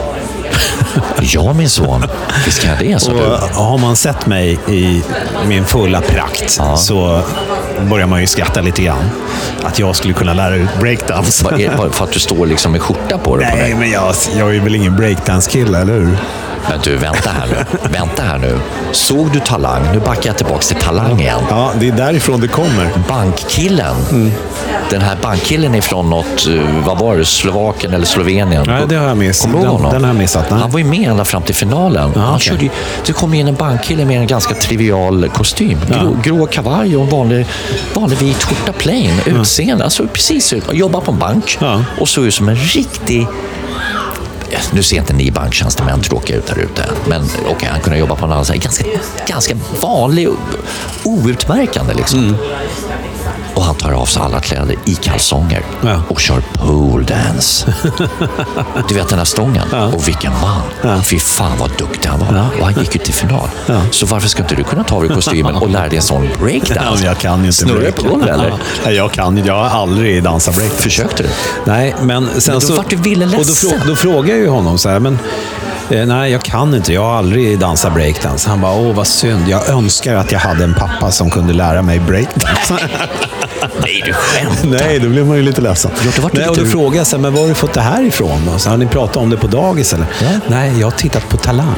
Ja, 1.22 1.54
min 1.54 1.70
son. 1.70 2.04
Visst 2.46 2.62
kan 2.62 2.70
jag 2.72 2.80
det, 2.80 3.00
sa 3.00 3.12
du. 3.12 3.20
har 3.54 3.78
man 3.78 3.96
sett 3.96 4.26
mig 4.26 4.60
i 4.68 5.04
min 5.48 5.66
fulla 5.66 6.02
prakt 6.02 6.56
Ja. 6.60 6.78
så 6.78 7.22
börjar 7.90 8.08
man 8.08 8.22
ju 8.22 8.28
skratta 8.28 8.62
lite 8.62 8.82
grann. 8.82 9.10
Att 9.64 9.80
jag 9.80 9.96
skulle 9.96 10.14
kunna 10.14 10.34
lära 10.34 10.56
ut 10.56 10.70
breakdance. 10.80 11.44
För 11.92 12.04
att 12.04 12.12
du 12.12 12.20
står 12.20 12.46
liksom 12.46 12.72
med 12.72 12.82
skjorta 12.82 13.18
på 13.18 13.38
dig? 13.38 13.50
På 13.52 13.56
Nej, 13.58 13.64
dig? 13.70 13.76
men 13.80 13.92
jag, 13.92 14.16
jag 14.38 14.56
är 14.56 14.60
väl 14.60 14.76
ingen 14.76 14.96
breakdance-kille, 14.96 15.82
eller 15.82 15.94
hur? 15.94 16.18
Men 16.70 16.80
du, 16.84 16.96
vänta 16.96 17.30
här 17.30 17.48
nu. 17.48 17.78
Vänta 17.90 18.24
här 18.24 18.38
nu. 18.38 18.60
Såg 18.92 19.32
du 19.32 19.40
Talang? 19.40 19.82
Nu 19.94 20.00
backar 20.00 20.30
jag 20.30 20.38
tillbaka 20.38 20.60
till 20.62 20.76
Talang 20.76 21.20
igen. 21.22 21.40
Ja, 21.50 21.72
det 21.80 21.88
är 21.88 21.92
därifrån 21.92 22.42
det 22.42 22.48
kommer. 22.48 22.90
Bankkillen. 23.10 23.96
Mm. 24.12 24.32
Den 24.90 25.02
här 25.02 25.18
bankkillen 25.22 25.76
är 25.76 25.82
från 25.82 26.10
något, 26.10 26.48
eh, 26.48 26.86
vad 26.86 26.98
var 27.00 27.18
det, 27.18 27.26
Slovakien 27.26 27.94
eller 27.94 28.06
Slovenien? 28.06 28.64
Nej, 28.68 28.84
det 28.90 28.96
har 28.96 29.08
jag 29.08 29.18
missat. 29.18 29.52
Kommer 29.52 29.60
du 29.60 29.66
ihåg 29.66 29.76
honom? 29.76 29.94
den 29.94 30.02
har 30.04 30.10
jag 30.10 30.18
missat, 30.18 30.52
nej. 30.52 30.60
Han 30.60 30.72
var 30.72 30.80
ju 30.80 30.86
med 30.86 31.10
ända 31.10 31.26
fram 31.26 31.42
till 31.44 31.56
finalen. 31.56 32.12
han 32.16 32.36
okej. 32.36 32.40
körde 32.42 32.70
det 33.06 33.14
kom 33.14 33.34
in 33.34 33.48
en 33.48 33.56
bankkille 33.56 34.06
med 34.06 34.20
en 34.20 34.28
ganska 34.28 34.54
trivial 34.56 35.30
kostym. 35.30 35.78
Grå, 35.90 36.18
grå 36.24 36.46
kavaj 36.46 36.96
och 36.98 37.04
en 37.04 37.10
vanlig, 37.10 37.46
vanlig 37.94 38.18
vit 38.18 38.44
skjorta, 38.44 38.72
plain 38.74 39.22
utseende. 39.26 39.84
Alltså 39.84 40.08
precis 40.08 40.54
ut. 40.54 40.64
Jobbar 40.72 41.02
på 41.02 41.12
en 41.12 41.20
bank 41.20 41.58
Ja. 41.62 41.84
och 42.00 42.10
såg 42.10 42.26
ut 42.26 42.34
som 42.34 42.50
en 42.50 42.56
riktig 42.56 43.28
nu 44.72 44.84
ser 44.84 44.98
inte 44.98 45.14
ni 45.14 45.32
banktjänstemän 45.32 46.02
tråkiga 46.02 46.38
ut 46.38 46.50
här 46.50 46.60
ute, 46.60 46.86
men 47.08 47.24
okej, 47.50 47.70
han 47.72 47.82
kunde 47.82 48.00
jobba 48.00 48.16
på 48.16 48.26
en 48.26 48.32
annan 48.32 48.46
sida. 48.46 48.60
Ganska, 48.60 48.86
ganska 49.28 49.56
vanlig 49.82 50.28
outmärkande 51.04 51.94
liksom. 51.94 52.20
Mm. 52.20 52.36
Och 53.56 53.64
han 53.64 53.76
tar 53.76 53.92
av 53.92 54.06
sig 54.06 54.22
alla 54.24 54.40
kläder 54.40 54.76
i 54.86 54.96
kalsonger 54.96 55.64
Ja. 55.82 56.02
och 56.10 56.20
kör 56.20 56.42
pole 56.54 57.06
dance. 57.06 57.74
Du 58.88 58.96
vet 58.96 59.10
den 59.10 59.18
här 59.18 59.26
stången. 59.26 59.74
Och 59.94 60.08
vilken 60.08 60.32
man. 60.42 61.02
Fy 61.04 61.20
fan 61.20 61.52
vad 61.60 61.70
duktig 61.78 62.10
han 62.10 62.20
var. 62.20 62.46
Och 62.60 62.66
han 62.66 62.74
gick 62.74 62.96
ju 62.96 63.02
till 63.02 63.14
final. 63.14 63.48
Så 63.92 64.06
varför 64.06 64.28
ska 64.28 64.44
inte 64.44 64.56
du 64.56 64.64
kunna 64.64 64.84
ta 64.84 64.96
av 64.96 65.02
dig 65.04 65.16
kostymen 65.16 65.56
och 65.56 65.70
lära 65.70 65.88
dig 65.88 65.96
en 65.98 66.02
sån 66.04 66.28
breakdance? 66.40 67.06
jag 67.06 67.18
kan 67.18 67.40
inte 67.40 67.54
Snurrar 67.54 67.80
du 67.82 67.92
på 67.92 68.04
golvet 68.10 68.30
eller? 68.30 68.54
Nej, 68.86 68.96
jag 68.96 69.12
kan 69.12 69.38
inte. 69.38 69.48
Jag 69.50 69.56
har 69.64 69.82
aldrig 69.82 70.24
dansat 70.24 70.56
breakdance. 70.56 70.84
Försökte 70.84 71.24
du? 71.24 71.30
Nej, 71.66 71.96
men 72.02 72.28
sen 72.42 72.54
Men 72.54 72.62
då 72.62 72.68
så... 72.68 72.76
vart 72.76 72.90
du 72.90 72.96
ville 72.96 73.26
och 73.26 73.32
då, 73.32 73.38
ledsen. 73.38 73.70
frå, 73.70 73.88
då 73.88 73.96
frågar 73.96 74.30
jag 74.30 74.38
ju 74.40 74.50
honom 74.50 74.78
så 74.78 74.90
här, 74.90 75.00
men 75.00 75.20
eh, 75.90 76.06
nej, 76.06 76.32
jag 76.32 76.42
kan 76.42 76.76
inte. 76.76 76.94
Jag 76.94 77.02
har 77.02 77.14
aldrig 77.16 77.60
dansat 77.60 77.94
breakdance. 77.94 78.50
Han 78.50 78.62
bara, 78.62 78.74
åh 78.74 78.96
vad 78.96 79.08
synd. 79.08 79.48
Jag 79.48 79.70
önskar 79.70 80.16
att 80.16 80.32
jag 80.32 80.40
hade 80.40 80.64
en 80.64 80.74
pappa 80.74 81.12
som 81.12 81.30
kunde 81.30 81.54
lära 81.54 81.82
mig 81.82 82.00
breakdance. 82.00 82.74
Nej, 83.82 84.04
du 84.06 84.14
skämtar. 84.14 84.68
nej, 84.88 85.00
då 85.00 85.10
blev 85.10 85.28
man 85.28 85.38
ju 85.38 85.44
lite 85.44 85.62
ledsen. 85.62 85.92
Ja, 86.22 86.30
nej, 86.34 86.50
och 86.50 86.58
då 86.58 86.66
frågade 86.66 86.98
jag, 86.98 87.08
så 87.08 87.16
här, 87.16 87.22
men 87.22 87.34
var 87.34 87.42
har 87.42 87.48
du 87.48 87.54
fått 87.54 87.74
det 87.74 87.82
här 87.82 88.04
ifrån? 88.04 88.42
Då? 88.52 88.60
Så 88.60 88.70
har 88.70 88.78
ni 88.78 88.86
pratat 88.86 89.18
om 89.18 89.30
det 89.30 89.38
på 89.38 89.48
dagis 89.48 89.94
eller? 89.94 90.06
Ja. 90.22 90.28
Nej, 90.48 90.80
jag 90.80 90.88
har 90.88 90.92
tittat 90.92 91.30
på 91.30 91.38
Talang. 91.38 91.76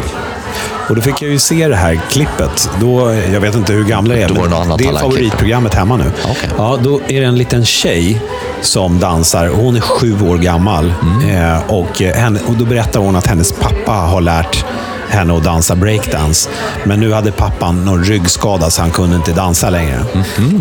Och 0.90 0.96
då 0.96 1.02
fick 1.02 1.22
jag 1.22 1.32
ju 1.32 1.40
se 1.40 1.68
det 1.68 1.76
här 1.76 2.00
klippet. 2.10 2.70
Då, 2.82 3.14
jag 3.34 3.40
vet 3.42 3.56
inte 3.56 3.74
hur 3.74 3.84
gamla 3.84 4.16
det 4.16 4.22
är, 4.22 4.30
var 4.30 4.78
det 4.78 4.86
är 4.86 4.94
favoritprogrammet 4.94 5.74
hemma 5.74 5.98
nu. 5.98 6.12
Okej. 6.24 6.50
Ja, 6.58 6.80
då 6.84 7.02
är 7.08 7.22
det 7.22 7.28
en 7.28 7.38
liten 7.38 7.66
tjej 7.66 8.22
som 8.66 9.00
dansar. 9.00 9.48
Hon 9.48 9.76
är 9.76 9.80
sju 9.80 10.22
år 10.30 10.38
gammal. 10.38 10.94
Mm. 11.02 11.62
Och, 11.68 12.02
eh, 12.02 12.16
henne, 12.16 12.40
och 12.48 12.54
Då 12.54 12.66
berättar 12.66 13.00
hon 13.00 13.16
att 13.16 13.28
hennes 13.28 13.52
pappa 13.52 13.92
har 13.92 14.22
lärt 14.22 14.66
henne 15.10 15.38
att 15.38 15.44
dansa 15.44 15.76
breakdance. 15.76 16.50
Men 16.84 17.00
nu 17.00 17.14
hade 17.14 17.32
pappan 17.32 17.86
någon 17.86 18.04
ryggskada 18.04 18.70
så 18.70 18.82
han 18.82 18.92
kunde 18.92 19.16
inte 19.16 19.32
dansa 19.32 19.70
längre. 19.70 20.00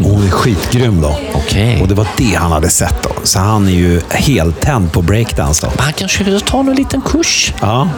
Och 0.04 0.10
hon 0.10 0.26
är 0.26 0.30
skitgrym 0.30 1.00
då. 1.00 1.18
Okej. 1.34 1.82
Och 1.82 1.88
det 1.88 1.94
var 1.94 2.06
det 2.16 2.34
han 2.34 2.52
hade 2.52 2.68
sett 2.68 3.02
då. 3.02 3.10
Så 3.22 3.38
han 3.38 3.68
är 3.68 3.72
ju 3.72 4.00
helt 4.10 4.60
tänd 4.60 4.92
på 4.92 5.02
breakdance 5.02 5.66
då. 5.66 5.72
Men 5.76 5.84
han 5.84 5.92
kanske 5.92 6.24
skulle 6.24 6.40
ta 6.40 6.62
någon 6.62 6.76
liten 6.76 7.00
kurs. 7.00 7.54
Ja. 7.60 7.88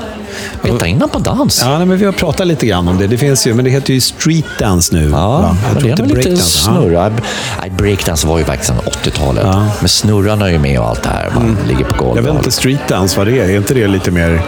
Veta 0.62 0.86
innan 0.86 1.08
på 1.08 1.18
dans. 1.18 1.62
Ja, 1.64 1.78
nej, 1.78 1.86
men 1.86 1.98
vi 1.98 2.04
har 2.04 2.12
pratat 2.12 2.46
lite 2.46 2.66
grann 2.66 2.88
om 2.88 2.98
det. 2.98 3.06
Det 3.06 3.18
finns 3.18 3.46
ju, 3.46 3.54
men 3.54 3.64
det 3.64 3.70
heter 3.70 3.94
ju 3.94 4.00
street 4.00 4.44
dance 4.58 4.94
nu. 4.94 5.10
Ja, 5.10 5.38
va? 5.38 5.56
det 5.82 5.90
är 5.90 5.96
lite 5.96 6.36
snurra. 6.36 7.12
Nej, 7.60 7.70
breakdance 7.70 8.26
var 8.26 8.38
ju 8.38 8.44
verkligen 8.44 8.80
80-talet. 8.80 9.44
Ja. 9.46 9.54
Mm. 9.56 9.68
Men 9.80 9.88
snurrarna 9.88 10.46
är 10.48 10.52
ju 10.52 10.58
med 10.58 10.80
och 10.80 10.88
allt 10.88 11.02
det 11.02 11.08
här. 11.08 11.30
Man 11.34 11.56
ligger 11.68 11.84
på 11.84 11.94
Jag 11.96 12.04
golvet. 12.04 12.24
vet 12.24 12.34
inte 12.34 12.50
street 12.50 12.88
dance 12.88 13.18
vad 13.18 13.26
det 13.26 13.38
är. 13.38 13.44
Är 13.48 13.56
inte 13.56 13.74
det 13.74 13.86
lite 13.88 14.10
mer... 14.10 14.42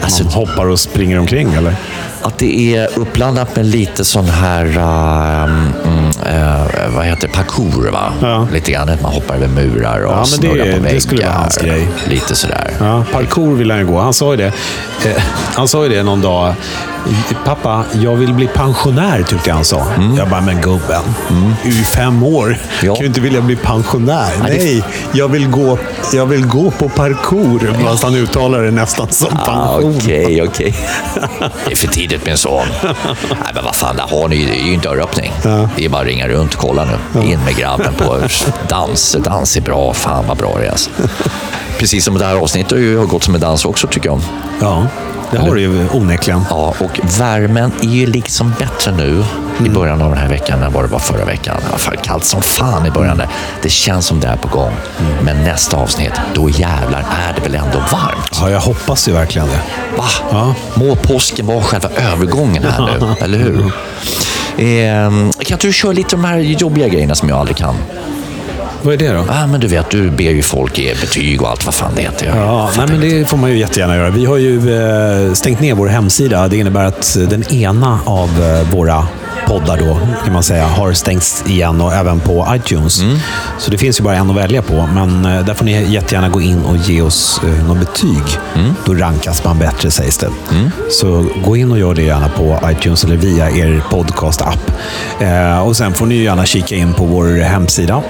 Alltså- 0.00 0.24
man 0.24 0.32
hoppar 0.32 0.66
och 0.66 0.80
springer 0.80 1.18
omkring 1.18 1.54
eller? 1.54 1.76
Att 2.22 2.38
det 2.38 2.76
är 2.76 2.88
uppblandat 2.98 3.56
med 3.56 3.66
lite 3.66 4.04
sån 4.04 4.24
här 4.28 4.64
um, 4.66 4.72
mm, 4.74 5.87
eh, 6.26 6.66
vad 6.96 7.04
heter 7.04 7.28
parkour 7.28 7.90
va? 7.90 8.12
Ja. 8.22 8.48
Lite 8.52 8.72
grann 8.72 8.88
att 8.88 9.02
man 9.02 9.12
hoppar 9.12 9.34
över 9.34 9.48
murar 9.48 10.00
och 10.04 10.12
Ja, 10.12 10.16
men 10.16 10.22
det- 10.22 10.26
snurrar 10.28 10.64
på 10.64 10.64
det 10.64 10.78
väggar. 10.78 11.00
skulle 11.00 11.24
vara 11.24 11.34
hans 11.34 11.56
grej. 11.58 11.88
Lite 12.08 12.34
sådär. 12.36 12.70
Ja, 12.80 13.04
parkour 13.12 13.54
vill 13.56 13.70
han 13.70 13.80
ju 13.80 13.86
gå. 13.86 13.98
Han 14.00 14.14
sa 14.14 14.30
ju 14.30 14.36
det. 14.36 14.46
Eh, 15.06 15.22
han 15.54 15.68
sa 15.68 15.82
ju 15.82 15.88
det 15.88 16.02
någon 16.02 16.20
dag. 16.20 16.54
Pappa, 17.44 17.84
jag 17.92 18.16
vill 18.16 18.34
bli 18.34 18.46
pensionär, 18.46 19.22
tyckte 19.22 19.48
jag 19.50 19.54
han 19.54 19.64
sa. 19.64 19.86
Jag 20.18 20.28
bara, 20.28 20.40
men 20.40 20.60
gubben, 20.60 21.02
du 21.62 21.68
är 21.68 21.72
ju 21.72 21.82
fem 21.84 22.22
år. 22.22 22.58
Ja. 22.82 22.94
kan 22.94 23.00
ju 23.02 23.06
inte 23.06 23.20
vilja 23.20 23.40
bli 23.40 23.56
pensionär. 23.56 24.30
Nej, 24.42 24.50
det- 24.58 24.64
Nej, 24.64 24.84
jag, 25.12 25.28
vill 25.28 25.48
gå, 25.48 25.78
jag 26.12 26.26
vill 26.26 26.46
gå 26.46 26.70
på 26.70 26.88
parkour. 26.88 27.74
Fast 27.84 28.02
han 28.04 28.14
uttalar 28.14 28.62
det 28.62 28.70
nästan 28.70 29.06
som 29.10 29.28
Ah, 29.38 29.44
pension. 29.46 29.96
Okej, 29.98 30.42
okej. 30.48 30.76
Det 31.66 31.72
är 31.72 31.76
för 31.76 31.88
tidigt 31.88 32.26
min 32.26 32.36
son. 32.36 32.66
Nej, 32.82 32.94
men 33.54 33.64
vad 33.64 33.74
fan, 33.76 33.96
där 33.96 34.06
har 34.20 34.28
ni 34.28 34.44
det 34.44 34.60
är 34.60 34.64
ju 34.66 34.74
en 34.74 34.80
dörröppning. 34.80 35.32
Det 35.76 35.84
är 35.84 35.88
bara 35.88 36.00
att 36.00 36.06
ringa 36.06 36.28
runt. 36.28 36.54
Kolla 36.56 36.84
nu. 36.84 37.22
In 37.22 37.38
med 37.44 37.56
grabben 37.56 37.94
på 37.98 38.16
dans. 38.68 39.16
Dans 39.24 39.56
är 39.56 39.60
bra. 39.60 39.92
Fan 39.94 40.24
vad 40.28 40.36
bra 40.36 40.56
det 40.58 40.66
är. 40.66 40.70
Alltså. 40.70 40.90
Precis 41.78 42.04
som 42.04 42.18
det 42.18 42.24
här 42.24 42.34
avsnittet 42.36 42.98
har 42.98 43.06
gått 43.06 43.24
som 43.24 43.34
en 43.34 43.40
dans 43.40 43.64
också 43.64 43.86
tycker 43.86 44.08
jag. 44.08 44.20
Ja, 44.60 44.86
det 45.30 45.38
har 45.38 45.54
du 45.54 45.60
ju 45.60 45.88
onekligen. 45.92 46.44
Ja, 46.50 46.74
och 46.80 47.00
värmen 47.18 47.72
är 47.82 47.86
ju 47.88 48.06
liksom 48.06 48.54
bättre 48.58 48.92
nu 48.92 49.24
i 49.66 49.68
början 49.68 50.02
av 50.02 50.08
den 50.10 50.18
här 50.18 50.28
veckan 50.28 50.62
än 50.62 50.72
vad 50.72 50.84
det 50.84 50.88
var 50.88 50.98
förra 50.98 51.24
veckan. 51.24 51.56
Det 51.64 51.86
var 51.90 51.96
kallt 51.96 52.24
som 52.24 52.42
fan 52.42 52.86
i 52.86 52.90
början. 52.90 53.16
där. 53.18 53.28
Det 53.62 53.68
känns 53.68 54.06
som 54.06 54.20
det 54.20 54.26
är 54.26 54.36
på 54.36 54.48
gång. 54.48 54.72
Men 55.22 55.44
nästa 55.44 55.76
avsnitt, 55.76 56.12
då 56.34 56.50
jävlar 56.50 57.00
är 57.28 57.34
det 57.34 57.40
väl 57.40 57.54
ändå 57.54 57.78
varmt? 57.78 58.38
Ja, 58.40 58.50
jag 58.50 58.60
hoppas 58.60 59.08
ju 59.08 59.12
verkligen 59.12 59.48
det. 59.48 59.60
Va? 59.98 60.04
Ja. 60.30 60.54
Må 60.74 60.96
påsken 60.96 61.46
vara 61.46 61.62
själva 61.62 61.88
övergången 62.12 62.62
här 62.64 62.98
nu, 63.00 63.14
eller 63.24 63.38
hur? 63.38 63.64
Eh, 64.58 65.10
kan 65.44 65.54
inte 65.54 65.66
du 65.66 65.72
köra 65.72 65.92
lite 65.92 66.10
de 66.16 66.24
här 66.24 66.38
jobbiga 66.38 66.88
grejerna 66.88 67.14
som 67.14 67.28
jag 67.28 67.38
aldrig 67.38 67.56
kan? 67.56 67.74
Vad 68.82 68.94
är 68.94 68.98
det 68.98 69.12
då? 69.12 69.26
Ah, 69.28 69.46
men 69.46 69.60
du 69.60 69.66
vet, 69.66 69.90
du 69.90 70.10
ber 70.10 70.30
ju 70.30 70.42
folk 70.42 70.78
ge 70.78 70.94
betyg 70.94 71.42
och 71.42 71.50
allt 71.50 71.64
vad 71.64 71.74
fan 71.74 71.92
det 71.96 72.02
heter. 72.02 72.26
Jag 72.26 72.36
Ja, 72.36 72.70
nej, 72.76 72.86
men 72.88 73.00
det 73.00 73.28
får 73.28 73.36
man 73.36 73.50
ju 73.50 73.58
jättegärna 73.58 73.96
göra. 73.96 74.10
Vi 74.10 74.24
har 74.24 74.36
ju 74.36 74.76
eh, 74.76 75.32
stängt 75.32 75.60
ner 75.60 75.74
vår 75.74 75.86
hemsida. 75.86 76.48
Det 76.48 76.56
innebär 76.56 76.84
att 76.84 77.16
den 77.30 77.52
ena 77.52 77.98
av 78.04 78.28
eh, 78.42 78.70
våra 78.70 79.06
poddar 79.46 79.76
då, 79.76 79.98
kan 80.24 80.32
man 80.32 80.42
säga, 80.42 80.66
har 80.66 80.92
stängts 80.92 81.44
igen 81.46 81.80
och 81.80 81.92
även 81.92 82.20
på 82.20 82.48
iTunes. 82.50 83.02
Så 83.58 83.70
det 83.70 83.78
finns 83.78 84.00
ju 84.00 84.04
bara 84.04 84.16
en 84.16 84.30
att 84.30 84.36
välja 84.36 84.62
på, 84.62 84.88
men 84.94 85.24
eh, 85.24 85.44
där 85.44 85.54
får 85.54 85.64
ni 85.64 85.92
jättegärna 85.92 86.28
gå 86.28 86.40
in 86.40 86.64
och 86.64 86.76
ge 86.76 87.02
oss 87.02 87.40
eh, 87.44 87.66
något 87.66 87.78
betyg. 87.78 88.22
Då 88.84 88.94
rankas 88.94 89.44
man 89.44 89.58
bättre 89.58 89.90
sägs 89.90 90.18
det. 90.18 90.28
Så 90.90 91.26
gå 91.44 91.56
in 91.56 91.72
och 91.72 91.78
gör 91.78 91.94
det 91.94 92.02
gärna 92.02 92.28
på 92.28 92.60
iTunes 92.64 93.04
eller 93.04 93.16
via 93.16 93.50
er 93.50 93.82
podcast-app. 93.90 94.72
Eh, 95.20 95.66
och 95.66 95.76
sen 95.76 95.94
får 95.94 96.06
ni 96.06 96.14
gärna 96.14 96.46
kika 96.46 96.74
in 96.74 96.94
på 96.94 97.04
vår 97.04 97.42
hemsida. 97.42 98.02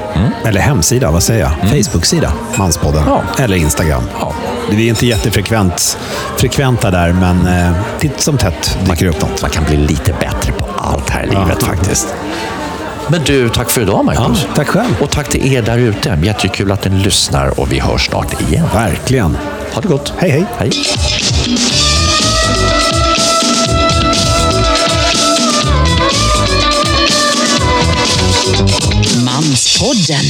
Eller 0.45 0.61
hemsida, 0.61 1.11
vad 1.11 1.23
säger 1.23 1.41
jag? 1.41 1.71
Facebook-sida, 1.71 2.33
Manspodden. 2.57 3.03
Ja. 3.07 3.23
Eller 3.39 3.57
Instagram. 3.57 4.03
Ja. 4.21 4.33
Vi 4.71 4.85
är 4.85 4.89
inte 4.89 5.07
jättefrekvent 5.07 5.99
frekventa 6.37 6.91
där, 6.91 7.13
men 7.13 7.47
eh, 7.47 7.73
titt 7.99 8.21
som 8.21 8.39
tätt 8.39 8.79
dyker 8.87 9.07
upp 9.07 9.21
något. 9.21 9.43
Man 9.43 9.51
kan 9.51 9.65
bli 9.65 9.77
lite 9.77 10.13
bättre 10.13 10.53
på 10.53 10.68
allt 10.89 11.11
här 11.11 11.23
i 11.23 11.27
livet 11.27 11.63
faktiskt. 11.63 12.15
Men 13.11 13.25
du, 13.25 13.49
tack 13.49 13.71
för 13.71 13.81
idag 13.81 14.05
Marcus. 14.05 14.45
Ja, 14.49 14.55
tack 14.55 14.69
själv. 14.69 14.97
Och 15.01 15.11
tack 15.11 15.29
till 15.29 15.53
er 15.53 15.63
där 15.63 15.79
ute. 15.79 16.19
Jättekul 16.23 16.73
att 16.73 16.91
ni 16.91 17.03
lyssnar 17.05 17.61
och 17.61 17.73
vi 17.73 17.81
hörs 17.81 18.07
snart 18.07 18.41
igen. 18.41 18.67
Verkligen. 18.75 19.37
Ha 19.73 19.81
det 19.81 19.89
gott. 19.89 20.13
Hej, 20.19 20.31
hej. 20.31 20.47
Hej. 20.59 20.71
Manspodden. 29.25 30.25